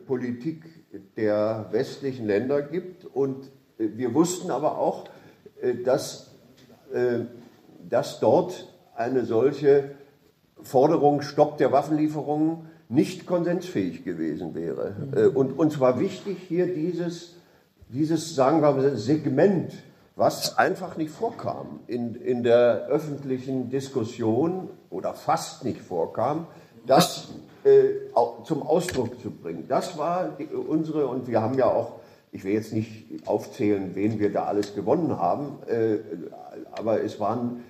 Politik 0.08 0.64
der 1.18 1.68
westlichen 1.72 2.26
Länder 2.26 2.64
gibt. 2.64 3.06
Und 3.06 3.46
äh, 3.78 3.90
wir 3.96 4.14
wussten 4.16 4.50
aber 4.50 4.80
auch, 4.80 5.06
äh, 5.62 5.76
dass 5.76 6.32
äh, 6.94 7.26
dass 7.90 8.20
dort 8.20 8.68
eine 8.96 9.26
solche 9.26 9.92
Forderung 10.62 11.22
Stopp 11.22 11.58
der 11.58 11.72
Waffenlieferungen 11.72 12.70
nicht 12.90 13.26
konsensfähig 13.26 14.04
gewesen 14.04 14.56
wäre. 14.56 14.94
Äh, 15.16 15.26
und 15.28 15.58
uns 15.58 15.80
war 15.80 16.00
wichtig, 16.00 16.38
hier 16.48 16.74
dieses, 16.74 17.36
dieses 17.90 18.36
sagen 18.36 18.62
wir 18.62 18.72
mal, 18.72 18.98
Segment, 18.98 19.74
was 20.16 20.58
einfach 20.58 20.98
nicht 20.98 21.12
vorkam 21.12 21.80
in, 21.88 22.16
in 22.16 22.44
der 22.44 22.88
öffentlichen 22.88 23.70
Diskussion 23.70 24.70
oder 24.90 25.14
fast 25.14 25.64
nicht 25.64 25.80
vorkam, 25.80 26.48
das 26.86 27.30
äh, 27.64 28.12
zum 28.44 28.64
Ausdruck 28.64 29.22
zu 29.22 29.32
bringen. 29.32 29.66
Das 29.70 29.98
war 29.98 30.30
die, 30.38 30.48
unsere, 30.48 31.08
und 31.08 31.28
wir 31.28 31.42
haben 31.42 31.58
ja 31.58 31.68
auch, 31.68 32.00
ich 32.32 32.44
will 32.44 32.54
jetzt 32.54 32.74
nicht 32.74 33.28
aufzählen, 33.28 33.92
wen 33.94 34.20
wir 34.20 34.32
da 34.32 34.46
alles 34.46 34.76
gewonnen 34.76 35.18
haben, 35.18 35.60
äh, 35.68 36.00
aber 36.72 37.04
es 37.04 37.20
waren 37.20 37.64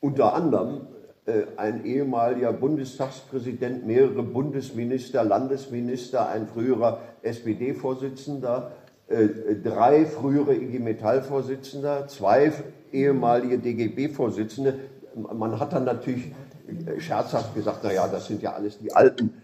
unter 0.00 0.34
anderem 0.34 0.86
äh, 1.26 1.46
ein 1.56 1.84
ehemaliger 1.84 2.52
Bundestagspräsident, 2.52 3.84
mehrere 3.84 4.22
Bundesminister, 4.22 5.24
Landesminister, 5.24 6.28
ein 6.28 6.46
früherer 6.46 7.00
SPD-Vorsitzender, 7.22 8.70
äh, 9.08 9.26
drei 9.62 10.06
frühere 10.06 10.54
IG 10.54 10.78
Metall-Vorsitzender, 10.78 12.06
zwei 12.06 12.52
ehemalige 12.92 13.58
DGB-Vorsitzende. 13.58 14.78
Man 15.16 15.58
hat 15.58 15.72
dann 15.72 15.84
natürlich 15.84 16.26
äh, 16.86 17.00
scherzhaft 17.00 17.56
gesagt, 17.56 17.82
naja, 17.82 18.06
das 18.06 18.26
sind 18.26 18.40
ja 18.40 18.52
alles 18.52 18.78
die 18.78 18.92
Alten. 18.92 19.42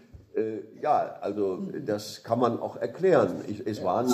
Ja, 0.81 1.17
also 1.21 1.59
das 1.85 2.23
kann 2.23 2.39
man 2.39 2.59
auch 2.59 2.75
erklären. 2.77 3.35
es 3.65 3.83
waren 3.83 4.07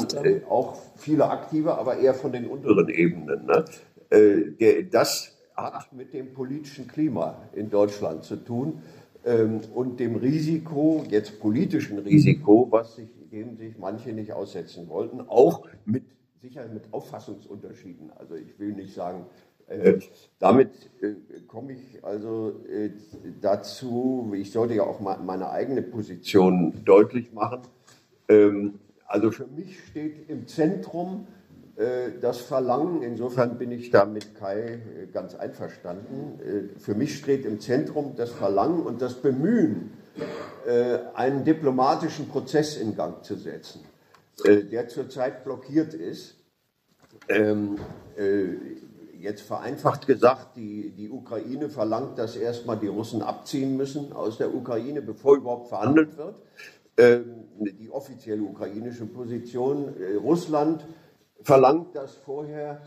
auch 0.50 0.76
viele 0.98 1.30
Aktive, 1.30 1.78
aber 1.78 1.96
eher 1.96 2.14
von 2.14 2.34
den 2.34 2.46
unteren 2.46 2.90
Ebenen. 2.90 3.46
Ne? 3.46 4.84
Das 4.92 5.39
hat 5.62 5.94
mit 5.94 6.14
dem 6.14 6.34
politischen 6.34 6.88
Klima 6.88 7.38
in 7.54 7.70
Deutschland 7.70 8.24
zu 8.24 8.38
tun 8.38 8.82
ähm, 9.26 9.62
und 9.74 10.00
dem 10.00 10.16
Risiko, 10.16 11.04
jetzt 11.10 11.40
politischen 11.40 12.00
Risiko, 12.00 12.68
was 12.70 12.96
sich, 12.96 13.10
dem 13.32 13.58
sich 13.58 13.78
manche 13.78 14.12
nicht 14.12 14.34
aussetzen 14.34 14.88
wollten, 14.90 15.22
auch 15.22 15.68
mit 15.86 16.04
sicher 16.42 16.68
mit 16.68 16.94
Auffassungsunterschieden. 16.94 18.12
Also 18.16 18.36
ich 18.36 18.58
will 18.60 18.74
nicht 18.74 18.94
sagen, 18.94 19.26
äh, 19.68 20.00
damit 20.40 20.70
äh, 21.02 21.16
komme 21.48 21.74
ich 21.74 22.04
also 22.04 22.62
äh, 22.68 22.90
dazu, 23.42 24.32
ich 24.36 24.52
sollte 24.52 24.76
ja 24.76 24.84
auch 24.84 25.00
meine 25.00 25.50
eigene 25.50 25.82
Position 25.82 26.84
deutlich 26.86 27.34
machen. 27.34 27.62
Ähm, 28.28 28.80
also 29.06 29.32
für 29.32 29.48
mich 29.48 29.80
steht 29.86 30.30
im 30.30 30.48
Zentrum 30.48 31.28
äh, 31.28 31.39
das 32.22 32.42
Verlangen, 32.42 33.04
insofern 33.04 33.58
bin 33.58 33.72
ich 33.72 33.90
da 33.90 34.04
mit 34.04 34.36
Kai 34.36 34.82
äh, 35.02 35.08
ganz 35.14 35.36
einverstanden, 35.36 36.40
äh, 36.42 36.80
für 36.80 36.94
mich 36.94 37.18
steht 37.18 37.46
im 37.46 37.62
Zentrum 37.62 38.16
das 38.18 38.32
Verlangen 38.32 38.84
und 38.84 39.02
das 39.02 39.14
Bemühen 39.16 39.92
äh, 40.68 41.00
einen 41.14 41.46
diplomatischen 41.46 42.28
Prozess 42.28 42.76
in 42.76 42.98
Gang 42.98 43.24
zu 43.24 43.36
setzen, 43.36 43.82
äh, 44.44 44.64
der 44.64 44.90
zurzeit 44.90 45.46
blockiert 45.46 45.94
ist. 45.94 46.36
Ähm, 47.30 47.78
äh, 48.18 48.48
jetzt 49.18 49.42
vereinfacht 49.42 50.06
gesagt, 50.06 50.58
die, 50.58 50.92
die 50.92 51.10
Ukraine 51.10 51.70
verlangt, 51.70 52.18
dass 52.18 52.36
erstmal 52.36 52.78
die 52.78 52.88
Russen 52.88 53.22
abziehen 53.22 53.78
müssen 53.78 54.12
aus 54.14 54.38
der 54.38 54.54
Ukraine, 54.54 55.02
bevor 55.02 55.38
überhaupt 55.38 55.70
verhandelt 55.70 56.18
wird. 56.18 56.36
Ähm, 56.98 57.46
die 57.60 57.90
offizielle 57.90 58.42
ukrainische 58.42 59.06
Position. 59.06 59.94
Äh, 59.98 60.16
Russland 60.16 60.86
verlangt, 61.44 61.96
dass 61.96 62.16
vorher 62.16 62.82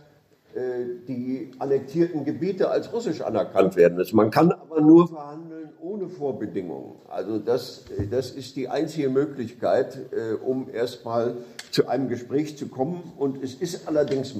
äh, 0.55 0.85
die 1.09 1.51
annektierten 1.59 2.25
Gebiete 2.25 2.69
als 2.69 2.93
russisch 2.93 3.23
anerkannt 3.23 3.77
werden 3.77 3.97
müssen. 3.97 4.17
Man 4.17 4.31
kann 4.31 4.53
aber 4.53 4.81
nur 4.81 5.09
verhandeln 5.09 5.71
ohne 5.81 6.09
Vorbedingungen. 6.09 6.97
Also 7.09 7.39
das, 7.39 7.85
äh, 7.99 8.07
das 8.07 8.31
ist 8.31 8.57
die 8.57 8.69
einzige 8.69 9.09
Möglichkeit, 9.09 9.99
äh, 10.13 10.35
um 10.35 10.69
erstmal 10.71 11.37
zu 11.71 11.89
einem 11.89 12.09
Gespräch 12.09 12.59
zu 12.59 12.69
kommen. 12.69 13.13
Und 13.17 13.43
es 13.43 13.55
ist 13.55 13.89
allerdings, 13.89 14.35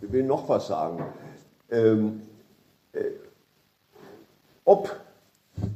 ich 0.00 0.12
will 0.12 0.22
noch 0.22 0.48
was 0.48 0.68
sagen, 0.68 1.04
ähm, 1.70 2.22
äh, 2.92 3.00
ob 4.64 4.94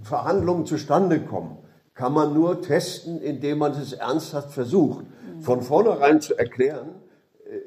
Verhandlungen 0.05 0.67
zustande 0.67 1.21
kommen, 1.21 1.59
kann 1.95 2.13
man 2.13 2.35
nur 2.35 2.63
testen, 2.63 3.21
indem 3.21 3.59
man 3.59 3.73
es 3.73 3.93
ernsthaft 3.93 4.51
versucht. 4.51 5.05
Von 5.41 5.63
vornherein 5.63 6.21
zu 6.21 6.39
erklären, 6.39 6.91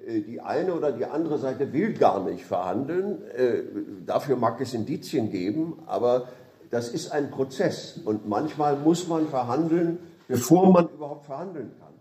die 0.05 0.39
eine 0.41 0.73
oder 0.73 0.91
die 0.91 1.05
andere 1.05 1.37
Seite 1.37 1.73
will 1.73 1.93
gar 1.93 2.23
nicht 2.23 2.45
verhandeln. 2.45 3.23
Äh, 3.35 3.63
dafür 4.05 4.35
mag 4.35 4.61
es 4.61 4.73
Indizien 4.73 5.31
geben, 5.31 5.79
aber 5.87 6.27
das 6.69 6.89
ist 6.89 7.11
ein 7.11 7.31
Prozess 7.31 7.99
und 8.03 8.27
manchmal 8.27 8.77
muss 8.77 9.07
man 9.07 9.27
verhandeln, 9.27 9.99
bevor 10.27 10.71
man 10.71 10.89
überhaupt 10.89 11.25
verhandeln 11.25 11.71
kann. 11.79 11.93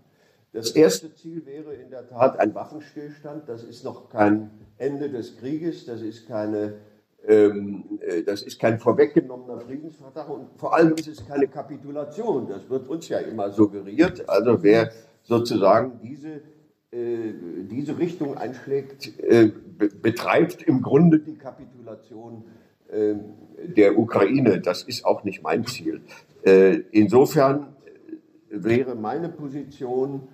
Das 0.52 0.70
erste 0.70 1.14
Ziel 1.14 1.44
wäre 1.46 1.74
in 1.74 1.90
der 1.90 2.06
Tat 2.08 2.38
ein 2.38 2.54
Waffenstillstand. 2.54 3.48
Das 3.48 3.64
ist 3.64 3.84
noch 3.84 4.08
kein 4.08 4.50
Ende 4.78 5.10
des 5.10 5.36
Krieges, 5.38 5.84
das 5.84 6.00
ist, 6.00 6.28
keine, 6.28 6.74
ähm, 7.26 7.98
äh, 8.00 8.22
das 8.22 8.42
ist 8.42 8.60
kein 8.60 8.78
vorweggenommener 8.78 9.60
Friedensvertrag 9.60 10.28
und 10.28 10.48
vor 10.56 10.74
allem 10.74 10.94
ist 10.94 11.08
es 11.08 11.26
keine 11.26 11.48
Kapitulation. 11.48 12.46
Das 12.48 12.68
wird 12.68 12.86
uns 12.88 13.08
ja 13.08 13.18
immer 13.18 13.50
suggeriert. 13.50 14.28
Also 14.28 14.62
wer 14.62 14.92
sozusagen 15.22 15.98
diese 16.02 16.28
äh, 16.28 16.40
diese 16.94 17.98
Richtung 17.98 18.36
einschlägt, 18.36 19.18
äh, 19.18 19.50
betreibt 20.00 20.62
im 20.62 20.80
Grunde 20.80 21.18
die 21.18 21.36
Kapitulation 21.36 22.44
äh, 22.88 23.14
der 23.64 23.98
Ukraine. 23.98 24.60
Das 24.60 24.82
ist 24.82 25.04
auch 25.04 25.24
nicht 25.24 25.42
mein 25.42 25.66
Ziel. 25.66 26.02
Insofern 26.92 27.68
wäre 28.50 28.94
meine 28.94 29.30
Position, 29.30 30.28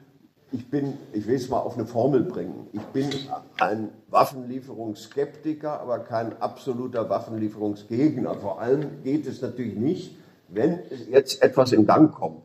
ich 0.51 0.69
bin, 0.69 0.95
ich 1.13 1.29
will 1.29 1.37
es 1.37 1.49
mal 1.49 1.61
auf 1.61 1.77
eine 1.77 1.87
Formel 1.87 2.25
bringen, 2.25 2.67
ich 2.73 2.83
bin 2.87 3.07
ein 3.61 3.91
Waffenlieferungsskeptiker, 4.09 5.81
aber 5.81 6.01
kein 6.01 6.37
absoluter 6.43 7.09
Waffenlieferungsgegner. 7.09 8.35
Vor 8.35 8.61
allem 8.61 9.05
geht 9.05 9.29
es 9.29 9.41
natürlich 9.41 9.77
nicht, 9.77 10.17
wenn 10.49 10.81
jetzt 11.09 11.41
etwas 11.45 11.71
in 11.71 11.87
Gang 11.87 12.13
kommt, 12.13 12.43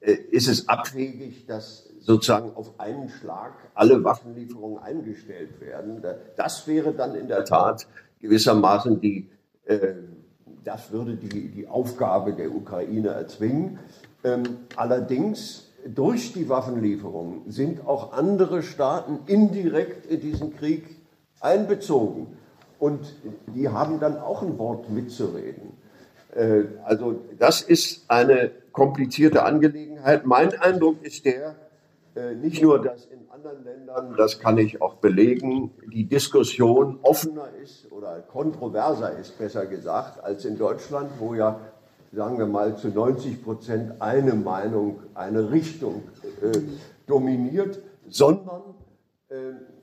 ist 0.00 0.48
es 0.48 0.68
abwegig, 0.68 1.46
dass 1.46 1.88
sozusagen 2.04 2.54
auf 2.54 2.78
einen 2.78 3.08
Schlag 3.08 3.52
alle 3.74 4.04
Waffenlieferungen 4.04 4.78
eingestellt 4.78 5.60
werden. 5.60 6.02
Das 6.36 6.66
wäre 6.66 6.92
dann 6.92 7.14
in 7.14 7.28
der 7.28 7.44
Tat 7.44 7.86
gewissermaßen 8.20 9.00
die, 9.00 9.28
äh, 9.64 9.94
das 10.64 10.92
würde 10.92 11.16
die, 11.16 11.48
die 11.48 11.66
Aufgabe 11.66 12.34
der 12.34 12.54
Ukraine 12.54 13.08
erzwingen. 13.08 13.78
Ähm, 14.22 14.42
allerdings 14.76 15.70
durch 15.86 16.32
die 16.32 16.48
Waffenlieferungen 16.48 17.50
sind 17.50 17.86
auch 17.86 18.12
andere 18.12 18.62
Staaten 18.62 19.20
indirekt 19.26 20.06
in 20.06 20.20
diesen 20.20 20.56
Krieg 20.56 20.84
einbezogen. 21.40 22.38
Und 22.78 23.14
die 23.54 23.68
haben 23.68 24.00
dann 24.00 24.18
auch 24.18 24.42
ein 24.42 24.58
Wort 24.58 24.90
mitzureden. 24.90 25.72
Äh, 26.34 26.64
also 26.84 27.20
das 27.38 27.62
ist 27.62 28.04
eine 28.08 28.50
komplizierte 28.72 29.42
Angelegenheit. 29.44 30.26
Mein 30.26 30.58
Eindruck 30.58 31.02
ist 31.02 31.24
der, 31.24 31.54
nicht 32.36 32.62
nur, 32.62 32.80
dass 32.80 33.06
in 33.06 33.28
anderen 33.30 33.64
Ländern, 33.64 34.14
das 34.16 34.38
kann 34.38 34.58
ich 34.58 34.80
auch 34.80 34.94
belegen, 34.96 35.72
die 35.92 36.04
Diskussion 36.04 36.98
offener 37.02 37.48
ist 37.62 37.90
oder 37.90 38.20
kontroverser 38.20 39.18
ist, 39.18 39.38
besser 39.38 39.66
gesagt, 39.66 40.22
als 40.22 40.44
in 40.44 40.56
Deutschland, 40.56 41.10
wo 41.18 41.34
ja, 41.34 41.60
sagen 42.12 42.38
wir 42.38 42.46
mal, 42.46 42.76
zu 42.76 42.88
90 42.88 43.42
Prozent 43.42 44.00
eine 44.00 44.34
Meinung, 44.34 45.00
eine 45.14 45.50
Richtung 45.50 46.04
äh, 46.40 46.52
dominiert, 47.06 47.80
sondern 48.08 48.62
äh, 49.28 49.34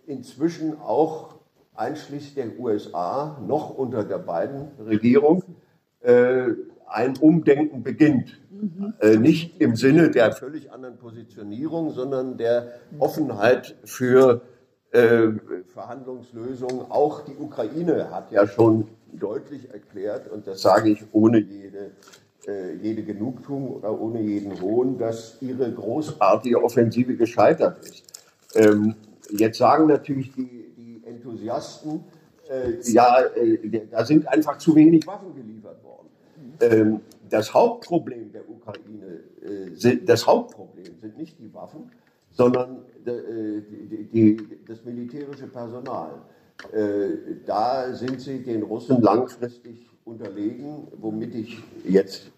inzwischen 0.05 0.79
auch 0.79 1.35
einschließlich 1.75 2.35
der 2.35 2.59
USA 2.59 3.37
noch 3.45 3.77
unter 3.77 4.03
der 4.03 4.19
beiden 4.19 4.69
Regierung 4.79 5.43
äh, 6.01 6.47
ein 6.87 7.17
Umdenken 7.17 7.83
beginnt. 7.83 8.40
Mhm. 8.61 8.93
Äh, 8.99 9.17
nicht 9.17 9.59
im 9.59 9.75
Sinne 9.75 10.11
der 10.11 10.33
völlig 10.33 10.71
anderen 10.71 10.97
Positionierung, 10.97 11.91
sondern 11.91 12.37
der 12.37 12.73
Offenheit 12.99 13.75
für 13.83 14.41
äh, 14.91 15.29
Verhandlungslösungen. 15.73 16.91
Auch 16.91 17.21
die 17.21 17.35
Ukraine 17.39 18.11
hat 18.11 18.31
ja 18.31 18.45
schon 18.45 18.87
deutlich 19.13 19.71
erklärt, 19.71 20.29
und 20.29 20.45
das 20.45 20.61
sage 20.61 20.91
ich 20.91 21.03
ohne 21.11 21.39
jede, 21.39 21.91
äh, 22.47 22.75
jede 22.75 23.01
Genugtuung 23.03 23.69
oder 23.69 23.99
ohne 23.99 24.21
jeden 24.21 24.61
Hohn, 24.61 24.99
dass 24.99 25.37
ihre 25.41 25.71
großartige 25.71 26.63
Offensive 26.63 27.15
gescheitert 27.15 27.79
ist. 27.79 28.03
Ähm, 28.55 28.95
jetzt 29.31 29.57
sagen 29.57 29.87
natürlich 29.87 30.33
die, 30.33 30.71
die 30.77 31.01
Enthusiasten, 31.07 32.03
äh, 32.47 32.73
ja, 32.91 33.21
äh, 33.35 33.87
da 33.89 34.05
sind 34.05 34.27
einfach 34.27 34.57
zu 34.59 34.75
wenig 34.75 35.07
Waffen 35.07 35.33
geliefert 35.33 35.83
worden. 35.83 36.09
Ähm, 36.59 36.99
das 37.31 37.53
Hauptproblem 37.53 38.31
der 38.31 38.47
Ukraine, 38.49 39.23
äh, 39.41 39.97
das 40.05 40.27
Hauptproblem 40.27 40.99
sind 40.99 41.17
nicht 41.17 41.39
die 41.39 41.51
Waffen, 41.53 41.89
sondern 42.29 42.83
äh, 43.05 44.35
das 44.67 44.83
militärische 44.83 45.47
Personal. 45.47 46.21
Äh, 46.71 47.37
da 47.45 47.93
sind 47.93 48.21
sie 48.21 48.43
den 48.43 48.63
Russen 48.63 49.01
langfristig 49.01 49.89
unterlegen, 50.03 50.87
womit 50.97 51.33
ich 51.35 51.63
jetzt 51.85 52.31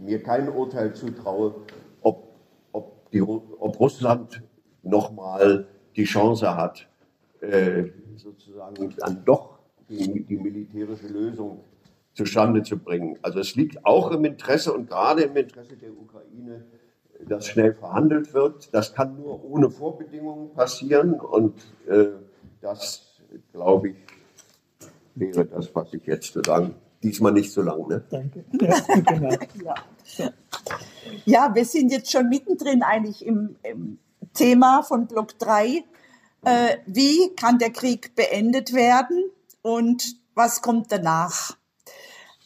mir 0.00 0.22
kein 0.22 0.48
Urteil 0.48 0.94
zutraue, 0.94 1.54
ob, 2.02 2.28
ob, 2.72 3.10
die, 3.10 3.20
ob 3.20 3.80
Russland 3.80 4.42
nochmal 4.82 5.66
die 5.96 6.04
Chance 6.04 6.56
hat, 6.56 6.88
sozusagen 8.16 8.94
dann 8.96 9.24
doch 9.24 9.58
die, 9.88 10.22
die 10.22 10.36
militärische 10.36 11.08
Lösung 11.08 11.60
zustande 12.14 12.62
zu 12.62 12.78
bringen. 12.78 13.18
Also 13.22 13.40
es 13.40 13.54
liegt 13.54 13.84
auch 13.84 14.10
im 14.10 14.24
Interesse 14.24 14.72
und 14.72 14.88
gerade 14.88 15.22
im 15.22 15.36
Interesse 15.36 15.76
der 15.76 15.90
Ukraine, 15.92 16.64
dass 17.28 17.46
schnell 17.46 17.74
verhandelt 17.74 18.34
wird. 18.34 18.72
Das 18.74 18.94
kann 18.94 19.16
nur 19.16 19.44
ohne 19.44 19.70
Vorbedingungen 19.70 20.52
passieren 20.52 21.14
und 21.14 21.54
äh, 21.88 22.06
das, 22.60 23.20
glaube 23.52 23.90
ich, 23.90 23.96
wäre 25.14 25.44
das, 25.44 25.74
was 25.74 25.92
ich 25.92 26.04
jetzt 26.06 26.32
zu 26.32 26.40
sagen. 26.44 26.74
Diesmal 27.02 27.32
nicht 27.32 27.50
so 27.50 27.62
lang, 27.62 27.88
ne? 27.88 28.04
Danke. 28.10 28.44
Ja, 28.60 28.76
genau. 29.02 29.36
ja. 29.64 30.30
ja, 31.24 31.54
wir 31.54 31.64
sind 31.64 31.90
jetzt 31.90 32.12
schon 32.12 32.28
mittendrin 32.28 32.84
eigentlich 32.84 33.26
im, 33.26 33.56
im 33.64 33.98
Thema 34.34 34.82
von 34.82 35.08
Block 35.08 35.36
3. 35.38 35.82
Äh, 36.44 36.76
wie 36.86 37.34
kann 37.34 37.58
der 37.58 37.70
Krieg 37.70 38.14
beendet 38.14 38.72
werden 38.72 39.30
und 39.62 40.16
was 40.34 40.62
kommt 40.62 40.92
danach? 40.92 41.56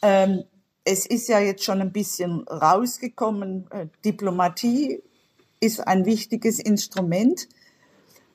Ähm, 0.01 0.43
es 0.83 1.05
ist 1.05 1.27
ja 1.27 1.39
jetzt 1.39 1.63
schon 1.63 1.81
ein 1.81 1.91
bisschen 1.91 2.47
rausgekommen, 2.47 3.69
äh, 3.71 3.87
Diplomatie 4.05 5.03
ist 5.59 5.79
ein 5.85 6.05
wichtiges 6.05 6.59
Instrument. 6.59 7.47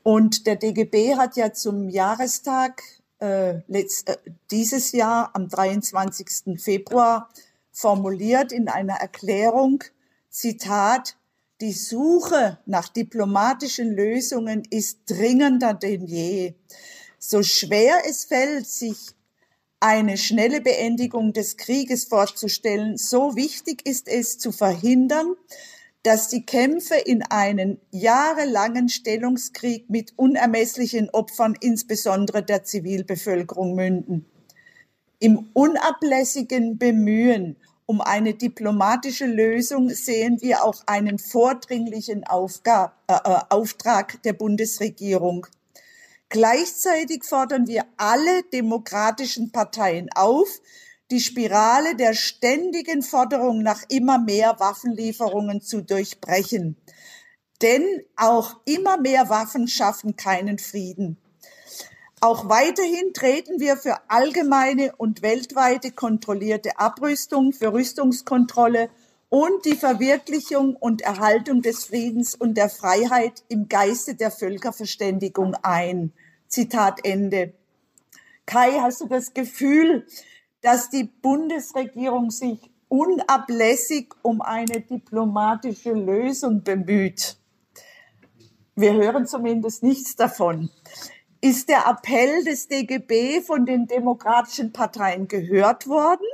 Und 0.03 0.47
der 0.47 0.57
DGB 0.57 1.17
hat 1.17 1.37
ja 1.37 1.53
zum 1.53 1.89
Jahrestag 1.89 2.83
äh, 3.21 3.61
letzt, 3.69 4.09
äh, 4.09 4.17
dieses 4.51 4.93
Jahr 4.93 5.31
am 5.35 5.49
23. 5.49 6.61
Februar 6.61 7.31
formuliert 7.71 8.53
in 8.53 8.69
einer 8.69 8.95
Erklärung, 8.97 9.85
Zitat, 10.29 11.17
die 11.61 11.73
Suche 11.73 12.59
nach 12.67 12.89
diplomatischen 12.89 13.95
Lösungen 13.95 14.65
ist 14.71 14.99
dringender 15.09 15.75
denn 15.75 16.05
je. 16.07 16.55
So 17.19 17.45
schwer 17.45 18.03
es 18.09 18.25
fällt, 18.25 18.67
sich 18.67 18.99
eine 19.83 20.17
schnelle 20.17 20.61
Beendigung 20.61 21.33
des 21.33 21.57
Krieges 21.57 22.05
vorzustellen. 22.05 22.97
So 22.97 23.35
wichtig 23.35 23.85
ist 23.85 24.07
es 24.07 24.39
zu 24.39 24.53
verhindern, 24.53 25.35
dass 26.05 26.29
die 26.29 26.47
Kämpfe 26.47 26.95
in 26.95 27.23
einen 27.25 27.81
jahrelangen 27.91 28.89
Stellungskrieg 28.89 29.91
mit 29.91 30.13
unermesslichen 30.17 31.11
Opfern, 31.11 31.57
insbesondere 31.61 32.45
der 32.45 32.63
Zivilbevölkerung, 32.63 33.75
münden. 33.75 34.27
Im 35.19 35.51
unablässigen 35.53 36.79
Bemühen 36.79 37.57
um 37.87 38.01
eine 38.01 38.35
diplomatische 38.35 39.27
Lösung 39.27 39.91
sehen 39.91 40.41
wir 40.41 40.65
auch 40.65 40.83
einen 40.87 41.19
vordringlichen 41.19 42.25
Aufga 42.25 42.95
äh, 43.09 43.15
äh 43.15 43.41
Auftrag 43.51 44.23
der 44.23 44.33
Bundesregierung. 44.33 45.47
Gleichzeitig 46.33 47.25
fordern 47.25 47.67
wir 47.67 47.85
alle 47.99 48.43
demokratischen 48.45 49.53
Parteien 49.53 50.09
auf, 50.15 50.63
die 51.11 51.21
Spirale 51.21 51.95
der 51.95 52.15
ständigen 52.15 53.03
Forderung 53.03 53.63
nach 53.63 53.83
immer 53.91 54.19
mehr 54.19 54.57
Waffenlieferungen 54.59 55.61
zu 55.61 55.83
durchbrechen. 55.83 56.79
Denn 57.61 57.85
auch 58.17 58.57
immer 58.65 58.97
mehr 58.97 59.29
Waffen 59.29 59.69
schaffen 59.69 60.17
keinen 60.17 60.59
Frieden. 60.59 61.19
Auch 62.23 62.49
weiterhin 62.49 63.13
treten 63.13 63.61
wir 63.61 63.77
für 63.77 63.99
allgemeine 64.09 64.97
und 64.97 65.21
weltweite 65.21 65.91
kontrollierte 65.91 66.79
Abrüstung, 66.79 67.53
für 67.53 67.75
Rüstungskontrolle 67.75 68.89
und 69.29 69.67
die 69.67 69.77
Verwirklichung 69.77 70.77
und 70.77 71.03
Erhaltung 71.03 71.61
des 71.61 71.85
Friedens 71.85 72.35
und 72.35 72.55
der 72.55 72.71
Freiheit 72.71 73.45
im 73.49 73.69
Geiste 73.69 74.15
der 74.15 74.31
Völkerverständigung 74.31 75.55
ein. 75.63 76.15
Zitat 76.53 77.01
Ende. 77.05 77.55
Kai, 78.45 78.73
hast 78.83 79.01
du 79.01 79.07
das 79.07 79.33
Gefühl, 79.33 80.07
dass 80.61 80.91
die 80.91 81.05
Bundesregierung 81.05 82.31
sich 82.31 82.71
unablässig 82.89 84.13
um 84.21 84.43
eine 84.43 84.83
diplomatische 84.83 85.93
Lösung 85.93 86.63
bemüht? 86.63 87.39
Wir 88.77 88.93
hören 88.93 89.27
zumindest 89.27 89.83
nichts 89.83 90.15
davon. 90.15 90.69
Ist 91.41 91.71
der 91.71 91.87
Appell 91.87 92.45
des 92.45 92.69
DGB 92.69 93.41
von 93.41 93.65
den 93.65 93.87
demokratischen 93.87 94.75
Parteien 94.75 95.29
gehört 95.29 95.89
worden? 95.89 96.27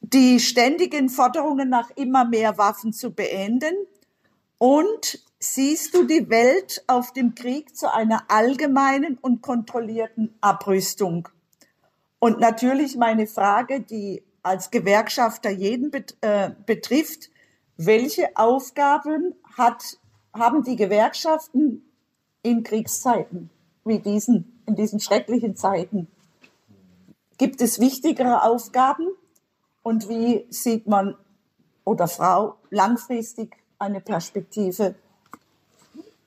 Die 0.00 0.40
ständigen 0.40 1.08
Forderungen 1.08 1.68
nach 1.68 1.90
immer 1.94 2.24
mehr 2.24 2.58
Waffen 2.58 2.92
zu 2.92 3.12
beenden? 3.12 3.74
Und 4.58 5.27
siehst 5.38 5.94
du 5.94 6.04
die 6.04 6.28
Welt 6.30 6.82
auf 6.86 7.12
dem 7.12 7.34
Krieg 7.34 7.76
zu 7.76 7.92
einer 7.92 8.24
allgemeinen 8.28 9.18
und 9.18 9.42
kontrollierten 9.42 10.36
Abrüstung? 10.40 11.28
Und 12.18 12.40
natürlich 12.40 12.96
meine 12.96 13.26
Frage, 13.26 13.80
die 13.80 14.22
als 14.42 14.70
Gewerkschafter 14.70 15.50
jeden 15.50 15.92
äh, 16.20 16.50
betrifft, 16.66 17.30
welche 17.76 18.36
Aufgaben 18.36 19.34
hat, 19.56 19.98
haben 20.32 20.64
die 20.64 20.76
Gewerkschaften 20.76 21.84
in 22.42 22.62
Kriegszeiten 22.62 23.50
wie 23.84 23.98
diesen, 23.98 24.60
in 24.66 24.74
diesen 24.76 25.00
schrecklichen 25.00 25.56
Zeiten? 25.56 26.08
Gibt 27.38 27.60
es 27.60 27.80
wichtigere 27.80 28.42
Aufgaben? 28.42 29.06
Und 29.82 30.08
wie 30.08 30.46
sieht 30.50 30.86
man 30.86 31.16
oder 31.84 32.08
Frau 32.08 32.56
langfristig 32.70 33.56
eine 33.78 34.00
Perspektive? 34.00 34.96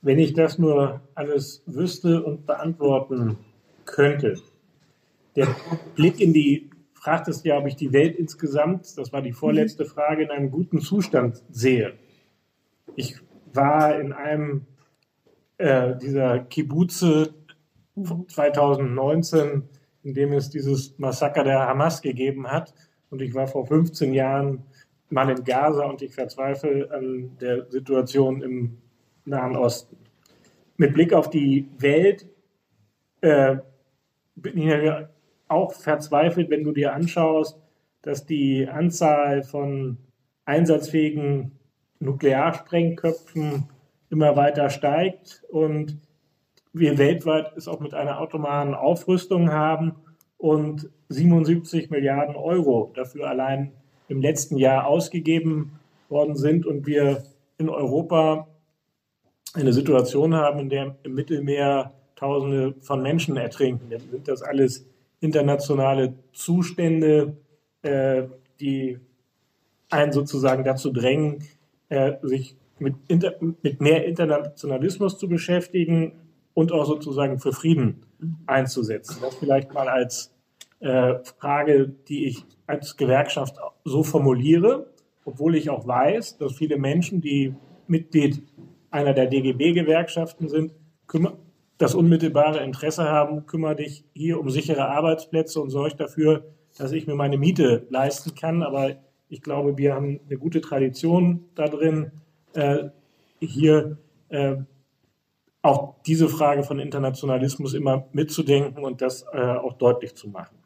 Wenn 0.02 0.20
ich 0.20 0.34
das 0.34 0.58
nur 0.58 1.02
alles 1.16 1.64
wüsste 1.66 2.24
und 2.24 2.46
beantworten 2.46 3.38
könnte. 3.86 4.40
Der 5.36 5.48
Blick 5.96 6.20
in 6.20 6.34
die, 6.34 6.70
fragtest 6.94 7.46
ja, 7.46 7.58
ob 7.58 7.68
ich 7.68 7.76
die 7.76 7.94
Welt 7.94 8.16
insgesamt, 8.18 8.98
das 8.98 9.14
war 9.14 9.22
die 9.22 9.34
vorletzte 9.34 9.86
Frage, 9.86 10.24
in 10.24 10.32
einem 10.32 10.52
guten 10.52 10.82
Zustand 10.82 11.44
sehe. 11.50 11.94
Ich 12.96 13.16
war 13.54 14.00
in 14.00 14.12
einem 14.12 14.66
äh, 15.58 15.96
dieser 15.98 16.40
Kibbuze 16.40 17.34
2019, 18.28 19.64
in 20.04 20.14
dem 20.14 20.34
es 20.34 20.50
dieses 20.50 20.98
Massaker 20.98 21.44
der 21.44 21.68
Hamas 21.68 22.02
gegeben 22.02 22.48
hat. 22.48 22.74
Und 23.10 23.22
ich 23.22 23.34
war 23.34 23.48
vor 23.48 23.68
15 23.68 24.14
Jahren 24.14 24.64
mal 25.10 25.30
in 25.30 25.44
Gaza 25.44 25.86
und 25.86 26.02
ich 26.02 26.14
verzweifle 26.14 26.90
an 26.92 27.38
der 27.40 27.70
Situation 27.70 28.42
im 28.42 28.78
Nahen 29.26 29.56
Osten. 29.56 29.98
Mit 30.78 30.94
Blick 30.94 31.14
auf 31.14 31.30
die 31.30 31.68
Welt 31.78 32.26
äh, 33.22 33.58
bin 34.36 34.58
ich 34.58 34.66
ja 34.66 35.10
auch 35.48 35.74
verzweifelt, 35.74 36.50
wenn 36.50 36.64
du 36.64 36.72
dir 36.72 36.94
anschaust, 36.94 37.58
dass 38.02 38.26
die 38.26 38.68
Anzahl 38.68 39.44
von 39.44 39.98
einsatzfähigen 40.46 41.52
Nuklearsprengköpfen 42.00 43.70
immer 44.10 44.36
weiter 44.36 44.70
steigt 44.70 45.44
und 45.50 45.98
wir 46.74 46.98
weltweit 46.98 47.56
es 47.56 47.68
auch 47.68 47.80
mit 47.80 47.94
einer 47.94 48.20
automaten 48.20 48.74
Aufrüstung 48.74 49.52
haben 49.52 49.96
und 50.38 50.90
77 51.10 51.90
Milliarden 51.90 52.36
Euro 52.36 52.92
dafür 52.96 53.28
allein 53.28 53.72
im 54.08 54.22
letzten 54.22 54.58
Jahr 54.58 54.88
ausgegeben 54.88 55.80
worden 56.10 56.36
sind 56.36 56.66
und 56.66 56.88
wir 56.88 57.24
in 57.58 57.70
Europa 57.70 58.48
eine 59.54 59.74
Situation 59.74 60.36
haben, 60.36 60.60
in 60.60 60.70
der 60.70 60.96
im 61.04 61.16
Mittelmeer 61.16 61.94
Tausende 62.16 62.76
von 62.82 63.02
Menschen 63.02 63.36
ertrinken. 63.36 63.90
Dann 63.90 64.02
sind 64.12 64.28
das 64.28 64.44
alles 64.44 64.86
internationale 65.22 66.14
Zustände, 66.34 67.36
äh, 67.82 68.26
die 68.60 69.00
einen 69.90 70.12
sozusagen 70.12 70.64
dazu 70.64 70.92
drängen, 70.92 71.44
äh, 71.90 72.14
sich 72.22 72.56
mit, 72.78 72.96
inter, 73.08 73.34
mit 73.40 73.82
mehr 73.82 74.06
Internationalismus 74.06 75.18
zu 75.18 75.28
beschäftigen 75.28 76.14
und 76.54 76.72
auch 76.72 76.86
sozusagen 76.86 77.40
für 77.40 77.54
Frieden 77.54 78.04
einzusetzen. 78.46 79.18
Das 79.22 79.36
vielleicht 79.36 79.74
mal 79.74 79.88
als 79.88 80.32
äh, 80.80 81.16
Frage, 81.40 81.90
die 82.08 82.26
ich 82.26 82.46
als 82.68 82.98
Gewerkschaft 82.98 83.56
so 83.84 84.04
formuliere, 84.04 84.92
obwohl 85.26 85.56
ich 85.56 85.70
auch 85.70 85.88
weiß, 85.88 86.38
dass 86.38 86.54
viele 86.54 86.78
Menschen, 86.78 87.22
die 87.22 87.56
Mitglied 87.88 88.44
einer 88.92 89.14
der 89.14 89.28
DGB-Gewerkschaften 89.28 90.50
sind, 90.50 90.74
das 91.78 91.96
unmittelbare 91.96 92.64
Interesse 92.64 93.06
haben, 93.06 93.48
kümmere 93.48 93.78
dich 93.78 94.04
hier 94.14 94.40
um 94.40 94.50
sichere 94.50 94.88
Arbeitsplätze 94.90 95.60
und 95.60 95.72
sorge 95.72 95.96
dafür, 95.96 96.46
dass 96.78 96.92
ich 96.92 97.08
mir 97.08 97.16
meine 97.16 97.38
Miete 97.38 97.88
leisten 97.90 98.36
kann. 98.36 98.62
Aber 98.62 98.98
ich 99.30 99.42
glaube, 99.42 99.78
wir 99.78 99.96
haben 99.96 100.20
eine 100.28 100.38
gute 100.38 100.62
Tradition 100.62 101.46
da 101.56 101.68
drin, 101.68 102.12
äh, 102.54 102.90
hier 103.40 103.98
äh, 104.30 104.58
auch 105.64 105.96
diese 106.06 106.28
Frage 106.28 106.64
von 106.64 106.80
Internationalismus 106.80 107.74
immer 107.74 108.08
mitzudenken 108.14 108.84
und 108.84 109.02
das 109.02 109.26
äh, 109.34 109.40
auch 109.40 109.74
deutlich 109.74 110.16
zu 110.16 110.30
machen. 110.30 110.58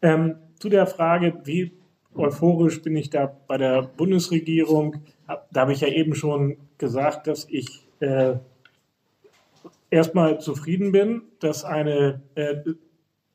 Ähm, 0.00 0.36
zu 0.58 0.68
der 0.68 0.86
Frage, 0.86 1.40
wie 1.44 1.72
euphorisch 2.14 2.82
bin 2.82 2.96
ich 2.96 3.10
da 3.10 3.26
bei 3.26 3.58
der 3.58 3.82
Bundesregierung, 3.82 5.02
da 5.26 5.60
habe 5.60 5.72
ich 5.72 5.80
ja 5.80 5.88
eben 5.88 6.14
schon 6.14 6.56
gesagt, 6.78 7.26
dass 7.26 7.46
ich 7.48 7.86
äh, 8.00 8.36
erstmal 9.90 10.40
zufrieden 10.40 10.92
bin, 10.92 11.22
dass 11.40 11.64
eine, 11.64 12.22
äh, 12.34 12.56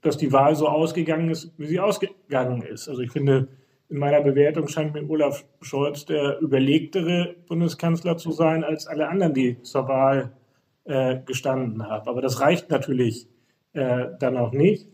dass 0.01 0.17
die 0.17 0.31
Wahl 0.31 0.55
so 0.55 0.67
ausgegangen 0.67 1.29
ist, 1.29 1.53
wie 1.57 1.67
sie 1.67 1.79
ausgegangen 1.79 2.61
ist. 2.61 2.87
Also 2.89 3.01
ich 3.01 3.11
finde, 3.11 3.47
in 3.89 3.97
meiner 3.97 4.21
Bewertung 4.21 4.67
scheint 4.67 4.93
mir 4.93 5.07
Olaf 5.07 5.45
Scholz 5.61 6.05
der 6.05 6.39
überlegtere 6.41 7.35
Bundeskanzler 7.47 8.17
zu 8.17 8.31
sein 8.31 8.63
als 8.63 8.87
alle 8.87 9.07
anderen, 9.07 9.33
die 9.33 9.61
zur 9.61 9.87
Wahl 9.87 10.33
äh, 10.85 11.19
gestanden 11.25 11.87
haben. 11.87 12.07
Aber 12.07 12.21
das 12.21 12.39
reicht 12.39 12.69
natürlich 12.69 13.27
äh, 13.73 14.07
dann 14.19 14.37
auch 14.37 14.51
nicht. 14.51 14.87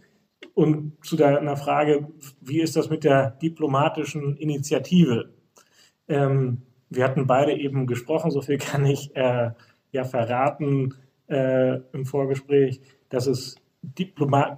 Und 0.53 0.97
zu 1.03 1.15
deiner 1.15 1.57
Frage, 1.57 2.07
wie 2.41 2.61
ist 2.61 2.75
das 2.75 2.89
mit 2.89 3.03
der 3.03 3.31
diplomatischen 3.31 4.37
Initiative? 4.37 5.29
Ähm, 6.07 6.63
wir 6.89 7.03
hatten 7.03 7.27
beide 7.27 7.53
eben 7.53 7.87
gesprochen, 7.87 8.31
so 8.31 8.41
viel 8.41 8.57
kann 8.59 8.85
ich 8.85 9.15
äh, 9.15 9.51
ja 9.91 10.03
verraten 10.03 10.95
äh, 11.27 11.79
im 11.93 12.05
Vorgespräch, 12.05 12.81
dass 13.09 13.27
es 13.27 13.55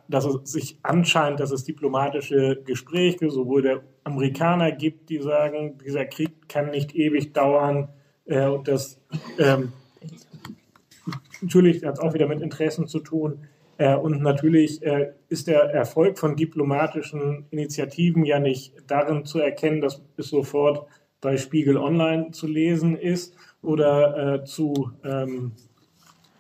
dass 0.08 0.26
es 0.26 0.52
sich 0.52 0.80
anscheinend, 0.82 1.40
dass 1.40 1.52
es 1.52 1.64
diplomatische 1.64 2.60
Gespräche 2.66 3.30
sowohl 3.30 3.62
der 3.62 3.84
Amerikaner 4.04 4.72
gibt, 4.72 5.12
die 5.12 5.20
sagen, 5.20 5.78
dieser 5.78 6.06
Krieg 6.06 6.50
kann 6.50 6.72
nicht 6.72 6.96
ewig 6.96 7.32
dauern 7.32 7.90
äh, 8.26 8.48
und 8.48 8.68
das 8.68 9.00
ähm, 9.38 9.74
natürlich 11.42 11.84
hat 11.84 11.96
es 11.96 12.00
auch 12.00 12.14
wieder 12.14 12.28
mit 12.28 12.42
Interessen 12.42 12.88
zu 12.88 13.00
tun. 13.00 13.48
Äh, 13.78 13.96
und 13.96 14.22
natürlich 14.22 14.82
äh, 14.84 15.14
ist 15.30 15.48
der 15.48 15.62
Erfolg 15.62 16.20
von 16.20 16.36
diplomatischen 16.36 17.46
Initiativen 17.52 18.26
ja 18.26 18.40
nicht 18.40 18.74
darin 18.88 19.26
zu 19.26 19.40
erkennen, 19.40 19.82
dass 19.82 20.02
es 20.18 20.30
sofort 20.30 20.88
bei 21.22 21.38
Spiegel 21.38 21.78
Online 21.78 22.32
zu 22.32 22.48
lesen 22.48 22.98
ist 22.98 23.36
oder 23.62 24.42
äh, 24.42 24.44
zu 24.44 24.92
ähm, 25.04 25.54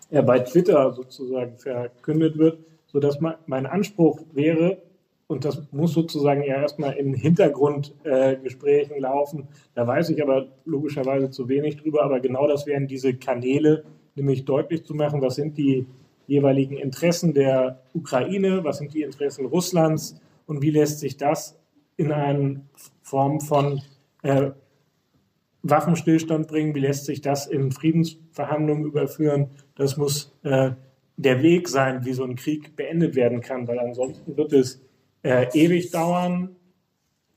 ja, 0.10 0.22
bei 0.22 0.40
Twitter 0.40 0.92
sozusagen 0.92 1.58
verkündet 1.58 2.38
wird, 2.38 2.60
sodass 2.88 3.20
mein 3.20 3.66
Anspruch 3.66 4.20
wäre, 4.34 4.82
und 5.28 5.46
das 5.46 5.62
muss 5.72 5.94
sozusagen 5.94 6.44
ja 6.44 6.56
erstmal 6.56 6.94
in 6.94 7.14
Hintergrundgesprächen 7.14 8.96
äh, 8.96 9.00
laufen, 9.00 9.48
da 9.76 9.88
weiß 9.88 10.10
ich 10.10 10.22
aber 10.22 10.48
logischerweise 10.66 11.30
zu 11.30 11.48
wenig 11.48 11.78
drüber, 11.78 12.04
aber 12.04 12.20
genau 12.20 12.48
das 12.48 12.66
wären 12.66 12.88
diese 12.88 13.14
Kanäle, 13.14 13.86
nämlich 14.16 14.44
deutlich 14.44 14.84
zu 14.84 14.94
machen, 14.94 15.22
was 15.22 15.36
sind 15.36 15.58
die 15.58 15.86
jeweiligen 16.28 16.78
Interessen 16.78 17.34
der 17.34 17.82
Ukraine, 17.94 18.64
was 18.64 18.78
sind 18.78 18.94
die 18.94 19.04
Interessen 19.04 19.46
Russlands? 19.46 20.20
Und 20.46 20.62
wie 20.62 20.72
lässt 20.72 21.00
sich 21.00 21.18
das 21.18 21.58
in 21.98 22.12
eine 22.12 22.62
Form 23.02 23.40
von 23.40 23.82
äh, 24.24 24.52
Waffenstillstand 25.64 26.48
bringen? 26.48 26.76
Wie 26.76 26.80
lässt 26.80 27.06
sich 27.06 27.22
das 27.22 27.48
in 27.48 27.72
Friedensverhandlungen 27.72 28.86
überführen? 28.86 29.50
Das 29.76 29.98
muss 29.98 30.34
äh, 30.44 30.72
der 31.18 31.44
Weg 31.44 31.70
sein, 31.70 32.04
wie 32.06 32.14
so 32.14 32.24
ein 32.24 32.36
Krieg 32.36 32.76
beendet 32.76 33.16
werden 33.16 33.42
kann, 33.42 33.68
weil 33.68 33.80
ansonsten 33.80 34.36
wird 34.38 34.54
es 34.54 34.82
äh, 35.24 35.48
ewig 35.54 35.92
dauern. 35.92 36.56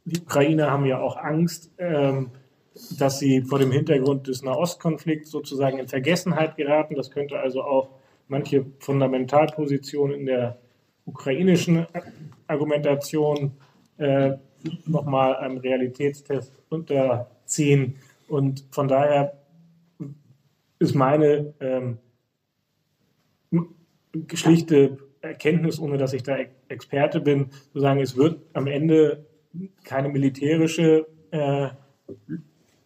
Die 0.04 0.20
Ukrainer 0.20 0.70
haben 0.70 0.86
ja 0.86 1.00
auch 1.00 1.16
Angst, 1.16 1.70
ähm, 1.78 2.30
dass 2.98 3.18
sie 3.18 3.42
vor 3.42 3.58
dem 3.58 3.70
Hintergrund 3.72 4.26
des 4.26 4.42
Nahostkonflikts 4.42 5.30
sozusagen 5.30 5.78
in 5.78 5.88
Vergessenheit 5.88 6.56
geraten. 6.56 6.94
Das 6.94 7.10
könnte 7.10 7.38
also 7.38 7.62
auch 7.62 7.90
manche 8.28 8.66
Fundamentalpositionen 8.80 10.20
in 10.20 10.26
der 10.26 10.58
ukrainischen 11.06 11.86
Argumentation 12.46 13.52
äh, 13.98 14.32
nochmal 14.86 15.36
einem 15.36 15.58
Realitätstest 15.58 16.52
unterziehen. 16.70 17.96
Und 18.28 18.64
von 18.70 18.88
daher 18.88 19.38
ist 20.78 20.94
meine 20.94 21.54
ähm, 21.60 21.98
schlichte 24.32 24.98
Erkenntnis, 25.20 25.78
ohne 25.78 25.96
dass 25.96 26.12
ich 26.12 26.22
da 26.22 26.36
Experte 26.68 27.20
bin, 27.20 27.50
zu 27.72 27.80
sagen, 27.80 28.00
es 28.00 28.16
wird 28.16 28.40
am 28.52 28.66
Ende 28.66 29.26
keine 29.84 30.08
militärische 30.08 31.06
äh, 31.30 31.68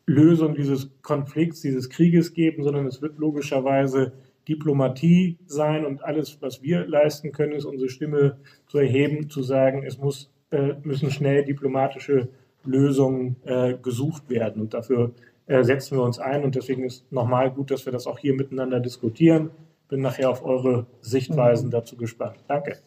Lösung 0.06 0.54
dieses 0.54 0.90
Konflikts, 1.02 1.60
dieses 1.60 1.90
Krieges 1.90 2.32
geben, 2.32 2.62
sondern 2.62 2.86
es 2.86 3.02
wird 3.02 3.18
logischerweise 3.18 4.12
Diplomatie 4.48 5.38
sein 5.46 5.84
und 5.84 6.02
alles, 6.02 6.40
was 6.40 6.62
wir 6.62 6.86
leisten 6.86 7.32
können, 7.32 7.52
ist 7.52 7.66
unsere 7.66 7.90
Stimme 7.90 8.38
zu 8.66 8.78
erheben, 8.78 9.28
zu 9.28 9.42
sagen, 9.42 9.82
es 9.84 9.98
muss, 9.98 10.30
äh, 10.50 10.74
müssen 10.82 11.10
schnell 11.10 11.44
diplomatische 11.44 12.28
Lösungen 12.64 13.36
äh, 13.44 13.74
gesucht 13.74 14.28
werden. 14.28 14.62
Und 14.62 14.74
dafür 14.74 15.12
äh, 15.46 15.62
setzen 15.64 15.96
wir 15.96 16.04
uns 16.04 16.18
ein. 16.18 16.44
Und 16.44 16.54
deswegen 16.54 16.84
ist 16.84 17.10
nochmal 17.10 17.50
gut, 17.50 17.70
dass 17.70 17.84
wir 17.86 17.92
das 17.92 18.06
auch 18.06 18.18
hier 18.18 18.34
miteinander 18.34 18.80
diskutieren. 18.80 19.50
Bin 19.88 20.00
nachher 20.00 20.30
auf 20.30 20.44
eure 20.44 20.86
Sichtweisen 21.00 21.70
dazu 21.70 21.96
gespannt. 21.96 22.36
Danke. 22.46 22.78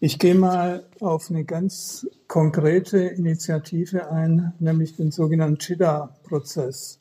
Ich 0.00 0.18
gehe 0.18 0.34
mal 0.34 0.84
auf 1.00 1.30
eine 1.30 1.44
ganz 1.44 2.08
konkrete 2.26 2.98
Initiative 2.98 4.10
ein, 4.10 4.52
nämlich 4.58 4.96
den 4.96 5.12
sogenannten 5.12 5.58
Chida-Prozess. 5.58 6.98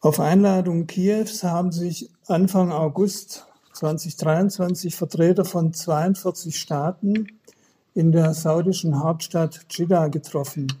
Auf 0.00 0.18
Einladung 0.20 0.86
Kiews 0.88 1.44
haben 1.44 1.70
sich 1.72 2.10
Anfang 2.26 2.72
August 2.72 3.46
2023 3.72 4.94
Vertreter 4.94 5.44
von 5.44 5.72
42 5.72 6.58
Staaten 6.58 7.28
in 7.94 8.12
der 8.12 8.34
saudischen 8.34 9.02
Hauptstadt 9.02 9.66
Jeddah 9.70 10.08
getroffen, 10.08 10.72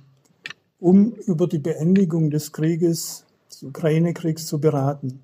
um 0.78 1.12
über 1.12 1.46
die 1.46 1.58
Beendigung 1.58 2.30
des 2.30 2.52
Krieges, 2.52 3.24
des 3.50 3.62
Ukraine-Kriegs 3.62 4.46
zu 4.46 4.60
beraten. 4.60 5.20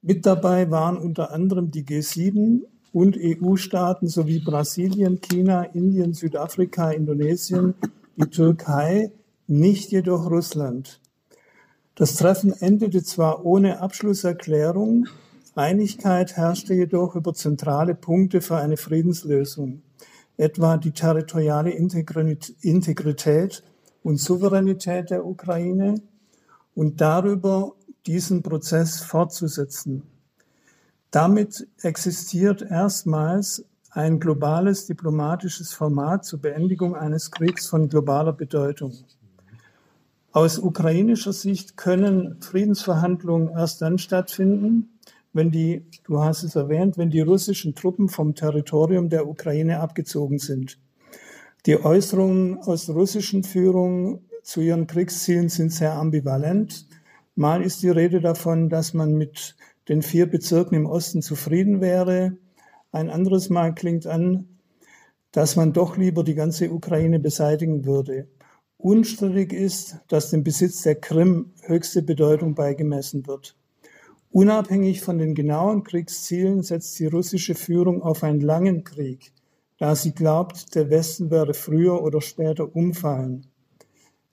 Mit 0.00 0.26
dabei 0.26 0.70
waren 0.70 0.96
unter 0.96 1.32
anderem 1.32 1.70
die 1.70 1.84
G7 1.84 2.62
und 2.92 3.16
EU-Staaten 3.18 4.08
sowie 4.08 4.40
Brasilien, 4.40 5.20
China, 5.20 5.62
Indien, 5.62 6.14
Südafrika, 6.14 6.90
Indonesien, 6.90 7.74
die 8.16 8.26
Türkei, 8.26 9.12
nicht 9.46 9.92
jedoch 9.92 10.30
Russland. 10.30 11.00
Das 11.94 12.16
Treffen 12.16 12.52
endete 12.52 13.02
zwar 13.02 13.44
ohne 13.44 13.80
Abschlusserklärung, 13.80 15.06
Einigkeit 15.54 16.36
herrschte 16.36 16.72
jedoch 16.72 17.14
über 17.14 17.34
zentrale 17.34 17.94
Punkte 17.94 18.40
für 18.40 18.56
eine 18.56 18.78
Friedenslösung, 18.78 19.82
etwa 20.42 20.76
die 20.76 20.90
territoriale 20.90 21.70
Integrität 21.70 23.62
und 24.02 24.18
Souveränität 24.18 25.10
der 25.10 25.24
Ukraine 25.24 26.02
und 26.74 27.00
darüber, 27.00 27.74
diesen 28.06 28.42
Prozess 28.42 29.00
fortzusetzen. 29.00 30.02
Damit 31.12 31.68
existiert 31.82 32.62
erstmals 32.62 33.64
ein 33.90 34.18
globales 34.18 34.86
diplomatisches 34.86 35.72
Format 35.72 36.24
zur 36.24 36.40
Beendigung 36.40 36.96
eines 36.96 37.30
Kriegs 37.30 37.68
von 37.68 37.88
globaler 37.88 38.32
Bedeutung. 38.32 38.92
Aus 40.32 40.58
ukrainischer 40.58 41.32
Sicht 41.32 41.76
können 41.76 42.40
Friedensverhandlungen 42.40 43.50
erst 43.50 43.82
dann 43.82 43.98
stattfinden, 43.98 44.91
wenn 45.32 45.50
die, 45.50 45.86
du 46.04 46.20
hast 46.20 46.42
es 46.42 46.56
erwähnt, 46.56 46.98
wenn 46.98 47.10
die 47.10 47.20
russischen 47.20 47.74
Truppen 47.74 48.08
vom 48.08 48.34
Territorium 48.34 49.08
der 49.08 49.26
Ukraine 49.26 49.80
abgezogen 49.80 50.38
sind. 50.38 50.78
Die 51.66 51.82
Äußerungen 51.82 52.58
aus 52.58 52.90
russischen 52.90 53.44
Führung 53.44 54.22
zu 54.42 54.60
ihren 54.60 54.86
Kriegszielen 54.86 55.48
sind 55.48 55.72
sehr 55.72 55.94
ambivalent. 55.94 56.86
Mal 57.34 57.62
ist 57.62 57.82
die 57.82 57.88
Rede 57.88 58.20
davon, 58.20 58.68
dass 58.68 58.94
man 58.94 59.14
mit 59.14 59.56
den 59.88 60.02
vier 60.02 60.26
Bezirken 60.26 60.76
im 60.76 60.86
Osten 60.86 61.22
zufrieden 61.22 61.80
wäre. 61.80 62.36
Ein 62.90 63.10
anderes 63.10 63.48
Mal 63.48 63.74
klingt 63.74 64.06
an, 64.06 64.48
dass 65.30 65.56
man 65.56 65.72
doch 65.72 65.96
lieber 65.96 66.24
die 66.24 66.34
ganze 66.34 66.70
Ukraine 66.70 67.18
beseitigen 67.18 67.86
würde. 67.86 68.28
Unstrittig 68.76 69.52
ist, 69.52 69.98
dass 70.08 70.30
dem 70.30 70.42
Besitz 70.42 70.82
der 70.82 70.96
Krim 70.96 71.52
höchste 71.62 72.02
Bedeutung 72.02 72.54
beigemessen 72.54 73.26
wird. 73.26 73.56
Unabhängig 74.32 75.02
von 75.02 75.18
den 75.18 75.34
genauen 75.34 75.84
Kriegszielen 75.84 76.62
setzt 76.62 76.98
die 76.98 77.06
russische 77.06 77.54
Führung 77.54 78.02
auf 78.02 78.22
einen 78.22 78.40
langen 78.40 78.82
Krieg, 78.82 79.30
da 79.76 79.94
sie 79.94 80.12
glaubt, 80.12 80.74
der 80.74 80.88
Westen 80.88 81.30
werde 81.30 81.52
früher 81.52 82.02
oder 82.02 82.22
später 82.22 82.74
umfallen. 82.74 83.46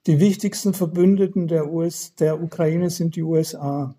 Die 0.07 0.21
wichtigsten 0.21 0.73
Verbündeten 0.73 1.49
der, 1.49 1.69
US, 1.69 2.15
der 2.15 2.41
Ukraine 2.41 2.89
sind 2.89 3.17
die 3.17 3.23
USA. 3.23 3.93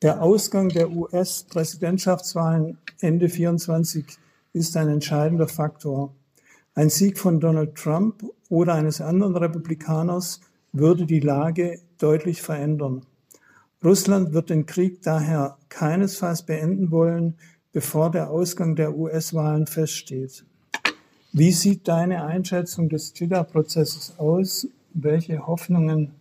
Der 0.00 0.22
Ausgang 0.22 0.68
der 0.68 0.92
US-Präsidentschaftswahlen 0.92 2.78
Ende 3.00 3.28
24 3.28 4.04
ist 4.52 4.76
ein 4.76 4.88
entscheidender 4.88 5.48
Faktor. 5.48 6.14
Ein 6.74 6.88
Sieg 6.88 7.18
von 7.18 7.40
Donald 7.40 7.74
Trump 7.74 8.22
oder 8.48 8.74
eines 8.74 9.00
anderen 9.00 9.34
Republikaners 9.34 10.40
würde 10.72 11.04
die 11.04 11.20
Lage 11.20 11.80
deutlich 11.98 12.42
verändern. 12.42 13.04
Russland 13.84 14.32
wird 14.32 14.50
den 14.50 14.66
Krieg 14.66 15.02
daher 15.02 15.58
keinesfalls 15.68 16.46
beenden 16.46 16.92
wollen, 16.92 17.34
bevor 17.72 18.10
der 18.10 18.30
Ausgang 18.30 18.76
der 18.76 18.96
US-Wahlen 18.96 19.66
feststeht. 19.66 20.44
Wie 21.32 21.50
sieht 21.50 21.88
deine 21.88 22.24
Einschätzung 22.24 22.88
des 22.88 23.12
Chida-Prozesses 23.14 24.18
aus? 24.18 24.68
Welche 24.94 25.46
Hoffnungen 25.46 26.14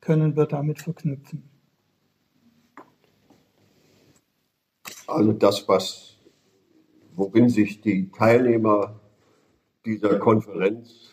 können 0.00 0.36
wir 0.36 0.46
damit 0.46 0.82
verknüpfen? 0.82 1.44
Also 5.06 5.32
das, 5.32 5.66
was, 5.66 6.16
worin 7.14 7.48
sich 7.48 7.80
die 7.80 8.10
Teilnehmer 8.10 9.00
dieser 9.86 10.18
Konferenz 10.18 11.12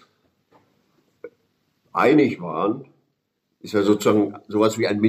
einig 1.94 2.42
waren, 2.42 2.86
ist 3.62 3.74
ja 3.74 3.82
sozusagen 3.84 4.36
sowas 4.50 4.78
wie 4.78 4.88
ein 4.88 5.00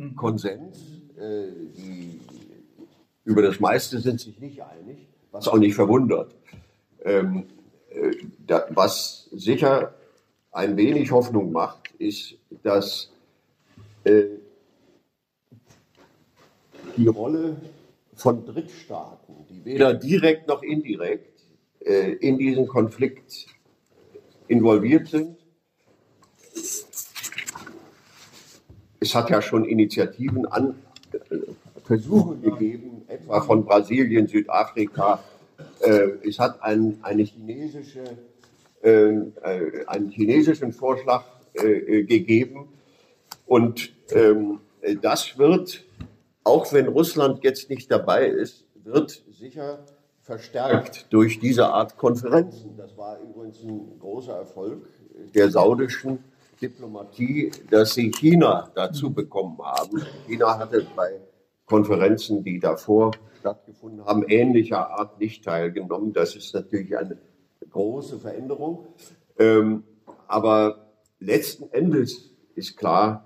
Minimalkonsens. 0.00 0.78
Äh, 1.16 1.48
die, 1.76 2.20
über 3.24 3.42
das 3.42 3.60
meiste 3.60 4.00
sind 4.00 4.20
sich 4.20 4.38
nicht 4.40 4.62
einig, 4.62 5.06
was 5.30 5.46
auch 5.46 5.58
nicht 5.58 5.74
verwundert. 5.74 6.34
Ähm, 7.04 7.44
äh, 7.90 8.12
da, 8.46 8.66
was 8.70 9.28
sicher 9.32 9.94
ein 10.52 10.76
wenig 10.76 11.10
Hoffnung 11.12 11.52
macht, 11.52 11.92
ist, 11.98 12.34
dass 12.62 13.12
äh, 14.04 14.24
die 16.96 17.06
Rolle 17.06 17.56
von 18.14 18.44
Drittstaaten, 18.44 19.34
die 19.48 19.64
weder 19.64 19.94
direkt 19.94 20.48
noch 20.48 20.62
indirekt 20.62 21.44
äh, 21.80 22.12
in 22.14 22.38
diesen 22.38 22.66
Konflikt 22.66 23.46
involviert 24.48 25.08
sind. 25.08 25.36
Es 29.10 29.16
hat 29.16 29.28
ja 29.28 29.42
schon 29.42 29.64
Initiativen 29.64 30.46
an 30.46 30.76
äh, 31.10 31.36
Versuche 31.82 32.36
gegeben, 32.36 33.02
etwa 33.08 33.40
von 33.40 33.64
Brasilien, 33.64 34.28
Südafrika. 34.28 35.18
Äh, 35.80 36.28
es 36.28 36.38
hat 36.38 36.62
ein, 36.62 37.00
eine 37.02 37.24
chinesische, 37.24 38.04
äh, 38.82 39.14
einen 39.88 40.10
chinesischen 40.10 40.72
Vorschlag 40.72 41.24
gegeben. 41.52 42.68
Und 43.46 43.90
ähm, 44.12 44.60
das 45.02 45.36
wird 45.36 45.84
auch 46.44 46.72
wenn 46.72 46.86
Russland 46.86 47.42
jetzt 47.42 47.68
nicht 47.68 47.90
dabei 47.90 48.26
ist, 48.26 48.64
wird 48.84 49.24
sicher 49.32 49.80
verstärkt 50.22 51.06
durch 51.10 51.40
diese 51.40 51.66
Art 51.66 51.98
Konferenzen. 51.98 52.76
Das 52.76 52.96
war 52.96 53.18
übrigens 53.18 53.60
ein 53.64 53.98
großer 53.98 54.36
Erfolg 54.36 54.86
der 55.34 55.50
saudischen 55.50 56.20
Diplomatie, 56.60 57.50
dass 57.70 57.94
sie 57.94 58.10
China 58.10 58.70
dazu 58.74 59.12
bekommen 59.12 59.58
haben. 59.62 60.02
China 60.26 60.58
hatte 60.58 60.86
bei 60.94 61.20
Konferenzen, 61.66 62.44
die 62.44 62.58
davor 62.58 63.12
stattgefunden 63.38 64.04
haben, 64.04 64.24
ähnlicher 64.28 64.90
Art 64.90 65.18
nicht 65.18 65.44
teilgenommen. 65.44 66.12
Das 66.12 66.36
ist 66.36 66.54
natürlich 66.54 66.96
eine 66.96 67.18
große 67.70 68.18
Veränderung. 68.18 68.86
Ähm, 69.38 69.84
aber 70.26 70.90
letzten 71.18 71.70
Endes 71.72 72.30
ist 72.54 72.76
klar, 72.76 73.24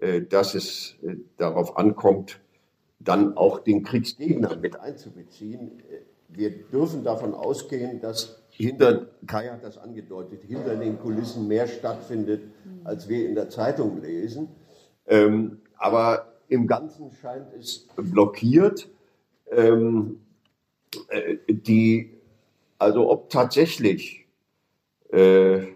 äh, 0.00 0.22
dass 0.22 0.54
es 0.54 0.96
äh, 1.02 1.16
darauf 1.36 1.78
ankommt, 1.78 2.40
dann 2.98 3.36
auch 3.36 3.60
den 3.60 3.82
Kriegsgegner 3.82 4.56
mit 4.56 4.78
einzubeziehen. 4.80 5.82
Wir 6.28 6.50
dürfen 6.50 7.04
davon 7.04 7.34
ausgehen, 7.34 8.00
dass 8.00 8.43
hinter, 8.56 9.06
Kai 9.26 9.48
hat 9.48 9.64
das 9.64 9.78
angedeutet, 9.78 10.42
hinter 10.44 10.76
den 10.76 10.98
Kulissen 10.98 11.48
mehr 11.48 11.66
stattfindet, 11.66 12.42
als 12.84 13.08
wir 13.08 13.26
in 13.28 13.34
der 13.34 13.50
Zeitung 13.50 14.00
lesen. 14.00 14.48
Ähm, 15.06 15.60
aber 15.76 16.34
im 16.48 16.66
Ganzen 16.66 17.10
scheint 17.10 17.52
es 17.58 17.86
blockiert. 17.96 18.88
Ähm, 19.50 20.20
äh, 21.08 21.36
die, 21.48 22.12
also 22.78 23.10
ob 23.10 23.30
tatsächlich, 23.30 24.26
äh, 25.10 25.66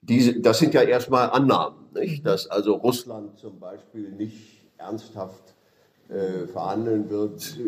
diese, 0.00 0.40
das 0.40 0.58
sind 0.58 0.74
ja 0.74 0.82
erstmal 0.82 1.30
Annahmen, 1.30 1.90
nicht? 1.94 2.24
dass 2.26 2.46
also 2.46 2.74
Russland 2.74 3.38
zum 3.38 3.58
Beispiel 3.58 4.10
nicht 4.10 4.70
ernsthaft 4.78 5.54
äh, 6.08 6.46
verhandeln 6.46 7.10
wird, 7.10 7.58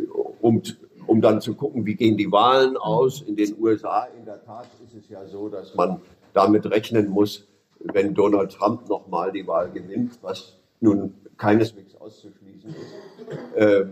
um, 0.41 0.63
um 1.07 1.21
dann 1.21 1.41
zu 1.41 1.55
gucken, 1.55 1.87
wie 1.87 1.95
gehen 1.95 2.17
die 2.17 2.31
Wahlen 2.31 2.77
aus. 2.77 3.23
In 3.23 3.37
den 3.37 3.57
USA 3.61 4.09
in 4.19 4.25
der 4.25 4.45
Tat 4.45 4.67
ist 4.85 4.95
es 4.95 5.09
ja 5.09 5.27
so, 5.27 5.49
dass 5.49 5.75
man 5.75 6.01
damit 6.33 6.67
rechnen 6.71 7.09
muss, 7.09 7.47
wenn 7.81 8.15
Donald 8.15 8.53
Trump 8.53 8.89
nochmal 8.89 9.33
die 9.33 9.47
Wahl 9.47 9.71
gewinnt, 9.71 10.19
was 10.23 10.59
nun 10.81 11.15
keineswegs 11.37 11.95
auszuschließen 11.97 12.71
ist, 12.71 13.57
äh, 13.57 13.85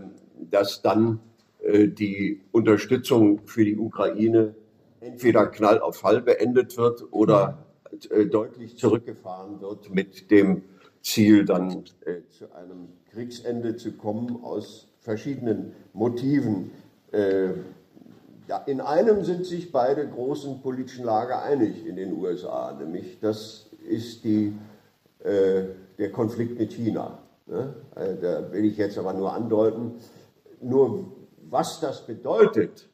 dass 0.51 0.81
dann 0.81 1.19
äh, 1.59 1.87
die 1.87 2.41
Unterstützung 2.51 3.41
für 3.45 3.63
die 3.63 3.77
Ukraine 3.77 4.55
entweder 4.99 5.47
knall 5.47 5.79
auf 5.79 5.97
Fall 5.97 6.21
beendet 6.21 6.77
wird 6.77 7.05
oder 7.11 7.65
äh, 8.09 8.25
deutlich 8.25 8.77
zurückgefahren 8.77 9.61
wird 9.61 9.93
mit 9.93 10.31
dem 10.31 10.63
Ziel, 11.01 11.45
dann 11.45 11.83
äh, 12.05 12.21
zu 12.29 12.51
einem 12.55 12.89
Kriegsende 13.11 13.77
zu 13.77 13.93
kommen 13.93 14.43
aus 14.43 14.87
verschiedenen 14.99 15.73
Motiven. 15.93 16.71
Äh, 17.11 17.49
ja, 18.47 18.57
in 18.65 18.81
einem 18.81 19.23
sind 19.23 19.45
sich 19.45 19.71
beide 19.71 20.07
großen 20.07 20.61
politischen 20.61 21.05
Lager 21.05 21.41
einig 21.41 21.85
in 21.85 21.95
den 21.95 22.13
USA, 22.13 22.73
nämlich 22.73 23.19
das 23.19 23.69
ist 23.87 24.23
die, 24.23 24.53
äh, 25.23 25.63
der 25.97 26.11
Konflikt 26.11 26.59
mit 26.59 26.73
China. 26.73 27.19
Ne? 27.47 27.73
Äh, 27.95 28.15
da 28.21 28.51
will 28.51 28.65
ich 28.65 28.77
jetzt 28.77 28.97
aber 28.97 29.13
nur 29.13 29.33
andeuten, 29.33 29.95
nur 30.61 31.11
was 31.49 31.79
das 31.79 32.05
bedeutet 32.05 32.87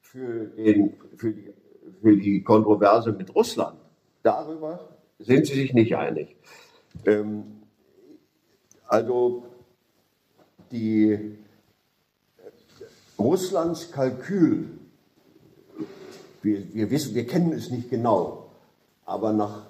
für, 0.00 0.46
den, 0.46 0.94
für, 1.16 1.32
die, 1.32 1.52
für 2.00 2.16
die 2.16 2.42
Kontroverse 2.42 3.12
mit 3.12 3.34
Russland, 3.34 3.78
darüber 4.22 4.88
sind 5.18 5.46
sie 5.46 5.54
sich 5.54 5.74
nicht 5.74 5.96
einig. 5.96 6.36
Ähm, 7.06 7.62
also 8.86 9.44
die 10.70 11.38
Russlands 13.18 13.90
Kalkül, 13.92 14.70
wir, 16.42 16.74
wir, 16.74 16.90
wissen, 16.90 17.14
wir 17.14 17.26
kennen 17.26 17.52
es 17.52 17.70
nicht 17.70 17.90
genau, 17.90 18.50
aber 19.04 19.32
nach 19.32 19.66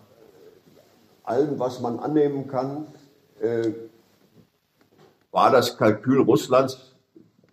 allem, 1.25 1.59
was 1.59 1.81
man 1.81 1.99
annehmen 1.99 2.49
kann, 2.49 2.87
äh, 3.41 3.71
war 5.31 5.51
das 5.51 5.77
Kalkül 5.77 6.21
Russlands, 6.21 6.95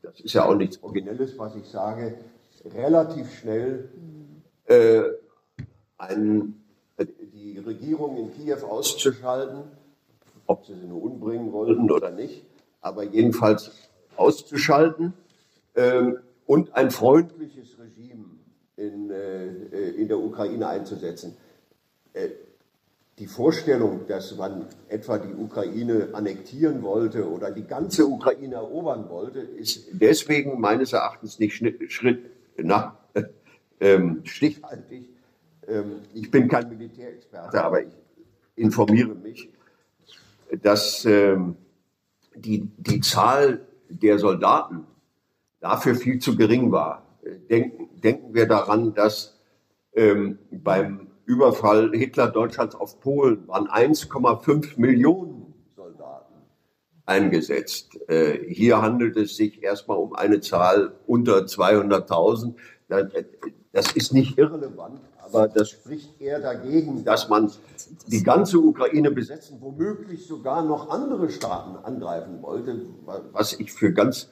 das 0.01 0.19
ist 0.19 0.33
ja 0.33 0.45
auch 0.45 0.55
nichts 0.55 0.81
Originelles, 0.83 1.37
was 1.37 1.55
ich 1.55 1.65
sage, 1.65 2.17
relativ 2.65 3.33
schnell 3.39 3.89
äh, 4.65 5.03
ein, 5.97 6.61
die 7.33 7.57
Regierung 7.59 8.17
in 8.17 8.33
Kiew 8.33 8.65
auszuschalten, 8.65 9.63
ob 10.45 10.65
sie 10.65 10.75
sie 10.75 10.87
nur 10.87 11.03
umbringen 11.03 11.51
wollten 11.53 11.89
oder 11.91 12.11
nicht, 12.11 12.45
aber 12.81 13.03
jedenfalls 13.03 13.71
auszuschalten 14.17 15.13
äh, 15.79 16.13
und 16.45 16.75
ein 16.75 16.91
freundliches 16.91 17.77
Regime 17.79 18.25
in, 18.75 19.11
äh, 19.11 19.91
in 19.91 20.07
der 20.07 20.19
Ukraine 20.19 20.67
einzusetzen. 20.67 21.37
Äh, 22.13 22.29
die 23.17 23.27
Vorstellung, 23.27 24.07
dass 24.07 24.35
man 24.37 24.65
etwa 24.87 25.17
die 25.17 25.33
Ukraine 25.33 26.09
annektieren 26.13 26.81
wollte 26.83 27.29
oder 27.29 27.51
die 27.51 27.65
ganze 27.65 28.05
Ukraine 28.07 28.55
erobern 28.55 29.09
wollte, 29.09 29.39
ist 29.39 29.89
deswegen 29.91 30.59
meines 30.59 30.93
Erachtens 30.93 31.37
nicht 31.37 31.61
Schritt 31.91 32.25
nach, 32.57 32.93
äh, 33.13 33.23
ähm, 33.81 34.21
stichhaltig. 34.23 35.09
Ähm, 35.67 36.01
ich 36.13 36.31
bin 36.31 36.47
kein 36.47 36.69
Militärexperte, 36.69 37.63
aber 37.63 37.83
ich 37.83 37.93
informiere 38.55 39.15
mich, 39.15 39.49
dass 40.61 41.05
ähm, 41.05 41.57
die, 42.35 42.69
die 42.77 43.01
Zahl 43.01 43.67
der 43.89 44.17
Soldaten 44.17 44.87
dafür 45.59 45.95
viel 45.95 46.19
zu 46.19 46.35
gering 46.35 46.71
war. 46.71 47.03
Denken, 47.49 47.89
denken 48.01 48.33
wir 48.33 48.47
daran, 48.47 48.93
dass 48.93 49.39
ähm, 49.93 50.39
beim 50.51 51.07
Überfall 51.25 51.91
Hitler 51.93 52.27
Deutschlands 52.27 52.75
auf 52.75 52.99
Polen 53.01 53.47
waren 53.47 53.67
1,5 53.67 54.79
Millionen 54.79 55.53
Soldaten 55.75 56.33
eingesetzt. 57.05 57.99
Äh, 58.09 58.39
hier 58.51 58.81
handelt 58.81 59.15
es 59.17 59.35
sich 59.35 59.61
erstmal 59.61 59.97
um 59.97 60.13
eine 60.13 60.39
Zahl 60.39 60.95
unter 61.05 61.39
200.000. 61.41 62.55
Das 63.71 63.91
ist 63.91 64.13
nicht 64.13 64.37
irrelevant, 64.39 65.01
aber 65.21 65.47
das 65.47 65.69
spricht 65.69 66.19
eher 66.19 66.39
dagegen, 66.39 67.03
dass 67.03 67.29
man 67.29 67.51
die 68.07 68.23
ganze 68.23 68.57
Ukraine 68.57 69.11
besetzen, 69.11 69.57
womöglich 69.59 70.25
sogar 70.25 70.63
noch 70.63 70.89
andere 70.89 71.29
Staaten 71.29 71.75
angreifen 71.85 72.41
wollte, 72.41 72.81
was 73.31 73.53
ich 73.53 73.71
für 73.71 73.93
ganz 73.93 74.29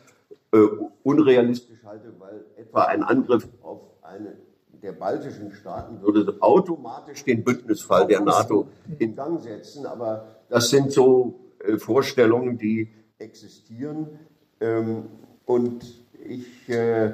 äh, 0.51 0.57
unrealistisch 1.03 1.83
halte, 1.83 2.13
weil 2.19 2.45
etwa 2.55 2.83
ein 2.83 3.03
Angriff 3.03 3.47
auf 3.61 3.81
eine 4.01 4.37
der 4.81 4.91
baltischen 4.91 5.51
Staaten 5.53 6.01
würde 6.01 6.37
automatisch 6.39 7.23
den 7.23 7.43
Bündnisfall 7.43 8.07
der 8.07 8.21
NATO 8.21 8.67
in 8.99 9.15
Gang 9.15 9.41
setzen. 9.41 9.85
Aber 9.85 10.37
das 10.49 10.69
sind 10.69 10.91
so 10.91 11.39
äh, 11.59 11.77
Vorstellungen, 11.77 12.57
die 12.57 12.89
existieren. 13.17 14.19
Ähm, 14.59 15.05
und 15.45 15.83
ich 16.23 16.69
äh, 16.69 17.13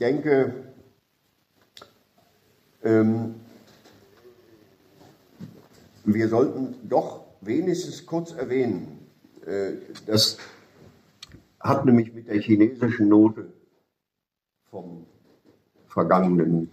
denke, 0.00 0.54
ähm, 2.84 3.34
wir 6.04 6.28
sollten 6.28 6.76
doch 6.88 7.24
wenigstens 7.40 8.06
kurz 8.06 8.32
erwähnen, 8.32 9.06
äh, 9.46 9.72
das 10.06 10.38
hat 11.62 11.84
nämlich 11.84 12.12
mit 12.12 12.28
der 12.28 12.40
chinesischen 12.40 13.08
Note 13.08 13.52
vom 14.70 15.06
vergangenen 15.86 16.70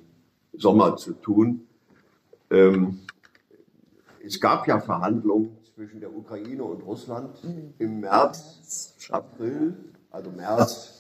Sommer 0.54 0.98
zu 0.98 1.14
tun. 1.14 1.68
Ähm, 2.50 3.00
es 4.26 4.40
gab 4.40 4.68
ja 4.68 4.80
Verhandlungen 4.80 5.58
zwischen 5.76 6.00
der 6.00 6.16
Ukraine 6.16 6.64
und 6.64 6.82
Russland 6.82 7.38
im 7.78 8.00
März, 8.00 8.96
April, 9.12 9.76
also 10.10 10.32
März, 10.32 11.00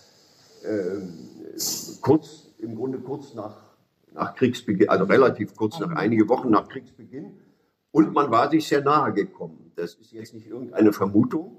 äh, 0.64 1.98
kurz, 2.02 2.50
im 2.60 2.76
Grunde 2.76 3.00
kurz 3.00 3.34
nach, 3.34 3.58
nach 4.14 4.36
Kriegsbeginn, 4.36 4.90
also 4.90 5.06
relativ 5.06 5.56
kurz 5.56 5.80
nach, 5.80 5.92
einige 5.92 6.30
Wochen 6.30 6.50
nach 6.50 6.68
Kriegsbeginn. 6.68 7.40
Und 7.92 8.14
man 8.14 8.30
war 8.30 8.50
sich 8.50 8.68
sehr 8.68 8.82
nahe 8.82 9.14
gekommen. 9.14 9.69
Das 9.80 9.94
ist 9.94 10.12
jetzt 10.12 10.34
nicht 10.34 10.48
irgendeine 10.48 10.92
Vermutung, 10.92 11.58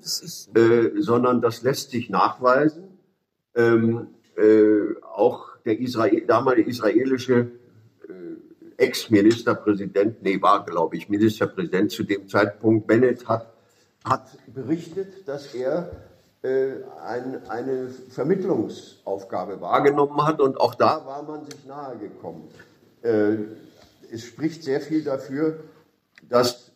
äh, 0.55 0.91
sondern 0.99 1.41
das 1.41 1.63
lässt 1.63 1.91
sich 1.91 2.11
nachweisen. 2.11 2.99
Ähm, 3.55 4.09
äh, 4.37 4.95
auch 5.03 5.57
der 5.65 5.81
Israel, 5.81 6.27
damalige 6.27 6.69
israelische 6.69 7.51
äh, 8.07 8.83
Ex-Ministerpräsident, 8.85 10.23
nee, 10.23 10.41
war, 10.43 10.67
glaube 10.67 10.97
ich, 10.97 11.09
Ministerpräsident 11.09 11.93
zu 11.93 12.05
dem 12.05 12.29
Zeitpunkt, 12.29 12.87
Bennett, 12.87 13.27
hat, 13.27 13.55
hat 14.05 14.29
berichtet, 14.55 15.27
dass 15.27 15.55
er 15.55 15.91
äh, 16.43 16.73
ein, 17.03 17.49
eine 17.49 17.89
Vermittlungsaufgabe 18.11 19.63
wahrgenommen 19.63 20.27
hat 20.27 20.43
und 20.43 20.61
auch 20.61 20.75
da 20.75 21.07
war 21.07 21.23
man 21.23 21.47
sich 21.47 21.65
nahe 21.65 21.97
gekommen. 21.97 22.49
Äh, 23.01 23.37
es 24.13 24.25
spricht 24.25 24.63
sehr 24.63 24.83
viel 24.83 25.05
dafür, 25.05 25.61
dass 26.29 26.70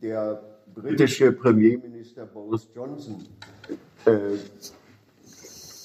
der 0.00 0.42
britische 0.74 1.32
Premierminister 1.32 2.26
Boris 2.26 2.68
Johnson, 2.74 3.24
äh, 4.04 4.36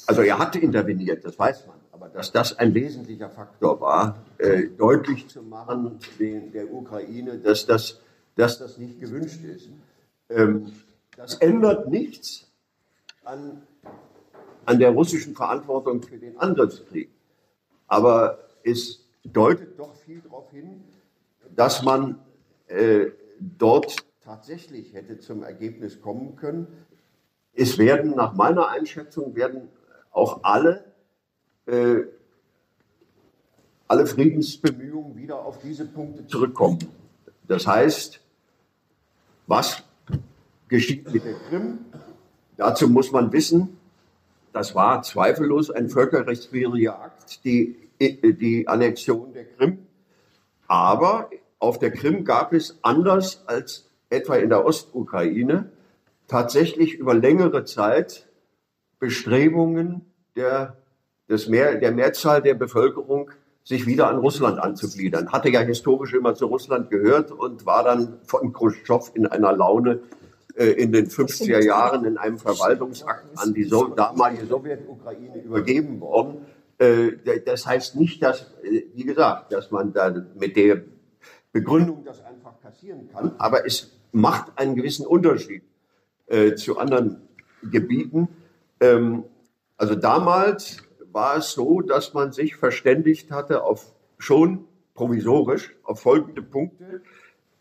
also 0.08 0.22
er 0.22 0.40
hatte 0.40 0.60
interveniert, 0.60 1.24
das 1.24 1.38
weiß 1.40 1.68
man, 1.68 1.78
aber 1.92 2.10
dass 2.10 2.32
das 2.32 2.58
ein 2.58 2.74
wesentlicher 2.74 3.30
Faktor 3.30 3.80
war, 3.80 4.18
äh, 4.38 4.68
deutlich 4.68 5.28
zu 5.28 5.42
machen 5.42 6.00
den, 6.20 6.52
der 6.52 6.72
Ukraine, 6.72 7.38
dass 7.38 7.66
das, 7.66 8.02
dass 8.36 8.60
das 8.60 8.78
nicht 8.78 9.00
gewünscht 9.00 9.44
ist. 9.44 9.70
Ähm, 10.30 10.74
das 11.16 11.36
ändert 11.36 11.90
nichts 11.90 12.48
an, 13.24 13.62
an 14.66 14.80
der 14.80 14.90
russischen 14.92 15.36
Verantwortung 15.36 16.02
für 16.02 16.18
den 16.18 16.38
Angriffskrieg. 16.38 17.10
Aber 17.88 18.40
es 18.64 19.06
deutet 19.24 19.78
doch 19.78 19.96
viel 19.96 20.22
darauf 20.22 20.50
hin, 20.52 20.84
dass 21.56 21.84
man 21.84 22.20
äh, 22.68 23.12
dort 23.58 23.96
tatsächlich 24.24 24.94
hätte 24.94 25.20
zum 25.20 25.44
Ergebnis 25.44 26.02
kommen 26.02 26.36
können. 26.36 26.68
Es 27.54 27.78
werden 27.78 28.12
nach 28.16 28.34
meiner 28.34 28.70
Einschätzung 28.70 29.36
werden 29.36 29.70
auch 30.12 30.44
alle, 30.44 30.86
äh, 31.66 32.02
alle 33.88 34.06
Friedensbemühungen 34.06 35.18
wieder 35.18 35.44
auf 35.44 35.60
diese 35.60 35.86
Punkte 35.86 36.26
zurückkommen. 36.28 36.80
Das 37.48 37.68
heißt, 37.68 38.22
was 39.48 39.84
geschieht 40.68 41.12
mit 41.12 41.26
der 41.26 41.34
Krim? 41.50 41.80
Dazu 42.56 42.88
muss 42.88 43.12
man 43.12 43.34
wissen, 43.34 43.78
das 44.54 44.76
war 44.76 45.02
zweifellos 45.02 45.72
ein 45.72 45.90
völkerrechtswidriger 45.90 47.02
Akt, 47.02 47.44
die, 47.44 47.76
die 48.00 48.68
Annexion 48.68 49.34
der 49.34 49.46
Krim. 49.46 49.88
Aber 50.68 51.30
auf 51.62 51.78
der 51.78 51.92
Krim 51.92 52.26
gab 52.26 52.54
es 52.54 52.80
anders 52.82 53.44
als 53.46 53.90
etwa 54.10 54.36
in 54.36 54.50
der 54.50 54.66
Ostukraine 54.66 55.72
tatsächlich 56.28 56.96
über 56.96 57.14
längere 57.14 57.66
Zeit 57.66 58.28
Bestrebungen 59.00 60.02
der, 60.36 60.78
des 61.30 61.48
Mehr, 61.48 61.76
der 61.76 61.92
Mehrzahl 61.92 62.42
der 62.42 62.56
Bevölkerung, 62.56 63.32
sich 63.64 63.86
wieder 63.86 64.10
an 64.10 64.18
Russland 64.18 64.58
anzugliedern. 64.58 65.32
Hatte 65.32 65.50
ja 65.50 65.62
historisch 65.62 66.14
immer 66.14 66.34
zu 66.34 66.48
Russland 66.48 66.90
gehört 66.90 67.32
und 67.32 67.66
war 67.66 67.84
dann 67.84 68.20
von 68.26 68.52
Khrushchev 68.54 69.12
in 69.14 69.28
einer 69.28 69.54
Laune 69.54 70.00
äh, 70.56 70.66
in 70.66 70.92
den 70.92 71.08
50er 71.08 71.64
Jahren 71.64 72.06
in 72.06 72.18
einem 72.18 72.40
Verwaltungsakt 72.40 73.38
an 73.38 73.54
die 73.54 73.66
so 73.66 73.88
damalige 73.88 74.48
Sowjetukraine 74.48 75.44
übergeben 75.44 76.02
worden. 76.02 76.46
Äh, 76.80 77.12
das 77.46 77.68
heißt 77.68 77.98
nicht, 77.98 78.24
dass, 78.24 78.52
äh, 78.64 78.86
wie 78.96 79.04
gesagt, 79.04 79.54
dass 79.54 79.70
man 79.70 79.94
da 79.94 80.12
mit 80.36 80.56
der 80.56 80.82
Begründung 81.52 82.04
das 82.06 82.24
einfach 82.24 82.60
kassieren 82.62 83.10
kann, 83.12 83.36
aber 83.38 83.66
es 83.66 83.92
macht 84.12 84.58
einen 84.58 84.76
gewissen 84.76 85.06
Unterschied 85.06 85.64
äh, 86.28 86.56
zu 86.56 86.78
anderen 86.78 87.22
Gebieten. 87.64 88.30
Ähm, 88.80 89.26
also 89.78 89.96
damals 89.96 90.78
war 91.12 91.38
es 91.38 91.52
so, 91.52 91.82
dass 91.82 92.14
man 92.14 92.32
sich 92.32 92.56
verständigt 92.56 93.32
hatte 93.32 93.64
auf 93.64 93.94
schon 94.18 94.66
provisorisch 94.94 95.76
auf 95.84 96.02
folgende 96.02 96.42
Punkte. 96.42 97.02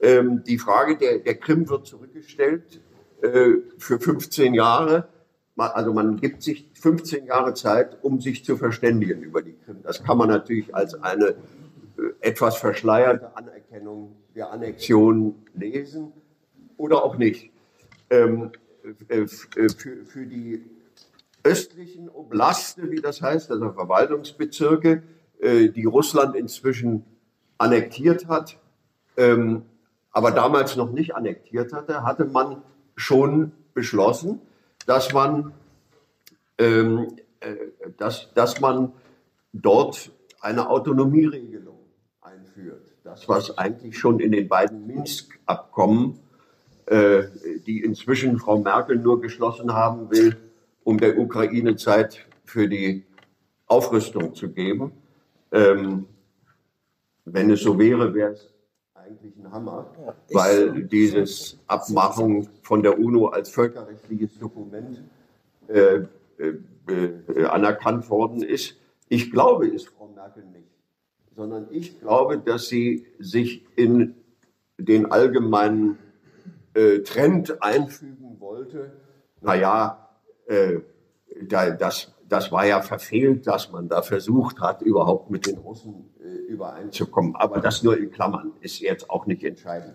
Ähm, 0.00 0.44
die 0.44 0.58
Frage 0.58 0.96
der, 0.96 1.18
der 1.18 1.36
Krim 1.36 1.68
wird 1.68 1.86
zurückgestellt 1.86 2.80
äh, 3.22 3.54
für 3.78 3.98
15 3.98 4.54
Jahre. 4.54 5.08
Also 5.56 5.92
man 5.92 6.16
gibt 6.16 6.42
sich 6.42 6.70
15 6.74 7.26
Jahre 7.26 7.52
Zeit, 7.54 7.98
um 8.02 8.20
sich 8.20 8.44
zu 8.44 8.56
verständigen 8.56 9.22
über 9.22 9.42
die 9.42 9.54
Krim. 9.64 9.82
Das 9.82 10.02
kann 10.02 10.16
man 10.16 10.28
natürlich 10.28 10.74
als 10.74 10.94
eine 11.02 11.34
etwas 12.20 12.56
verschleierte 12.56 13.36
Anerkennung 13.36 14.16
der 14.34 14.50
Annexion 14.50 15.34
lesen 15.54 16.12
oder 16.76 17.04
auch 17.04 17.16
nicht. 17.16 17.50
Ähm, 18.10 18.52
äh, 19.08 19.26
für, 19.26 20.04
für 20.04 20.26
die 20.26 20.64
östlichen 21.42 22.08
Oblaste, 22.10 22.90
wie 22.90 23.00
das 23.00 23.22
heißt, 23.22 23.50
also 23.50 23.72
Verwaltungsbezirke, 23.72 25.02
äh, 25.40 25.68
die 25.68 25.84
Russland 25.84 26.36
inzwischen 26.36 27.04
annektiert 27.58 28.26
hat, 28.28 28.58
ähm, 29.16 29.62
aber 30.12 30.32
damals 30.32 30.76
noch 30.76 30.92
nicht 30.92 31.14
annektiert 31.14 31.72
hatte, 31.72 32.02
hatte 32.02 32.24
man 32.24 32.62
schon 32.96 33.52
beschlossen, 33.74 34.40
dass 34.86 35.12
man, 35.12 35.52
ähm, 36.58 37.16
äh, 37.40 37.54
dass, 37.96 38.32
dass 38.34 38.60
man 38.60 38.92
dort 39.52 40.10
eine 40.40 40.68
Autonomieregelung 40.68 41.69
einführt. 42.60 42.94
Das, 43.04 43.28
was 43.28 43.56
eigentlich 43.58 43.98
schon 43.98 44.20
in 44.20 44.32
den 44.32 44.48
beiden 44.48 44.86
Minsk-Abkommen, 44.86 46.20
äh, 46.86 47.24
die 47.66 47.82
inzwischen 47.82 48.38
Frau 48.38 48.58
Merkel 48.58 48.98
nur 48.98 49.20
geschlossen 49.20 49.72
haben 49.72 50.10
will, 50.10 50.36
um 50.84 50.98
der 50.98 51.18
Ukraine 51.18 51.76
Zeit 51.76 52.26
für 52.44 52.68
die 52.68 53.04
Aufrüstung 53.66 54.34
zu 54.34 54.50
geben. 54.50 54.92
Ähm, 55.52 56.06
wenn 57.24 57.50
es 57.50 57.62
so 57.62 57.78
wäre, 57.78 58.12
wäre 58.14 58.32
es 58.32 58.52
eigentlich 58.94 59.36
ein 59.36 59.50
Hammer, 59.50 59.86
weil 60.32 60.84
dieses 60.84 61.58
Abmachung 61.66 62.48
von 62.62 62.82
der 62.82 62.98
UNO 62.98 63.26
als 63.26 63.50
völkerrechtliches 63.50 64.38
Dokument 64.38 65.02
äh, 65.68 66.02
äh, 66.38 66.54
äh, 66.88 67.44
anerkannt 67.44 68.08
worden 68.10 68.42
ist. 68.42 68.76
Ich 69.08 69.30
glaube 69.30 69.68
es 69.68 69.84
Frau 69.86 70.08
Merkel 70.08 70.44
nicht, 70.46 70.59
sondern 71.40 71.68
ich 71.70 71.98
glaube, 71.98 72.36
dass 72.36 72.68
sie 72.68 73.06
sich 73.18 73.64
in 73.74 74.14
den 74.76 75.10
allgemeinen 75.10 75.98
äh, 76.74 76.98
Trend 76.98 77.62
einfügen 77.62 78.36
wollte. 78.40 78.92
Naja, 79.40 80.10
äh, 80.48 80.80
da, 81.48 81.70
das, 81.70 82.12
das 82.28 82.52
war 82.52 82.66
ja 82.66 82.82
verfehlt, 82.82 83.46
dass 83.46 83.72
man 83.72 83.88
da 83.88 84.02
versucht 84.02 84.60
hat, 84.60 84.82
überhaupt 84.82 85.30
mit 85.30 85.46
den 85.46 85.56
Russen 85.56 86.10
äh, 86.22 86.28
übereinzukommen. 86.52 87.34
Aber 87.36 87.60
das 87.60 87.82
nur 87.82 87.96
in 87.96 88.10
Klammern 88.10 88.52
ist 88.60 88.78
jetzt 88.80 89.08
auch 89.08 89.24
nicht 89.24 89.42
entscheidend. 89.42 89.94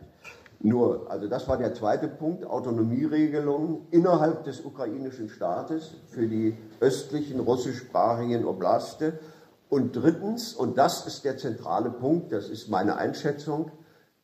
Nur, 0.62 1.12
also 1.12 1.28
das 1.28 1.48
war 1.48 1.60
der 1.60 1.76
zweite 1.76 2.08
Punkt, 2.08 2.44
Autonomieregelungen 2.44 3.86
innerhalb 3.92 4.46
des 4.46 4.62
ukrainischen 4.62 5.30
Staates 5.30 5.94
für 6.08 6.26
die 6.26 6.58
östlichen 6.80 7.40
russischsprachigen 7.40 8.46
Oblaste. 8.46 9.20
Und 9.70 9.96
drittens, 9.96 10.54
und 10.54 10.78
das 10.78 11.08
ist 11.08 11.26
der 11.26 11.38
zentrale 11.38 11.90
Punkt, 11.90 12.32
das 12.32 12.50
ist 12.50 12.70
meine 12.70 12.98
Einschätzung, 12.98 13.72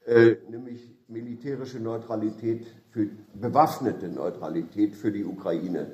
äh, 0.05 0.35
nämlich 0.49 0.95
militärische 1.07 1.80
Neutralität 1.80 2.68
für 2.89 3.07
bewaffnete 3.34 4.07
Neutralität 4.07 4.95
für 4.95 5.11
die 5.11 5.26
Ukraine. 5.26 5.91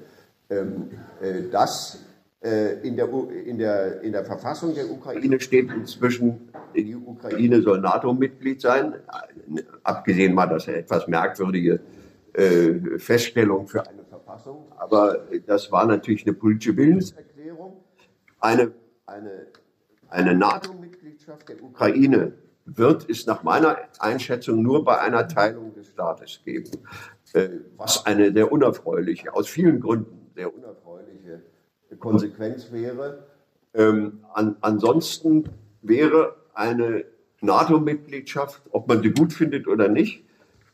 Ähm, 0.50 0.90
äh, 1.22 1.50
das 1.52 2.00
äh, 2.42 2.88
in 2.88 2.96
der, 2.96 3.10
in, 3.46 3.58
der, 3.58 4.02
in 4.02 4.12
der 4.12 4.24
Verfassung 4.24 4.76
der 4.76 4.90
Ukraine 4.90 5.40
steht 5.40 5.72
inzwischen, 5.72 6.50
die 6.76 6.96
Ukraine 6.96 7.62
soll 7.62 7.82
NATO-Mitglied 7.82 8.62
sein, 8.62 8.96
abgesehen 9.84 10.34
mal 10.34 10.48
das 10.48 10.68
etwas 10.68 11.08
merkwürdige 11.08 11.80
äh, 12.34 13.00
Feststellung 13.00 13.68
für 13.68 13.88
eine 13.88 14.04
Verfassung, 14.04 14.66
aber 14.78 15.26
das 15.48 15.72
war 15.72 15.86
natürlich 15.88 16.26
eine 16.26 16.34
politische 16.34 16.78
Willenserklärung. 16.78 17.78
Eine, 18.40 18.72
eine, 19.08 19.48
eine 20.10 20.36
NATO-Mitgliedschaft 20.36 21.50
der 21.50 21.64
Ukraine 21.64 22.34
wird 22.66 23.10
es 23.10 23.26
nach 23.26 23.44
meiner 23.44 23.78
Einschätzung 24.00 24.62
nur 24.62 24.84
bei 24.84 25.00
einer 25.00 25.28
Teilung 25.28 25.74
des 25.74 25.88
Staates 25.88 26.42
geben, 26.44 26.70
was 27.78 28.06
eine 28.06 28.32
sehr 28.34 28.52
unerfreuliche, 28.52 29.34
aus 29.34 29.48
vielen 29.48 29.80
Gründen 29.80 30.32
sehr 30.36 30.54
unerfreuliche 30.54 31.42
Konsequenz 32.00 32.72
wäre. 32.72 33.26
Ähm, 33.74 34.26
an, 34.34 34.58
ansonsten 34.62 35.46
wäre 35.82 36.36
eine 36.54 37.06
NATO-Mitgliedschaft, 37.42 38.62
ob 38.72 38.88
man 38.88 39.02
sie 39.02 39.12
gut 39.12 39.32
findet 39.32 39.68
oder 39.68 39.88
nicht, 39.88 40.26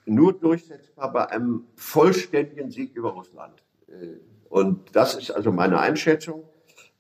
nur 0.06 0.34
durchsetzbar 0.34 1.14
bei 1.14 1.30
einem 1.30 1.66
vollständigen 1.76 2.72
Sieg 2.72 2.96
über 2.96 3.12
Russland. 3.12 3.64
Äh, 3.88 4.18
und 4.50 4.96
das 4.96 5.16
ist 5.16 5.32
also 5.32 5.52
meine 5.52 5.80
Einschätzung. 5.80 6.44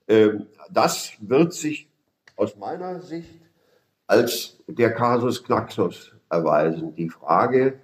Ähm, 0.08 0.48
das 0.72 1.14
wird 1.20 1.54
sich 1.54 1.88
aus 2.36 2.56
meiner 2.58 3.02
Sicht 3.02 3.40
als 4.08 4.58
der 4.68 4.94
Kasus 4.94 5.44
Knaxus 5.44 6.14
erweisen. 6.30 6.96
Die 6.96 7.10
Frage, 7.10 7.80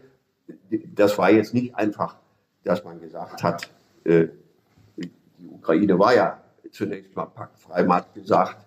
das 0.96 1.18
war 1.18 1.32
jetzt 1.32 1.54
nicht 1.54 1.76
einfach, 1.76 2.18
dass 2.64 2.84
man 2.84 3.00
gesagt 3.00 3.42
hat, 3.44 3.70
äh, 4.04 4.28
die 4.98 5.12
Ukraine 5.50 5.98
war 5.98 6.14
ja 6.14 6.42
zunächst 6.72 7.16
mal 7.16 7.26
paktfrei, 7.26 7.84
man 7.84 7.98
hat 7.98 8.14
gesagt, 8.14 8.66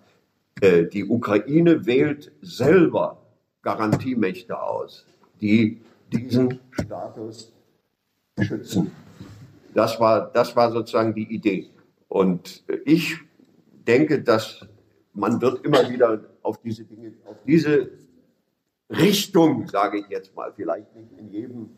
äh, 0.60 0.84
die 0.84 1.04
Ukraine 1.04 1.86
wählt 1.86 2.32
selber 2.40 3.18
Garantiemächte 3.62 4.60
aus, 4.60 5.06
die 5.40 5.80
diesen 6.12 6.58
Status 6.70 7.52
schützen. 8.40 8.90
Das 9.74 9.98
war, 10.00 10.30
das 10.32 10.54
war 10.56 10.70
sozusagen 10.70 11.14
die 11.14 11.32
Idee. 11.34 11.70
Und 12.08 12.62
ich 12.84 13.20
denke, 13.86 14.22
dass 14.22 14.66
man 15.12 15.40
wird 15.40 15.64
immer 15.64 15.88
wieder 15.90 16.20
auf 16.42 16.60
diese 16.62 16.84
Dinge, 16.84 17.12
auf 17.24 17.42
diese 17.44 17.90
Richtung, 18.90 19.66
sage 19.68 19.98
ich 19.98 20.08
jetzt 20.08 20.34
mal, 20.34 20.52
vielleicht 20.54 20.94
nicht 20.94 21.12
in 21.18 21.30
jedem, 21.30 21.70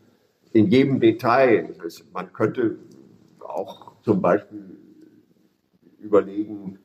in 0.53 0.67
jedem 0.67 0.99
Detail. 0.99 1.73
man 2.13 2.31
könnte 2.33 2.77
auch 3.39 3.93
zum 4.01 4.21
Beispiel 4.21 4.77
überlegen, 5.99 6.79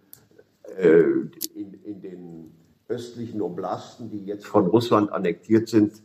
äh, 0.77 1.03
in, 1.55 1.75
in 1.85 2.01
den 2.01 2.53
östlichen 2.89 3.41
Oblasten, 3.41 4.11
die 4.11 4.25
jetzt 4.25 4.47
von 4.47 4.67
Russland 4.67 5.13
annektiert 5.13 5.69
sind, 5.69 6.03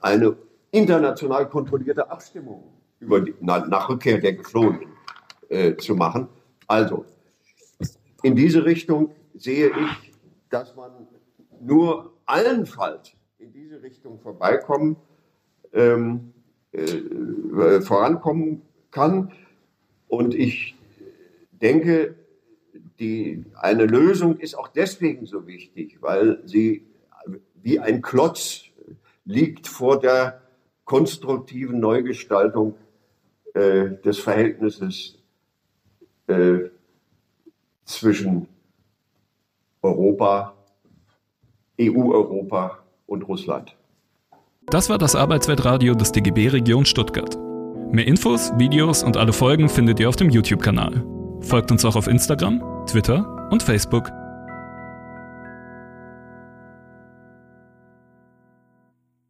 eine 0.00 0.36
international 0.70 1.48
kontrollierte 1.48 2.10
Abstimmung 2.10 2.64
über 3.00 3.20
die, 3.20 3.34
na, 3.40 3.66
nach 3.66 3.88
Rückkehr 3.88 4.18
der 4.18 4.34
Geflohenen 4.34 4.86
äh, 5.48 5.76
zu 5.76 5.94
machen. 5.94 6.28
Also 6.66 7.04
in 8.22 8.36
diese 8.36 8.64
Richtung 8.64 9.14
sehe 9.34 9.68
ich, 9.68 10.12
dass 10.50 10.76
man 10.76 10.92
nur 11.60 12.12
allenfalls 12.26 13.12
in 13.38 13.52
diese 13.52 13.82
Richtung 13.82 14.20
vorbeikommen, 14.20 14.96
ähm, 15.72 16.32
äh, 16.72 17.80
vorankommen 17.80 18.62
kann. 18.90 19.32
Und 20.08 20.34
ich 20.34 20.76
denke, 21.50 22.14
die, 22.98 23.44
eine 23.54 23.86
Lösung 23.86 24.38
ist 24.38 24.54
auch 24.54 24.68
deswegen 24.68 25.26
so 25.26 25.46
wichtig, 25.46 25.98
weil 26.00 26.40
sie 26.46 26.86
wie 27.54 27.78
ein 27.78 28.02
Klotz 28.02 28.64
liegt 29.24 29.68
vor 29.68 30.00
der 30.00 30.42
konstruktiven 30.84 31.80
Neugestaltung 31.80 32.74
äh, 33.54 33.90
des 34.04 34.18
Verhältnisses 34.18 35.18
äh, 36.26 36.70
zwischen 37.84 38.48
Europa, 39.82 40.54
EU-Europa 41.80 42.78
und 43.06 43.22
Russland. 43.22 43.76
Das 44.66 44.88
war 44.88 44.98
das 44.98 45.16
Arbeitsweltradio 45.16 45.94
des 45.94 46.12
DGB 46.12 46.48
Region 46.48 46.84
Stuttgart. 46.84 47.36
Mehr 47.90 48.06
Infos, 48.06 48.52
Videos 48.56 49.02
und 49.02 49.16
alle 49.16 49.32
Folgen 49.32 49.68
findet 49.68 50.00
ihr 50.00 50.08
auf 50.08 50.16
dem 50.16 50.30
YouTube-Kanal. 50.30 51.04
Folgt 51.40 51.70
uns 51.70 51.84
auch 51.84 51.96
auf 51.96 52.06
Instagram, 52.06 52.62
Twitter 52.86 53.48
und 53.50 53.62
Facebook. 53.62 54.10